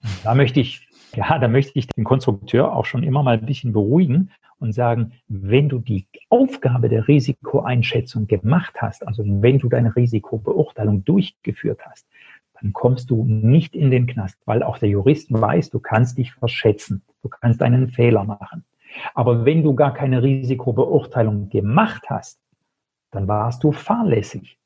Und 0.00 0.12
da 0.22 0.36
möchte 0.36 0.60
ich 0.60 0.86
ja, 1.16 1.38
da 1.38 1.48
möchte 1.48 1.72
ich 1.78 1.86
den 1.88 2.04
Konstrukteur 2.04 2.74
auch 2.74 2.84
schon 2.84 3.02
immer 3.02 3.22
mal 3.22 3.38
ein 3.38 3.46
bisschen 3.46 3.72
beruhigen 3.72 4.30
und 4.58 4.72
sagen, 4.72 5.12
wenn 5.28 5.68
du 5.68 5.78
die 5.78 6.06
Aufgabe 6.28 6.88
der 6.88 7.08
Risikoeinschätzung 7.08 8.26
gemacht 8.26 8.74
hast, 8.80 9.06
also 9.06 9.22
wenn 9.26 9.58
du 9.58 9.68
deine 9.68 9.94
Risikobeurteilung 9.94 11.04
durchgeführt 11.04 11.80
hast, 11.84 12.06
dann 12.60 12.72
kommst 12.72 13.10
du 13.10 13.24
nicht 13.24 13.74
in 13.74 13.90
den 13.90 14.06
Knast, 14.06 14.38
weil 14.46 14.62
auch 14.62 14.78
der 14.78 14.88
Jurist 14.88 15.32
weiß, 15.32 15.70
du 15.70 15.80
kannst 15.80 16.18
dich 16.18 16.32
verschätzen, 16.32 17.02
du 17.22 17.28
kannst 17.28 17.62
einen 17.62 17.88
Fehler 17.88 18.24
machen. 18.24 18.64
Aber 19.14 19.44
wenn 19.44 19.62
du 19.62 19.74
gar 19.74 19.92
keine 19.92 20.22
Risikobeurteilung 20.22 21.48
gemacht 21.48 22.04
hast, 22.08 22.40
dann 23.10 23.28
warst 23.28 23.64
du 23.64 23.72
fahrlässig, 23.72 24.58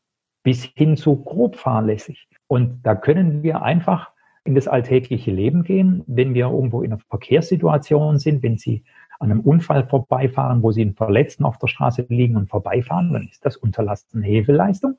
bis 0.43 0.65
hin 0.65 0.97
zu 0.97 1.17
grob 1.17 1.57
fahrlässig. 1.57 2.29
Und 2.47 2.83
da 2.83 2.95
können 2.95 3.43
wir 3.43 3.63
einfach 3.63 4.11
in 4.49 4.55
das 4.55 4.67
alltägliche 4.67 5.31
Leben 5.31 5.63
gehen, 5.63 6.03
wenn 6.07 6.33
wir 6.33 6.47
irgendwo 6.47 6.83
in 6.83 6.93
einer 6.93 7.03
Verkehrssituation 7.09 8.19
sind, 8.19 8.43
wenn 8.43 8.57
Sie 8.57 8.83
an 9.19 9.31
einem 9.31 9.41
Unfall 9.41 9.87
vorbeifahren, 9.87 10.63
wo 10.63 10.73
Sie 10.73 10.81
einen 10.81 10.95
Verletzten 10.95 11.45
auf 11.45 11.59
der 11.59 11.67
Straße 11.67 12.07
liegen 12.09 12.37
und 12.37 12.49
vorbeifahren, 12.49 13.13
dann 13.13 13.29
ist 13.29 13.45
das 13.45 13.59
Unterlasten 13.59 14.23
Hefeleistung 14.23 14.97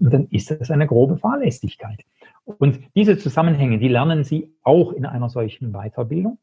und 0.00 0.12
dann 0.12 0.26
ist 0.30 0.50
das 0.50 0.72
eine 0.72 0.88
grobe 0.88 1.16
Fahrlässigkeit. 1.16 2.04
Und 2.44 2.80
diese 2.96 3.16
Zusammenhänge, 3.18 3.78
die 3.78 3.88
lernen 3.88 4.24
Sie 4.24 4.52
auch 4.64 4.92
in 4.92 5.06
einer 5.06 5.28
solchen 5.28 5.72
Weiterbildung. 5.72 6.38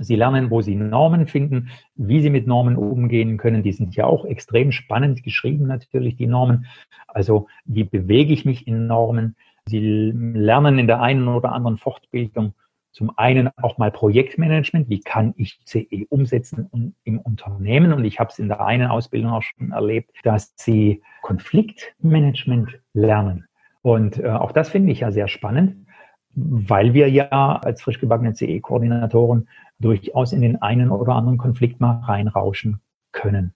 Sie 0.00 0.16
lernen, 0.16 0.50
wo 0.50 0.62
Sie 0.62 0.74
Normen 0.74 1.26
finden, 1.26 1.70
wie 1.94 2.20
Sie 2.20 2.30
mit 2.30 2.46
Normen 2.46 2.76
umgehen 2.76 3.36
können. 3.38 3.62
Die 3.62 3.72
sind 3.72 3.94
ja 3.94 4.06
auch 4.06 4.24
extrem 4.24 4.72
spannend 4.72 5.22
geschrieben, 5.22 5.66
natürlich, 5.66 6.16
die 6.16 6.26
Normen. 6.26 6.66
Also, 7.08 7.48
wie 7.64 7.84
bewege 7.84 8.32
ich 8.32 8.44
mich 8.44 8.66
in 8.66 8.86
Normen? 8.86 9.36
Sie 9.70 10.12
lernen 10.12 10.78
in 10.78 10.86
der 10.88 11.00
einen 11.00 11.28
oder 11.28 11.52
anderen 11.52 11.78
Fortbildung 11.78 12.54
zum 12.92 13.16
einen 13.16 13.50
auch 13.62 13.78
mal 13.78 13.92
Projektmanagement. 13.92 14.88
Wie 14.88 15.00
kann 15.00 15.32
ich 15.36 15.60
CE 15.64 16.06
umsetzen 16.08 16.94
im 17.04 17.20
Unternehmen? 17.20 17.92
Und 17.92 18.04
ich 18.04 18.18
habe 18.18 18.30
es 18.30 18.40
in 18.40 18.48
der 18.48 18.64
einen 18.66 18.88
Ausbildung 18.88 19.30
auch 19.30 19.42
schon 19.42 19.70
erlebt, 19.70 20.10
dass 20.24 20.52
Sie 20.56 21.02
Konfliktmanagement 21.22 22.80
lernen. 22.92 23.46
Und 23.82 24.18
äh, 24.18 24.28
auch 24.28 24.50
das 24.50 24.70
finde 24.70 24.90
ich 24.90 25.00
ja 25.00 25.12
sehr 25.12 25.28
spannend, 25.28 25.86
weil 26.34 26.92
wir 26.92 27.08
ja 27.08 27.60
als 27.62 27.80
frisch 27.80 28.00
gebackene 28.00 28.34
CE-Koordinatoren 28.34 29.48
durchaus 29.78 30.32
in 30.32 30.42
den 30.42 30.60
einen 30.60 30.90
oder 30.90 31.14
anderen 31.14 31.38
Konflikt 31.38 31.80
mal 31.80 32.00
reinrauschen 32.04 32.80
können. 33.12 33.54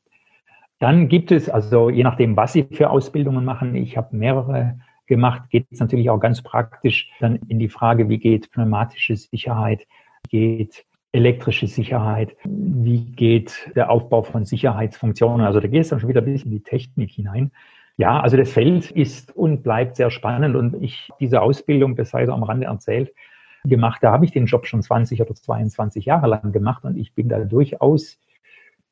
Dann 0.79 1.09
gibt 1.09 1.33
es, 1.33 1.49
also 1.49 1.91
je 1.91 2.05
nachdem, 2.05 2.37
was 2.37 2.53
Sie 2.53 2.65
für 2.71 2.91
Ausbildungen 2.91 3.45
machen, 3.45 3.75
ich 3.75 3.97
habe 3.97 4.17
mehrere 4.17 4.79
gemacht, 5.07 5.51
geht 5.51 5.67
es 5.71 5.81
natürlich 5.81 6.11
auch 6.11 6.19
ganz 6.19 6.43
praktisch 6.43 7.11
dann 7.21 7.37
in 7.49 7.59
die 7.59 7.69
Frage, 7.69 8.09
wie 8.09 8.19
geht 8.19 8.51
pneumatische 8.51 9.17
Sicherheit, 9.17 9.87
wie 10.31 10.57
geht 10.57 10.85
elektrische 11.13 11.69
Sicherheit, 11.69 12.37
wie 12.45 13.05
geht 13.05 13.71
der 13.77 13.91
Aufbau 13.91 14.23
von 14.23 14.45
Sicherheitsfunktionen. 14.45 15.47
Also 15.47 15.61
da 15.61 15.69
geht 15.69 15.83
es 15.83 15.89
dann 15.89 16.01
schon 16.01 16.09
wieder 16.09 16.21
ein 16.21 16.25
bisschen 16.25 16.51
in 16.51 16.59
die 16.59 16.65
Technik 16.65 17.13
hinein. 17.13 17.53
Ja, 17.97 18.21
also 18.21 18.37
das 18.37 18.51
Feld 18.51 18.91
ist 18.91 19.35
und 19.37 19.63
bleibt 19.63 19.95
sehr 19.95 20.11
spannend 20.11 20.57
und 20.57 20.83
ich 20.83 21.11
diese 21.21 21.41
Ausbildung, 21.41 21.95
das 21.95 22.11
sei 22.11 22.27
so 22.27 22.33
am 22.33 22.43
Rande 22.43 22.67
erzählt, 22.67 23.13
gemacht, 23.65 24.03
da 24.03 24.11
habe 24.11 24.25
ich 24.25 24.33
den 24.33 24.47
Job 24.47 24.67
schon 24.67 24.83
20 24.83 25.21
oder 25.21 25.35
22 25.35 26.05
Jahre 26.05 26.27
lang 26.27 26.53
gemacht 26.53 26.85
und 26.85 26.97
ich 26.97 27.15
bin 27.15 27.29
da 27.29 27.39
durchaus 27.39 28.19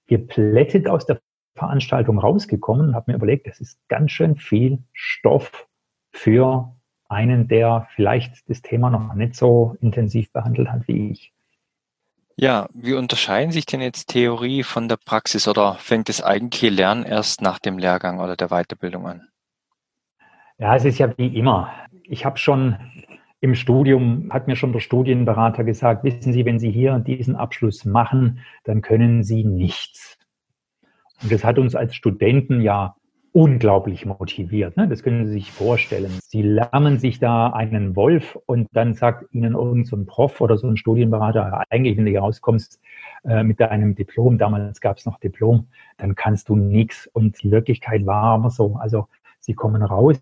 geplättet 0.06 0.88
aus 0.88 1.06
der 1.06 1.20
Veranstaltung 1.56 2.18
rausgekommen 2.18 2.88
und 2.88 2.94
habe 2.94 3.10
mir 3.10 3.16
überlegt, 3.16 3.48
das 3.48 3.60
ist 3.60 3.78
ganz 3.88 4.12
schön 4.12 4.36
viel 4.36 4.78
Stoff 4.92 5.66
für 6.12 6.74
einen, 7.08 7.48
der 7.48 7.88
vielleicht 7.94 8.48
das 8.48 8.62
Thema 8.62 8.90
noch 8.90 9.14
nicht 9.14 9.34
so 9.34 9.76
intensiv 9.80 10.32
behandelt 10.32 10.68
hat 10.68 10.88
wie 10.88 11.10
ich. 11.10 11.32
Ja, 12.36 12.68
wie 12.72 12.94
unterscheiden 12.94 13.52
sich 13.52 13.66
denn 13.66 13.82
jetzt 13.82 14.08
Theorie 14.08 14.62
von 14.62 14.88
der 14.88 14.96
Praxis 14.96 15.46
oder 15.48 15.74
fängt 15.74 16.08
das 16.08 16.22
eigentliche 16.22 16.70
Lernen 16.70 17.04
erst 17.04 17.42
nach 17.42 17.58
dem 17.58 17.78
Lehrgang 17.78 18.20
oder 18.20 18.36
der 18.36 18.48
Weiterbildung 18.48 19.06
an? 19.06 19.28
Ja, 20.58 20.74
es 20.74 20.84
ist 20.84 20.98
ja 20.98 21.12
wie 21.18 21.36
immer. 21.36 21.70
Ich 22.04 22.24
habe 22.24 22.38
schon 22.38 22.76
im 23.40 23.56
Studium 23.56 24.28
hat 24.32 24.46
mir 24.46 24.54
schon 24.54 24.72
der 24.72 24.80
Studienberater 24.80 25.64
gesagt, 25.64 26.04
wissen 26.04 26.32
Sie, 26.32 26.44
wenn 26.44 26.60
Sie 26.60 26.70
hier 26.70 27.00
diesen 27.00 27.34
Abschluss 27.34 27.84
machen, 27.84 28.38
dann 28.62 28.82
können 28.82 29.24
Sie 29.24 29.42
nichts. 29.44 30.16
Und 31.22 31.32
das 31.32 31.42
hat 31.42 31.58
uns 31.58 31.74
als 31.74 31.96
Studenten 31.96 32.60
ja 32.60 32.94
unglaublich 33.32 34.04
motiviert. 34.04 34.76
Ne? 34.76 34.88
Das 34.88 35.02
können 35.02 35.26
Sie 35.26 35.32
sich 35.32 35.52
vorstellen. 35.52 36.10
Sie 36.22 36.42
lernen 36.42 36.98
sich 36.98 37.18
da 37.18 37.48
einen 37.48 37.96
Wolf 37.96 38.38
und 38.46 38.68
dann 38.72 38.94
sagt 38.94 39.32
Ihnen 39.34 39.54
irgendein 39.54 39.84
so 39.84 40.04
Prof 40.04 40.40
oder 40.40 40.58
so 40.58 40.68
ein 40.68 40.76
Studienberater, 40.76 41.64
eigentlich, 41.70 41.96
wenn 41.96 42.04
du 42.04 42.10
hier 42.10 42.20
rauskommst 42.20 42.80
äh, 43.24 43.42
mit 43.42 43.58
deinem 43.60 43.94
Diplom, 43.94 44.36
damals 44.36 44.80
gab 44.80 44.98
es 44.98 45.06
noch 45.06 45.18
Diplom, 45.18 45.68
dann 45.96 46.14
kannst 46.14 46.48
du 46.50 46.56
nichts. 46.56 47.06
Und 47.06 47.42
die 47.42 47.50
Wirklichkeit 47.50 48.04
war 48.04 48.24
aber 48.24 48.50
so. 48.50 48.76
Also 48.76 49.08
Sie 49.40 49.54
kommen 49.54 49.82
raus 49.82 50.20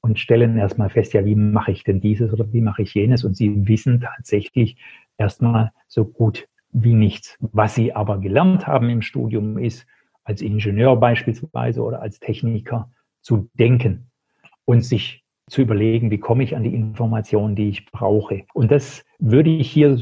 und 0.00 0.18
stellen 0.18 0.56
erstmal 0.56 0.88
fest, 0.88 1.12
ja, 1.14 1.24
wie 1.24 1.34
mache 1.34 1.72
ich 1.72 1.84
denn 1.84 2.00
dieses 2.00 2.32
oder 2.32 2.52
wie 2.52 2.60
mache 2.60 2.82
ich 2.82 2.94
jenes? 2.94 3.24
Und 3.24 3.36
Sie 3.36 3.66
wissen 3.66 4.00
tatsächlich 4.00 4.76
erstmal 5.18 5.72
so 5.88 6.04
gut 6.04 6.48
wie 6.70 6.94
nichts. 6.94 7.36
Was 7.40 7.74
Sie 7.74 7.92
aber 7.92 8.18
gelernt 8.18 8.66
haben 8.66 8.88
im 8.88 9.02
Studium 9.02 9.58
ist, 9.58 9.86
als 10.24 10.42
Ingenieur 10.42 10.96
beispielsweise 10.96 11.82
oder 11.82 12.00
als 12.00 12.20
Techniker 12.20 12.90
zu 13.20 13.48
denken 13.54 14.10
und 14.64 14.84
sich 14.84 15.24
zu 15.48 15.62
überlegen, 15.62 16.10
wie 16.10 16.18
komme 16.18 16.44
ich 16.44 16.56
an 16.56 16.62
die 16.62 16.74
Informationen, 16.74 17.56
die 17.56 17.68
ich 17.68 17.86
brauche. 17.86 18.44
Und 18.54 18.70
das 18.70 19.04
würde 19.18 19.50
ich 19.50 19.70
hier 19.70 20.00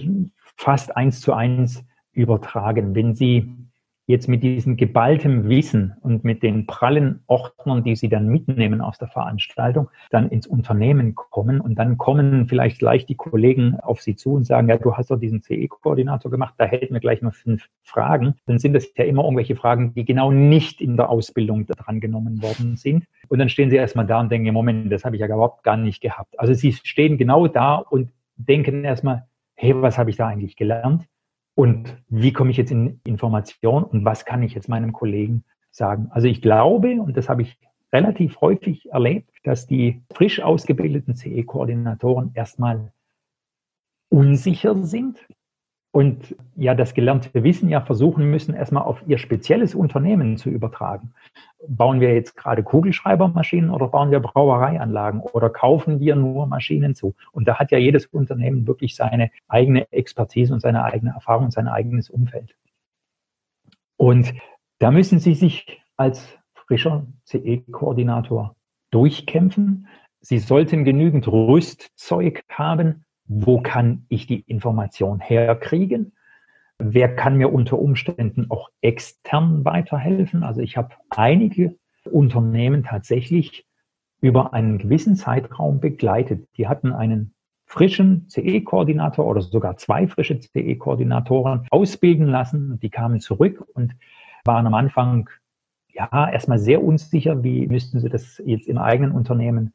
fast 0.57 0.97
eins 0.97 1.21
zu 1.21 1.33
eins 1.33 1.85
übertragen. 2.13 2.95
Wenn 2.95 3.15
Sie 3.15 3.55
jetzt 4.11 4.29
mit 4.29 4.43
diesem 4.43 4.77
geballtem 4.77 5.49
Wissen 5.49 5.95
und 6.03 6.25
mit 6.25 6.43
den 6.43 6.67
prallen 6.67 7.23
Ordnern, 7.27 7.83
die 7.83 7.97
Sie 7.97 8.09
dann 8.09 8.29
mitnehmen 8.29 8.81
aus 8.81 8.99
der 8.99 9.09
Veranstaltung, 9.09 9.89
dann 10.11 10.29
ins 10.29 10.47
Unternehmen 10.47 11.15
kommen 11.15 11.61
und 11.61 11.77
dann 11.77 11.97
kommen 11.97 12.47
vielleicht 12.47 12.79
gleich 12.79 13.07
die 13.07 13.15
Kollegen 13.15 13.79
auf 13.81 14.03
Sie 14.03 14.17
zu 14.17 14.35
und 14.35 14.45
sagen, 14.45 14.69
ja, 14.69 14.77
du 14.77 14.97
hast 14.97 15.11
doch 15.11 15.19
diesen 15.19 15.43
CE-Koordinator 15.43 16.31
gemacht, 16.31 16.55
da 16.59 16.65
hätten 16.65 16.93
wir 16.93 17.01
gleich 17.01 17.23
noch 17.23 17.35
fünf 17.35 17.69
Fragen. 17.83 18.35
Dann 18.47 18.59
sind 18.59 18.75
das 18.75 18.93
ja 18.97 19.05
immer 19.05 19.25
irgendwelche 19.25 19.57
Fragen, 19.57 19.95
die 19.95 20.05
genau 20.05 20.31
nicht 20.31 20.81
in 20.81 20.97
der 20.97 21.09
Ausbildung 21.09 21.67
dran 21.67 22.01
genommen 22.01 22.43
worden 22.43 22.77
sind. 22.77 23.07
Und 23.29 23.39
dann 23.39 23.49
stehen 23.49 23.71
Sie 23.71 23.77
erstmal 23.77 24.07
da 24.07 24.21
und 24.21 24.31
denken, 24.31 24.53
Moment, 24.53 24.93
das 24.93 25.05
habe 25.05 25.17
ich 25.17 25.21
ja 25.21 25.27
überhaupt 25.27 25.63
gar 25.63 25.77
nicht 25.77 26.01
gehabt. 26.01 26.39
Also 26.39 26.53
Sie 26.53 26.73
stehen 26.73 27.17
genau 27.17 27.47
da 27.47 27.77
und 27.77 28.11
denken 28.37 28.85
erstmal, 28.85 29.27
hey, 29.55 29.75
was 29.81 29.99
habe 29.99 30.11
ich 30.11 30.17
da 30.17 30.27
eigentlich 30.27 30.57
gelernt? 30.57 31.07
Und 31.55 31.97
wie 32.09 32.33
komme 32.33 32.51
ich 32.51 32.57
jetzt 32.57 32.71
in 32.71 33.01
Information 33.05 33.85
und 33.85 34.05
was 34.05 34.25
kann 34.25 34.43
ich 34.43 34.55
jetzt 34.55 34.69
meinem 34.69 34.93
Kollegen 34.93 35.45
sagen? 35.71 36.09
Also 36.11 36.29
ich 36.29 36.41
glaube, 36.43 37.01
und 37.01 37.17
das 37.17 37.29
habe 37.29 37.43
ich 37.43 37.59
relativ 37.93 38.41
häufig 38.41 38.91
erlebt, 38.91 39.31
dass 39.43 39.67
die 39.67 40.03
frisch 40.13 40.41
ausgebildeten 40.41 41.17
CE-Koordinatoren 41.17 42.33
erstmal 42.35 42.93
unsicher 44.09 44.83
sind, 44.85 45.19
und 45.93 46.37
ja 46.55 46.75
das 46.75 46.95
gelernte 46.95 47.43
Wissen 47.43 47.69
ja 47.69 47.81
versuchen 47.81 48.31
müssen, 48.31 48.55
erstmal 48.55 48.85
auf 48.85 49.03
ihr 49.07 49.19
spezielles 49.19 49.75
Unternehmen 49.75 50.37
zu 50.37 50.49
übertragen. 50.49 51.13
Bauen 51.67 52.01
wir 52.01 52.15
jetzt 52.15 52.37
gerade 52.37 52.63
Kugelschreibermaschinen 52.63 53.71
oder 53.71 53.89
bauen 53.89 54.11
wir 54.11 54.21
Brauereianlagen 54.21 55.21
oder 55.21 55.51
kaufen 55.51 55.99
wir 55.99 56.15
nur 56.15 56.47
Maschinen 56.47 56.95
zu? 56.95 57.15
Und 57.33 57.49
da 57.49 57.59
hat 57.59 57.73
ja 57.73 57.79
jedes 57.79 58.07
Unternehmen 58.07 58.67
wirklich 58.67 58.95
seine 58.95 59.31
eigene 59.49 59.91
Expertise 59.93 60.55
und 60.55 60.61
seine 60.61 60.85
eigene 60.85 61.11
Erfahrung 61.13 61.47
und 61.47 61.53
sein 61.53 61.67
eigenes 61.67 62.09
Umfeld. 62.09 62.55
Und 63.97 64.33
da 64.79 64.91
müssen 64.91 65.19
Sie 65.19 65.35
sich 65.35 65.83
als 65.97 66.39
frischer 66.55 67.05
CE-Koordinator 67.27 68.55
durchkämpfen. 68.91 69.89
Sie 70.21 70.39
sollten 70.39 70.85
genügend 70.85 71.27
Rüstzeug 71.29 72.43
haben, 72.49 73.05
wo 73.33 73.61
kann 73.61 74.07
ich 74.09 74.27
die 74.27 74.41
Information 74.41 75.21
herkriegen? 75.21 76.13
Wer 76.79 77.15
kann 77.15 77.37
mir 77.37 77.53
unter 77.53 77.79
Umständen 77.79 78.51
auch 78.51 78.71
extern 78.81 79.65
weiterhelfen? 79.65 80.43
Also 80.43 80.63
ich 80.63 80.77
habe 80.77 80.97
einige 81.11 81.77
Unternehmen 82.11 82.83
tatsächlich 82.83 83.67
über 84.21 84.53
einen 84.53 84.79
gewissen 84.79 85.15
Zeitraum 85.15 85.79
begleitet. 85.79 86.49
Die 86.57 86.67
hatten 86.67 86.93
einen 86.93 87.33
frischen 87.67 88.29
CE-Koordinator 88.29 89.25
oder 89.25 89.43
sogar 89.43 89.77
zwei 89.77 90.09
frische 90.09 90.41
CE-Koordinatoren 90.41 91.69
ausbilden 91.71 92.27
lassen. 92.27 92.81
Die 92.81 92.91
kamen 92.91 93.21
zurück 93.21 93.65
und 93.75 93.95
waren 94.45 94.67
am 94.67 94.75
Anfang 94.75 95.31
ja 95.93 96.29
erstmal 96.29 96.59
sehr 96.59 96.83
unsicher, 96.83 97.45
wie 97.45 97.69
müssten 97.69 98.01
sie 98.01 98.09
das 98.09 98.43
jetzt 98.45 98.67
im 98.67 98.79
eigenen 98.79 99.13
Unternehmen 99.13 99.73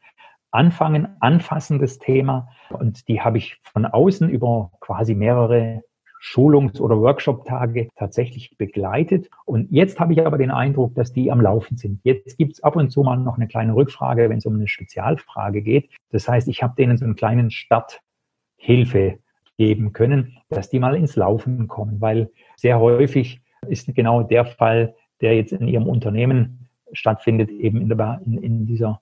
anfangen, 0.56 1.08
anfassendes 1.20 2.00
Thema. 2.00 2.48
Und 2.70 3.08
die 3.08 3.22
habe 3.22 3.38
ich 3.38 3.58
von 3.64 3.86
außen 3.86 4.30
über 4.30 4.72
quasi 4.80 5.14
mehrere 5.14 5.84
Schulungs- 6.20 6.82
oder 6.82 7.00
Workshop-Tage 7.00 7.90
tatsächlich 7.96 8.58
begleitet. 8.58 9.30
Und 9.46 9.72
jetzt 9.72 10.00
habe 10.00 10.14
ich 10.14 10.26
aber 10.26 10.40
den 10.40 10.50
Eindruck, 10.50 10.96
dass 10.96 11.14
die 11.14 11.32
am 11.32 11.40
Laufen 11.40 11.78
sind. 11.78 12.00
Jetzt 12.04 12.38
gibt 12.38 12.54
es 12.54 12.64
ab 12.64 12.76
und 12.76 12.90
zu 12.90 13.04
mal 13.04 13.18
noch 13.18 13.36
eine 13.36 13.48
kleine 13.48 13.76
Rückfrage, 13.76 14.30
wenn 14.30 14.40
es 14.40 14.46
um 14.46 14.56
eine 14.56 14.68
Spezialfrage 14.68 15.62
geht. 15.62 15.92
Das 16.12 16.28
heißt, 16.28 16.48
ich 16.48 16.64
habe 16.64 16.74
denen 16.76 16.98
so 16.98 17.06
einen 17.06 17.16
kleinen 17.16 17.52
Starthilfe 17.52 19.20
geben 19.58 19.94
können, 19.94 20.38
dass 20.50 20.70
die 20.70 20.80
mal 20.80 20.96
ins 20.96 21.16
Laufen 21.16 21.68
kommen, 21.68 22.02
weil 22.02 22.32
sehr 22.56 22.80
häufig 22.80 23.42
ist 23.68 23.94
genau 23.94 24.24
der 24.24 24.46
Fall, 24.46 24.96
der 25.22 25.36
jetzt 25.36 25.54
in 25.54 25.68
ihrem 25.68 25.88
Unternehmen 25.88 26.68
stattfindet, 26.92 27.52
eben 27.52 27.82
in, 27.82 27.90
der, 27.90 28.22
in, 28.26 28.38
in 28.42 28.66
dieser 28.66 29.02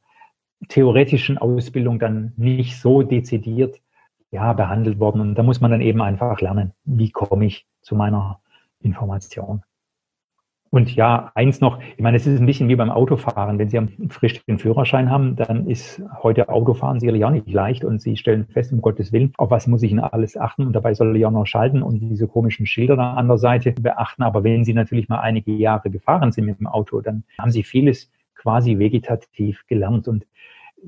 theoretischen 0.70 1.38
Ausbildung 1.38 2.00
dann 2.00 2.34
nicht 2.38 2.80
so 2.80 3.04
dezidiert 3.04 3.80
ja, 4.32 4.54
behandelt 4.54 5.00
worden. 5.00 5.22
Und 5.22 5.36
da 5.36 5.44
muss 5.44 5.62
man 5.62 5.72
dann 5.72 5.82
eben 5.82 6.02
einfach 6.02 6.42
lernen, 6.42 6.74
wie 6.86 7.12
komme 7.12 7.46
ich 7.46 7.68
zu 7.82 7.96
meiner 7.96 8.40
Information. 8.82 9.62
Und 10.74 10.96
ja, 10.96 11.32
eins 11.36 11.62
noch, 11.62 11.80
ich 11.96 12.02
meine, 12.02 12.18
es 12.18 12.26
ist 12.26 12.40
ein 12.40 12.48
bisschen 12.48 12.68
wie 12.68 12.76
beim 12.76 12.90
Autofahren. 12.90 13.60
Wenn 13.60 13.70
Sie 13.70 13.80
frisch 14.10 14.44
den 14.46 14.58
Führerschein 14.58 15.12
haben, 15.12 15.36
dann 15.36 15.68
ist 15.68 16.02
heute 16.24 16.50
Autofahren 16.50 17.00
sicherlich 17.00 17.24
auch 17.26 17.30
nicht 17.30 17.48
leicht 17.48 17.86
und 17.86 18.02
Sie 18.02 18.18
stellen 18.18 18.48
fest, 18.48 18.74
um 18.74 18.82
Gottes 18.82 19.12
Willen, 19.12 19.34
auf 19.38 19.52
was 19.52 19.68
muss 19.68 19.84
ich 19.84 19.92
denn 19.92 20.00
alles 20.00 20.36
achten 20.36 20.66
und 20.66 20.74
dabei 20.74 20.96
soll 20.96 21.16
ich 21.16 21.28
auch 21.28 21.32
noch 21.32 21.46
schalten 21.46 21.84
und 21.84 22.00
diese 22.00 22.28
komischen 22.28 22.66
Schilder 22.66 22.96
da 22.96 23.14
an 23.14 23.28
der 23.28 23.38
Seite 23.38 23.72
beachten. 23.74 24.24
Aber 24.24 24.44
wenn 24.44 24.66
Sie 24.66 24.74
natürlich 24.74 25.10
mal 25.10 25.20
einige 25.20 25.52
Jahre 25.52 25.92
gefahren 25.92 26.32
sind 26.32 26.46
mit 26.46 26.60
dem 26.60 26.66
Auto, 26.66 27.02
dann 27.02 27.24
haben 27.38 27.52
Sie 27.52 27.62
vieles 27.62 28.12
quasi 28.34 28.80
vegetativ 28.80 29.68
gelernt 29.68 30.08
und 30.08 30.26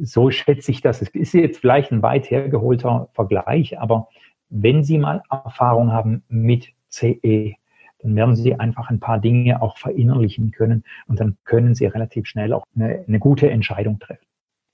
so 0.01 0.31
schätze 0.31 0.71
ich 0.71 0.81
das. 0.81 1.01
Es 1.01 1.09
ist 1.09 1.33
jetzt 1.33 1.59
vielleicht 1.59 1.91
ein 1.91 2.01
weit 2.01 2.29
hergeholter 2.29 3.09
Vergleich, 3.13 3.79
aber 3.79 4.09
wenn 4.49 4.83
Sie 4.83 4.97
mal 4.97 5.23
Erfahrung 5.29 5.91
haben 5.91 6.23
mit 6.27 6.69
CE, 6.89 7.55
dann 7.99 8.15
werden 8.15 8.35
Sie 8.35 8.55
einfach 8.55 8.89
ein 8.89 8.99
paar 8.99 9.19
Dinge 9.19 9.61
auch 9.61 9.77
verinnerlichen 9.77 10.51
können 10.51 10.83
und 11.07 11.19
dann 11.19 11.37
können 11.43 11.75
Sie 11.75 11.85
relativ 11.85 12.27
schnell 12.27 12.53
auch 12.53 12.65
eine, 12.75 13.03
eine 13.07 13.19
gute 13.19 13.49
Entscheidung 13.49 13.99
treffen. 13.99 14.25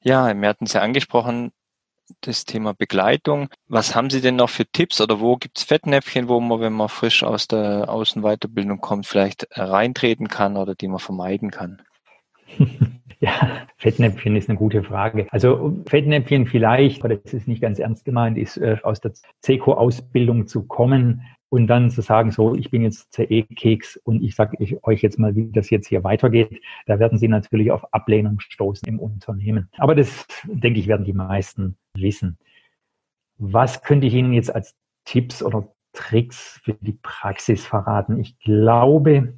Ja, 0.03 0.35
wir 0.35 0.49
hatten 0.49 0.65
es 0.65 0.73
ja 0.73 0.81
angesprochen, 0.81 1.51
das 2.21 2.45
Thema 2.45 2.73
Begleitung. 2.73 3.49
Was 3.67 3.95
haben 3.95 4.09
Sie 4.09 4.21
denn 4.21 4.35
noch 4.35 4.49
für 4.49 4.65
Tipps 4.65 4.99
oder 4.99 5.19
wo 5.19 5.37
gibt 5.37 5.59
es 5.59 5.63
Fettnäpfchen, 5.63 6.27
wo 6.27 6.39
man, 6.39 6.59
wenn 6.59 6.73
man 6.73 6.89
frisch 6.89 7.23
aus 7.23 7.47
der 7.47 7.89
Außenweiterbildung 7.89 8.81
kommt, 8.81 9.05
vielleicht 9.05 9.47
reintreten 9.51 10.27
kann 10.27 10.57
oder 10.57 10.75
die 10.75 10.87
man 10.87 10.99
vermeiden 10.99 11.51
kann? 11.51 11.81
Ja, 13.21 13.31
Fettnäpfchen 13.77 14.35
ist 14.35 14.49
eine 14.49 14.57
gute 14.57 14.83
Frage. 14.83 15.27
Also 15.31 15.81
Fettnäpfchen 15.87 16.47
vielleicht, 16.47 17.03
aber 17.03 17.15
das 17.15 17.33
ist 17.33 17.47
nicht 17.47 17.61
ganz 17.61 17.79
ernst 17.79 18.03
gemeint, 18.03 18.37
ist 18.37 18.57
äh, 18.57 18.77
aus 18.83 18.99
der 18.99 19.13
CECO-Ausbildung 19.43 20.47
zu 20.47 20.63
kommen 20.63 21.21
und 21.49 21.67
dann 21.67 21.91
zu 21.91 22.01
sagen, 22.01 22.31
so, 22.31 22.55
ich 22.55 22.71
bin 22.71 22.81
jetzt 22.81 23.13
CE-Keks 23.13 23.97
und 23.97 24.23
ich 24.23 24.35
sage 24.35 24.57
euch 24.83 25.01
jetzt 25.01 25.19
mal, 25.19 25.35
wie 25.35 25.51
das 25.51 25.69
jetzt 25.69 25.87
hier 25.87 26.03
weitergeht. 26.03 26.61
Da 26.87 26.99
werden 26.99 27.19
Sie 27.19 27.27
natürlich 27.27 27.71
auf 27.71 27.93
Ablehnung 27.93 28.39
stoßen 28.39 28.87
im 28.87 28.99
Unternehmen. 28.99 29.69
Aber 29.77 29.93
das, 29.93 30.25
denke 30.45 30.79
ich, 30.79 30.87
werden 30.87 31.05
die 31.05 31.13
meisten 31.13 31.77
wissen. 31.93 32.37
Was 33.37 33.83
könnte 33.83 34.07
ich 34.07 34.13
Ihnen 34.13 34.33
jetzt 34.33 34.53
als 34.53 34.75
Tipps 35.05 35.43
oder 35.43 35.67
Tricks 35.93 36.61
für 36.63 36.73
die 36.79 36.97
Praxis 37.01 37.65
verraten? 37.65 38.19
Ich 38.19 38.39
glaube, 38.39 39.33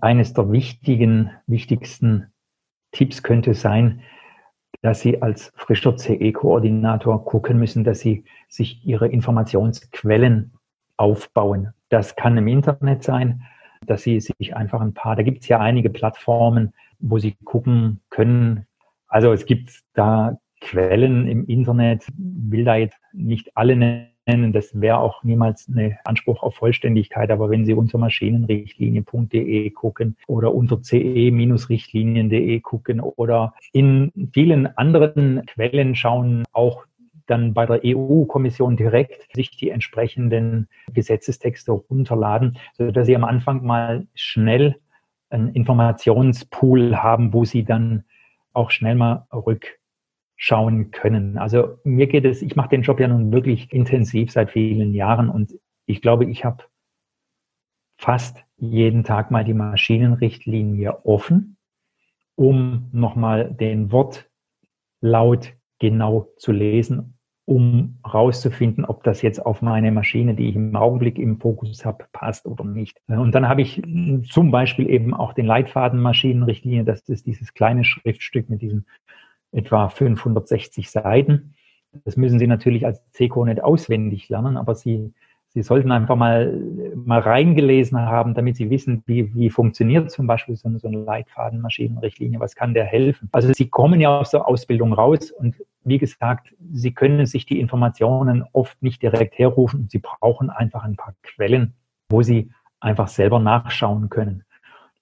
eines 0.00 0.32
der 0.32 0.50
wichtigen, 0.50 1.30
wichtigsten 1.46 2.31
Tipps 2.92 3.22
könnte 3.22 3.54
sein, 3.54 4.02
dass 4.82 5.00
Sie 5.00 5.22
als 5.22 5.52
frischer 5.56 5.96
CE-Koordinator 5.96 7.24
gucken 7.24 7.58
müssen, 7.58 7.84
dass 7.84 8.00
Sie 8.00 8.24
sich 8.48 8.84
Ihre 8.84 9.08
Informationsquellen 9.08 10.52
aufbauen. 10.96 11.72
Das 11.88 12.16
kann 12.16 12.36
im 12.36 12.48
Internet 12.48 13.02
sein, 13.02 13.42
dass 13.86 14.02
Sie 14.02 14.20
sich 14.20 14.56
einfach 14.56 14.80
ein 14.80 14.94
paar, 14.94 15.16
da 15.16 15.22
gibt 15.22 15.42
es 15.42 15.48
ja 15.48 15.58
einige 15.58 15.90
Plattformen, 15.90 16.72
wo 16.98 17.18
Sie 17.18 17.36
gucken 17.44 18.00
können. 18.10 18.66
Also 19.08 19.32
es 19.32 19.46
gibt 19.46 19.82
da 19.94 20.38
Quellen 20.60 21.26
im 21.26 21.46
Internet, 21.46 22.06
will 22.16 22.64
da 22.64 22.76
jetzt 22.76 22.98
nicht 23.12 23.56
alle 23.56 24.11
nennen. 24.26 24.52
Das 24.52 24.80
wäre 24.80 24.98
auch 24.98 25.22
niemals 25.24 25.68
ein 25.68 25.98
Anspruch 26.04 26.42
auf 26.42 26.54
Vollständigkeit. 26.56 27.30
Aber 27.30 27.50
wenn 27.50 27.64
Sie 27.64 27.74
unter 27.74 27.98
maschinenrichtlinie.de 27.98 29.70
gucken 29.70 30.16
oder 30.26 30.54
unter 30.54 30.80
ce-richtlinien.de 30.82 32.60
gucken 32.60 33.00
oder 33.00 33.54
in 33.72 34.12
vielen 34.32 34.66
anderen 34.76 35.44
Quellen 35.46 35.94
schauen, 35.94 36.44
auch 36.52 36.84
dann 37.26 37.54
bei 37.54 37.66
der 37.66 37.80
EU-Kommission 37.84 38.76
direkt 38.76 39.34
sich 39.34 39.56
die 39.56 39.70
entsprechenden 39.70 40.68
Gesetzestexte 40.92 41.72
runterladen, 41.72 42.58
sodass 42.74 43.06
sie 43.06 43.16
am 43.16 43.24
Anfang 43.24 43.64
mal 43.64 44.06
schnell 44.14 44.76
einen 45.30 45.48
Informationspool 45.54 46.96
haben, 46.96 47.32
wo 47.32 47.44
sie 47.44 47.64
dann 47.64 48.04
auch 48.52 48.70
schnell 48.70 48.96
mal 48.96 49.26
rückschauen 50.42 50.90
können. 50.90 51.38
Also 51.38 51.78
mir 51.84 52.06
geht 52.06 52.24
es, 52.24 52.42
ich 52.42 52.56
mache 52.56 52.70
den 52.70 52.82
Job 52.82 53.00
ja 53.00 53.08
nun 53.08 53.32
wirklich 53.32 53.72
intensiv 53.72 54.32
seit 54.32 54.50
vielen 54.50 54.92
Jahren 54.94 55.28
und 55.28 55.54
ich 55.86 56.02
glaube, 56.02 56.24
ich 56.24 56.44
habe 56.44 56.64
fast 57.98 58.44
jeden 58.56 59.04
Tag 59.04 59.30
mal 59.30 59.44
die 59.44 59.54
Maschinenrichtlinie 59.54 61.04
offen, 61.04 61.56
um 62.34 62.88
nochmal 62.92 63.52
den 63.52 63.92
Wortlaut 63.92 65.54
genau 65.78 66.28
zu 66.36 66.52
lesen, 66.52 67.18
um 67.44 67.98
rauszufinden, 68.06 68.84
ob 68.84 69.02
das 69.04 69.22
jetzt 69.22 69.44
auf 69.44 69.62
meine 69.62 69.90
Maschine, 69.92 70.34
die 70.34 70.48
ich 70.48 70.56
im 70.56 70.74
Augenblick 70.74 71.18
im 71.18 71.38
Fokus 71.38 71.84
habe, 71.84 72.06
passt 72.12 72.46
oder 72.46 72.64
nicht. 72.64 73.00
Und 73.08 73.34
dann 73.34 73.48
habe 73.48 73.62
ich 73.62 73.82
zum 74.30 74.50
Beispiel 74.50 74.88
eben 74.88 75.14
auch 75.14 75.32
den 75.32 75.46
Leitfaden 75.46 76.00
Maschinenrichtlinie, 76.00 76.84
das 76.84 77.08
ist 77.08 77.26
dieses 77.26 77.52
kleine 77.52 77.84
Schriftstück 77.84 78.48
mit 78.48 78.62
diesen 78.62 78.86
etwa 79.52 79.88
560 79.88 80.90
Seiten. 80.90 81.54
Das 82.04 82.16
müssen 82.16 82.38
Sie 82.38 82.46
natürlich 82.46 82.86
als 82.86 83.02
CECO 83.12 83.44
nicht 83.44 83.62
auswendig 83.62 84.28
lernen, 84.28 84.56
aber 84.56 84.74
Sie 84.74 85.12
Sie 85.54 85.62
sollten 85.62 85.92
einfach 85.92 86.16
mal, 86.16 86.58
mal 86.94 87.20
reingelesen 87.20 88.00
haben, 88.00 88.32
damit 88.32 88.56
Sie 88.56 88.70
wissen, 88.70 89.02
wie, 89.04 89.34
wie 89.34 89.50
funktioniert 89.50 90.10
zum 90.10 90.26
Beispiel 90.26 90.56
so, 90.56 90.78
so 90.78 90.88
eine 90.88 91.04
Leitfadenmaschinenrichtlinie, 91.04 92.40
was 92.40 92.54
kann 92.54 92.72
der 92.72 92.84
helfen. 92.84 93.28
Also 93.32 93.52
Sie 93.52 93.68
kommen 93.68 94.00
ja 94.00 94.18
aus 94.18 94.30
der 94.30 94.48
Ausbildung 94.48 94.94
raus 94.94 95.30
und 95.30 95.56
wie 95.84 95.98
gesagt, 95.98 96.54
Sie 96.72 96.94
können 96.94 97.26
sich 97.26 97.44
die 97.44 97.60
Informationen 97.60 98.44
oft 98.52 98.82
nicht 98.82 99.02
direkt 99.02 99.38
herrufen. 99.38 99.88
Sie 99.90 99.98
brauchen 99.98 100.48
einfach 100.48 100.84
ein 100.84 100.96
paar 100.96 101.14
Quellen, 101.22 101.74
wo 102.08 102.22
Sie 102.22 102.50
einfach 102.80 103.08
selber 103.08 103.38
nachschauen 103.38 104.08
können. 104.08 104.44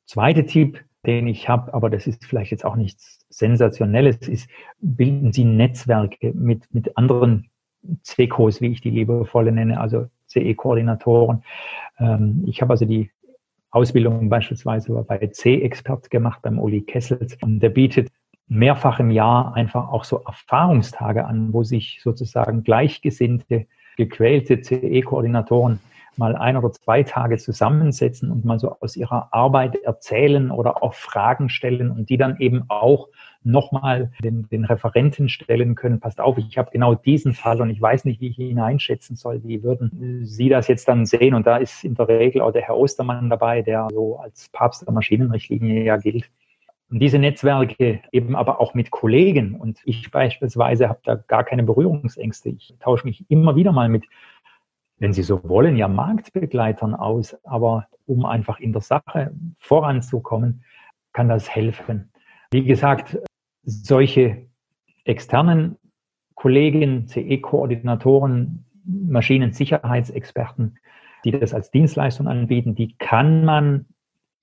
Zweite 0.06 0.46
Tipp, 0.46 0.84
den 1.06 1.26
ich 1.26 1.48
habe, 1.48 1.72
aber 1.72 1.90
das 1.90 2.06
ist 2.06 2.24
vielleicht 2.24 2.50
jetzt 2.50 2.64
auch 2.64 2.76
nichts 2.76 3.26
Sensationelles, 3.30 4.16
ist, 4.28 4.48
bilden 4.80 5.32
Sie 5.32 5.44
Netzwerke 5.44 6.32
mit, 6.34 6.72
mit 6.74 6.96
anderen 6.96 7.48
CECOs, 8.02 8.60
wie 8.60 8.68
ich 8.68 8.80
die 8.80 8.90
liebevolle 8.90 9.52
nenne, 9.52 9.80
also 9.80 10.06
CE-Koordinatoren. 10.28 11.42
Ähm, 11.98 12.44
ich 12.46 12.60
habe 12.60 12.72
also 12.72 12.84
die 12.84 13.10
Ausbildung 13.70 14.28
beispielsweise 14.28 14.92
bei 15.06 15.26
C-Expert 15.26 16.10
gemacht 16.10 16.40
beim 16.42 16.58
Uli 16.58 16.82
Kessels 16.82 17.36
und 17.40 17.60
der 17.60 17.70
bietet 17.70 18.08
mehrfach 18.48 18.98
im 18.98 19.12
Jahr 19.12 19.54
einfach 19.54 19.90
auch 19.90 20.04
so 20.04 20.22
Erfahrungstage 20.26 21.24
an, 21.24 21.52
wo 21.52 21.62
sich 21.62 22.00
sozusagen 22.02 22.64
gleichgesinnte, 22.64 23.66
gequälte 23.96 24.60
CE-Koordinatoren 24.60 25.78
mal 26.20 26.36
ein 26.36 26.56
oder 26.56 26.70
zwei 26.70 27.02
Tage 27.02 27.38
zusammensetzen 27.38 28.30
und 28.30 28.44
mal 28.44 28.60
so 28.60 28.76
aus 28.78 28.94
ihrer 28.94 29.32
Arbeit 29.32 29.74
erzählen 29.82 30.52
oder 30.52 30.84
auch 30.84 30.94
Fragen 30.94 31.48
stellen 31.48 31.90
und 31.90 32.08
die 32.10 32.16
dann 32.16 32.36
eben 32.38 32.64
auch 32.68 33.08
nochmal 33.42 34.12
den, 34.22 34.46
den 34.50 34.64
Referenten 34.64 35.28
stellen 35.28 35.74
können. 35.74 35.98
Passt 35.98 36.20
auf, 36.20 36.38
ich 36.38 36.58
habe 36.58 36.70
genau 36.70 36.94
diesen 36.94 37.32
Fall 37.32 37.60
und 37.60 37.70
ich 37.70 37.80
weiß 37.80 38.04
nicht, 38.04 38.20
wie 38.20 38.28
ich 38.28 38.38
ihn 38.38 38.60
einschätzen 38.60 39.16
soll. 39.16 39.40
Wie 39.42 39.62
würden 39.62 40.20
Sie 40.24 40.48
das 40.48 40.68
jetzt 40.68 40.86
dann 40.86 41.06
sehen? 41.06 41.34
Und 41.34 41.46
da 41.46 41.56
ist 41.56 41.82
in 41.82 41.94
der 41.94 42.06
Regel 42.06 42.42
auch 42.42 42.52
der 42.52 42.62
Herr 42.62 42.76
Ostermann 42.76 43.30
dabei, 43.30 43.62
der 43.62 43.88
so 43.90 44.18
als 44.18 44.50
Papst 44.50 44.86
der 44.86 44.92
Maschinenrichtlinie 44.92 45.82
ja 45.82 45.96
gilt. 45.96 46.30
Und 46.90 46.98
diese 46.98 47.18
Netzwerke 47.18 48.00
eben 48.10 48.34
aber 48.34 48.60
auch 48.60 48.74
mit 48.74 48.90
Kollegen. 48.90 49.54
Und 49.54 49.78
ich 49.84 50.10
beispielsweise 50.10 50.88
habe 50.88 51.00
da 51.04 51.14
gar 51.14 51.44
keine 51.44 51.62
Berührungsängste. 51.62 52.50
Ich 52.50 52.74
tausche 52.80 53.06
mich 53.06 53.24
immer 53.30 53.54
wieder 53.54 53.70
mal 53.72 53.88
mit, 53.88 54.04
wenn 55.00 55.12
Sie 55.12 55.22
so 55.22 55.42
wollen, 55.48 55.76
ja 55.76 55.88
Marktbegleitern 55.88 56.94
aus. 56.94 57.36
Aber 57.44 57.88
um 58.06 58.24
einfach 58.24 58.60
in 58.60 58.72
der 58.72 58.82
Sache 58.82 59.32
voranzukommen, 59.58 60.62
kann 61.12 61.28
das 61.28 61.50
helfen. 61.50 62.12
Wie 62.52 62.64
gesagt, 62.64 63.18
solche 63.64 64.46
externen 65.04 65.76
Kollegen, 66.34 67.08
CE-Koordinatoren, 67.08 68.64
Maschinensicherheitsexperten, 68.84 70.78
die 71.24 71.32
das 71.32 71.54
als 71.54 71.70
Dienstleistung 71.70 72.28
anbieten, 72.28 72.74
die 72.74 72.96
kann 72.96 73.44
man 73.44 73.86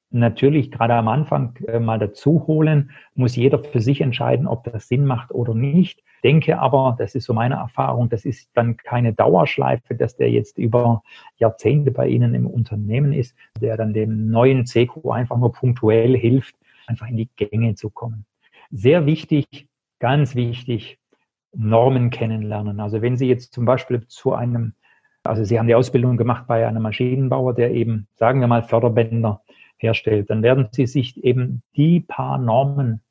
natürlich 0.10 0.72
gerade 0.72 0.94
am 0.94 1.08
Anfang 1.08 1.56
äh, 1.68 1.80
mal 1.80 2.00
dazu 2.00 2.46
holen, 2.48 2.92
muss 3.16 3.36
jeder 3.36 3.60
für 3.60 3.82
sich 3.82 4.02
entscheiden, 4.02 4.48
ob 4.48 4.64
das 4.64 4.88
Sinn 4.88 5.06
macht 5.06 5.32
oder 5.32 5.54
nicht. 5.54 6.04
Denke 6.24 6.60
aber, 6.60 6.96
das 6.98 7.16
ist 7.16 7.26
so 7.26 7.34
meine 7.34 7.56
Erfahrung, 7.56 8.10
das 8.10 8.26
ist 8.26 8.50
dann 8.54 8.78
keine 8.78 9.14
Dauerschleife, 9.14 9.96
dass 9.96 10.16
der 10.16 10.32
jetzt 10.32 10.58
über 10.58 11.04
Jahrzehnte 11.38 11.92
bei 11.92 12.08
Ihnen 12.08 12.34
im 12.34 12.48
Unternehmen 12.48 13.14
ist, 13.14 13.36
der 13.60 13.78
dann 13.78 13.94
dem 13.94 14.30
neuen 14.30 14.66
CQ 14.66 15.12
einfach 15.12 15.38
nur 15.38 15.52
punktuell 15.52 16.18
hilft, 16.18 16.56
einfach 16.88 17.08
in 17.08 17.18
die 17.18 17.30
Gänge 17.36 17.76
zu 17.76 17.90
kommen. 17.90 18.26
Sehr 18.72 19.06
wichtig, 19.06 19.68
ganz 20.00 20.36
wichtig, 20.36 21.00
Normen 21.54 22.10
kennenlernen. 22.10 22.80
Also 22.80 23.02
wenn 23.02 23.18
Sie 23.18 23.28
jetzt 23.28 23.54
zum 23.54 23.66
Beispiel 23.66 24.06
zu 24.08 24.34
einem, 24.34 24.74
also 25.24 25.44
Sie 25.44 25.60
haben 25.60 25.68
die 25.68 25.76
Ausbildung 25.76 26.18
gemacht 26.18 26.46
bei 26.48 26.68
einem 26.68 26.84
Maschinenbauer, 26.84 27.54
der 27.54 27.72
eben, 27.72 28.08
sagen 28.16 28.40
wir 28.40 28.48
mal, 28.48 28.64
Förderbänder 28.64 29.42
herstellt, 29.78 30.30
dann 30.30 30.44
werden 30.44 30.68
Sie 30.72 30.88
sich 30.88 31.24
eben 31.24 31.62
die 31.76 32.00
paar 32.00 32.38
Normen 32.38 33.02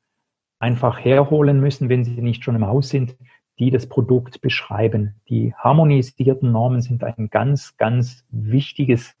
einfach 0.59 1.03
herholen 1.03 1.59
müssen, 1.59 1.89
wenn 1.89 2.03
sie 2.03 2.21
nicht 2.21 2.43
schon 2.43 2.55
im 2.55 2.67
Haus 2.67 2.89
sind, 2.89 3.15
die 3.59 3.71
das 3.71 3.87
Produkt 3.87 4.41
beschreiben. 4.41 5.15
Die 5.29 5.53
harmonisierten 5.55 6.51
Normen 6.51 6.81
sind 6.81 7.03
ein 7.03 7.29
ganz, 7.29 7.75
ganz 7.77 8.25
wichtiges 8.29 9.15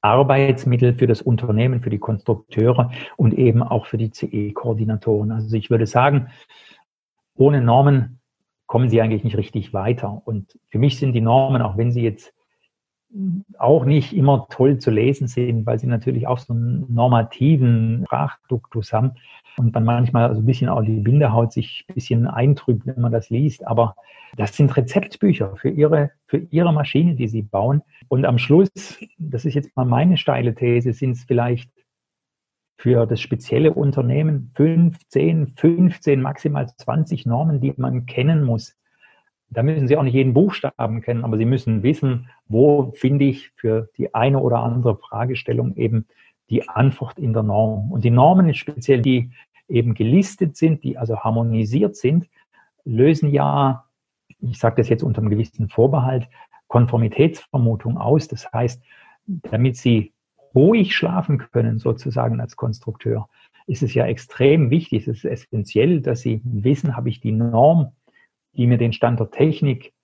Arbeitsmittel 0.00 0.94
für 0.94 1.06
das 1.06 1.20
Unternehmen, 1.20 1.82
für 1.82 1.90
die 1.90 1.98
Konstrukteure 1.98 2.92
und 3.16 3.34
eben 3.34 3.62
auch 3.62 3.86
für 3.86 3.98
die 3.98 4.10
CE-Koordinatoren. 4.10 5.32
Also 5.32 5.56
ich 5.56 5.70
würde 5.70 5.86
sagen, 5.86 6.28
ohne 7.36 7.60
Normen 7.60 8.20
kommen 8.66 8.88
sie 8.88 9.00
eigentlich 9.00 9.24
nicht 9.24 9.36
richtig 9.36 9.72
weiter. 9.74 10.22
Und 10.24 10.58
für 10.68 10.78
mich 10.78 10.98
sind 10.98 11.14
die 11.14 11.20
Normen, 11.20 11.62
auch 11.62 11.76
wenn 11.76 11.90
sie 11.90 12.02
jetzt 12.02 12.32
auch 13.58 13.84
nicht 13.84 14.14
immer 14.14 14.46
toll 14.50 14.78
zu 14.78 14.90
lesen 14.90 15.28
sind, 15.28 15.64
weil 15.66 15.78
sie 15.78 15.86
natürlich 15.86 16.26
auch 16.26 16.38
so 16.38 16.52
einen 16.52 16.84
normativen 16.92 18.04
Sprachduktus 18.06 18.92
haben 18.92 19.12
und 19.56 19.74
man 19.74 19.84
manchmal 19.84 20.34
so 20.34 20.40
ein 20.40 20.46
bisschen 20.46 20.68
auch 20.68 20.82
die 20.82 21.00
Bindehaut 21.00 21.52
sich 21.52 21.86
ein 21.88 21.94
bisschen 21.94 22.26
eintrübt, 22.26 22.86
wenn 22.86 23.00
man 23.00 23.12
das 23.12 23.30
liest. 23.30 23.66
Aber 23.66 23.96
das 24.36 24.54
sind 24.56 24.76
Rezeptbücher 24.76 25.56
für 25.56 25.70
ihre, 25.70 26.10
für 26.26 26.38
ihre 26.50 26.72
Maschine, 26.72 27.14
die 27.14 27.28
sie 27.28 27.42
bauen. 27.42 27.82
Und 28.08 28.24
am 28.24 28.38
Schluss, 28.38 28.68
das 29.18 29.44
ist 29.44 29.54
jetzt 29.54 29.74
mal 29.76 29.86
meine 29.86 30.16
steile 30.16 30.54
These, 30.54 30.92
sind 30.92 31.12
es 31.12 31.24
vielleicht 31.24 31.70
für 32.76 33.06
das 33.06 33.20
spezielle 33.20 33.72
Unternehmen 33.72 34.52
15, 34.54 35.54
15, 35.56 36.20
maximal 36.20 36.68
20 36.76 37.26
Normen, 37.26 37.60
die 37.60 37.74
man 37.76 38.06
kennen 38.06 38.44
muss, 38.44 38.76
da 39.50 39.62
müssen 39.62 39.88
Sie 39.88 39.96
auch 39.96 40.02
nicht 40.02 40.14
jeden 40.14 40.34
Buchstaben 40.34 41.00
kennen, 41.00 41.24
aber 41.24 41.38
Sie 41.38 41.44
müssen 41.44 41.82
wissen, 41.82 42.28
wo 42.48 42.92
finde 42.94 43.24
ich 43.24 43.50
für 43.56 43.88
die 43.96 44.14
eine 44.14 44.40
oder 44.40 44.60
andere 44.60 44.96
Fragestellung 44.96 45.76
eben 45.76 46.06
die 46.50 46.68
Antwort 46.68 47.18
in 47.18 47.32
der 47.32 47.42
Norm. 47.42 47.90
Und 47.90 48.04
die 48.04 48.10
Normen, 48.10 48.52
speziell 48.54 49.00
die 49.00 49.30
eben 49.68 49.94
gelistet 49.94 50.56
sind, 50.56 50.82
die 50.84 50.96
also 50.98 51.18
harmonisiert 51.18 51.96
sind, 51.96 52.28
lösen 52.84 53.30
ja, 53.30 53.84
ich 54.40 54.58
sage 54.58 54.76
das 54.76 54.88
jetzt 54.88 55.02
unter 55.02 55.20
einem 55.20 55.30
gewissen 55.30 55.68
Vorbehalt, 55.68 56.28
Konformitätsvermutung 56.68 57.98
aus. 57.98 58.28
Das 58.28 58.50
heißt, 58.52 58.82
damit 59.26 59.76
Sie 59.76 60.12
ruhig 60.54 60.94
schlafen 60.94 61.38
können, 61.38 61.78
sozusagen 61.78 62.40
als 62.40 62.56
Konstrukteur, 62.56 63.28
ist 63.66 63.82
es 63.82 63.92
ja 63.92 64.06
extrem 64.06 64.70
wichtig, 64.70 65.06
es 65.06 65.22
ist 65.22 65.24
essentiell, 65.24 66.00
dass 66.00 66.20
Sie 66.20 66.40
wissen, 66.44 66.96
habe 66.96 67.10
ich 67.10 67.20
die 67.20 67.32
Norm 67.32 67.92
die 68.58 68.66
mir 68.66 68.76
den 68.76 68.92
Stand 68.92 69.20
der 69.20 69.30
Technik 69.30 69.94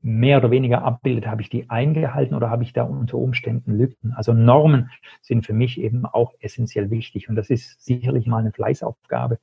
mehr 0.00 0.38
oder 0.38 0.50
weniger 0.50 0.82
abbildet, 0.82 1.26
habe 1.26 1.42
ich 1.42 1.50
die 1.50 1.70
eingehalten 1.70 2.34
oder 2.34 2.50
habe 2.50 2.62
ich 2.62 2.72
da 2.72 2.82
unter 2.84 3.18
Umständen 3.18 3.76
Lücken? 3.76 4.12
Also 4.12 4.32
Normen 4.32 4.90
sind 5.20 5.44
für 5.44 5.52
mich 5.52 5.80
eben 5.80 6.06
auch 6.06 6.32
essentiell 6.40 6.90
wichtig 6.90 7.28
und 7.28 7.36
das 7.36 7.50
ist 7.50 7.84
sicherlich 7.84 8.26
mal 8.26 8.38
eine 8.38 8.52
Fleißaufgabe, 8.52 9.38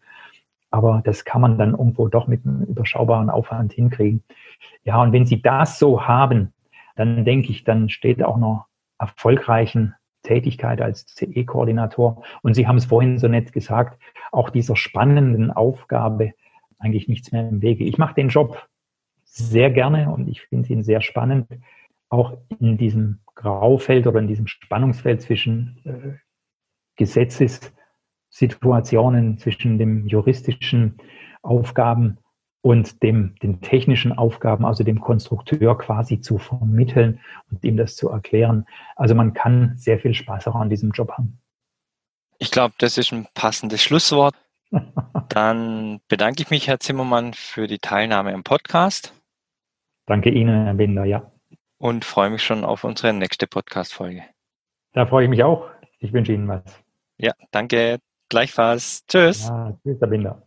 aber 0.72 1.02
das 1.06 1.26
kann 1.26 1.42
man 1.42 1.58
dann 1.58 1.72
irgendwo 1.72 2.08
doch 2.08 2.28
mit 2.28 2.46
einem 2.46 2.64
überschaubaren 2.64 3.30
Aufwand 3.30 3.74
hinkriegen. 3.74 4.24
Ja, 4.84 5.02
und 5.02 5.12
wenn 5.12 5.26
Sie 5.26 5.42
das 5.42 5.78
so 5.78 6.08
haben, 6.08 6.54
dann 6.96 7.26
denke 7.26 7.52
ich, 7.52 7.64
dann 7.66 7.90
steht 7.90 8.24
auch 8.24 8.38
noch 8.38 8.66
erfolgreichen 8.98 9.94
Tätigkeit 10.24 10.82
als 10.82 11.06
CE-Koordinator 11.06 12.24
und 12.42 12.56
Sie 12.56 12.68
haben 12.68 12.78
es 12.78 12.86
vorhin 12.86 13.20
so 13.20 13.28
nett 13.28 13.52
gesagt, 13.52 14.02
auch 14.32 14.50
dieser 14.50 14.76
spannenden 14.76 15.52
Aufgabe, 15.52 16.34
eigentlich 16.86 17.08
nichts 17.08 17.32
mehr 17.32 17.50
im 17.50 17.62
Wege. 17.62 17.84
Ich 17.84 17.98
mache 17.98 18.14
den 18.14 18.30
Job 18.30 18.68
sehr 19.24 19.72
gerne 19.72 20.14
und 20.14 20.30
ich 20.30 20.44
finde 20.44 20.72
ihn 20.72 20.84
sehr 20.84 21.02
spannend, 21.02 21.48
auch 22.10 22.38
in 22.60 22.78
diesem 22.78 23.22
Graufeld 23.34 24.06
oder 24.08 24.20
in 24.20 24.28
diesem 24.28 24.48
Spannungsfeld 24.48 25.22
zwischen 25.22 25.80
äh, 25.84 26.14
Gesetzessituationen, 26.96 29.38
zwischen 29.38 29.78
dem 29.78 30.08
juristischen 30.08 30.98
Aufgaben 31.42 32.18
und 32.62 33.04
dem, 33.04 33.36
den 33.44 33.62
technischen 33.62 34.14
Aufgaben, 34.14 34.66
also 34.66 34.84
dem 34.84 35.00
Konstrukteur 35.00 35.78
quasi 35.78 36.22
zu 36.22 36.38
vermitteln 36.38 37.20
und 37.52 37.64
ihm 37.64 37.78
das 37.78 37.96
zu 37.96 38.10
erklären. 38.10 38.66
Also 38.96 39.14
man 39.14 39.34
kann 39.34 39.78
sehr 39.78 40.00
viel 40.00 40.14
Spaß 40.14 40.48
auch 40.48 40.56
an 40.56 40.70
diesem 40.70 40.92
Job 40.92 41.12
haben. 41.12 41.40
Ich 42.38 42.52
glaube, 42.52 42.76
das 42.78 42.98
ist 42.98 43.12
ein 43.12 43.28
passendes 43.34 43.84
Schlusswort. 43.84 44.36
Dann 45.30 46.00
bedanke 46.08 46.42
ich 46.42 46.50
mich, 46.50 46.68
Herr 46.68 46.80
Zimmermann, 46.80 47.34
für 47.34 47.68
die 47.68 47.80
Teilnahme 47.80 48.32
im 48.32 48.44
Podcast. 48.44 49.14
Danke 50.06 50.30
Ihnen, 50.30 50.66
Herr 50.66 50.74
Binder, 50.74 51.06
ja. 51.06 51.32
Und 51.78 52.06
freue 52.06 52.30
mich 52.30 52.44
schon 52.44 52.64
auf 52.64 52.84
unsere 52.84 53.14
nächste 53.14 53.48
Podcast-Folge. 53.48 54.24
Da 54.94 55.06
freue 55.06 55.26
ich 55.26 55.30
mich 55.30 55.44
auch. 55.44 55.70
Ich 56.00 56.14
wünsche 56.14 56.34
Ihnen 56.34 56.48
was. 56.48 56.64
Ja, 57.18 57.34
danke. 57.52 58.00
Gleichfalls. 58.30 59.06
Tschüss. 59.08 59.48
Ja, 59.48 59.78
tschüss, 59.84 60.00
Herr 60.00 60.08
Binder. 60.08 60.42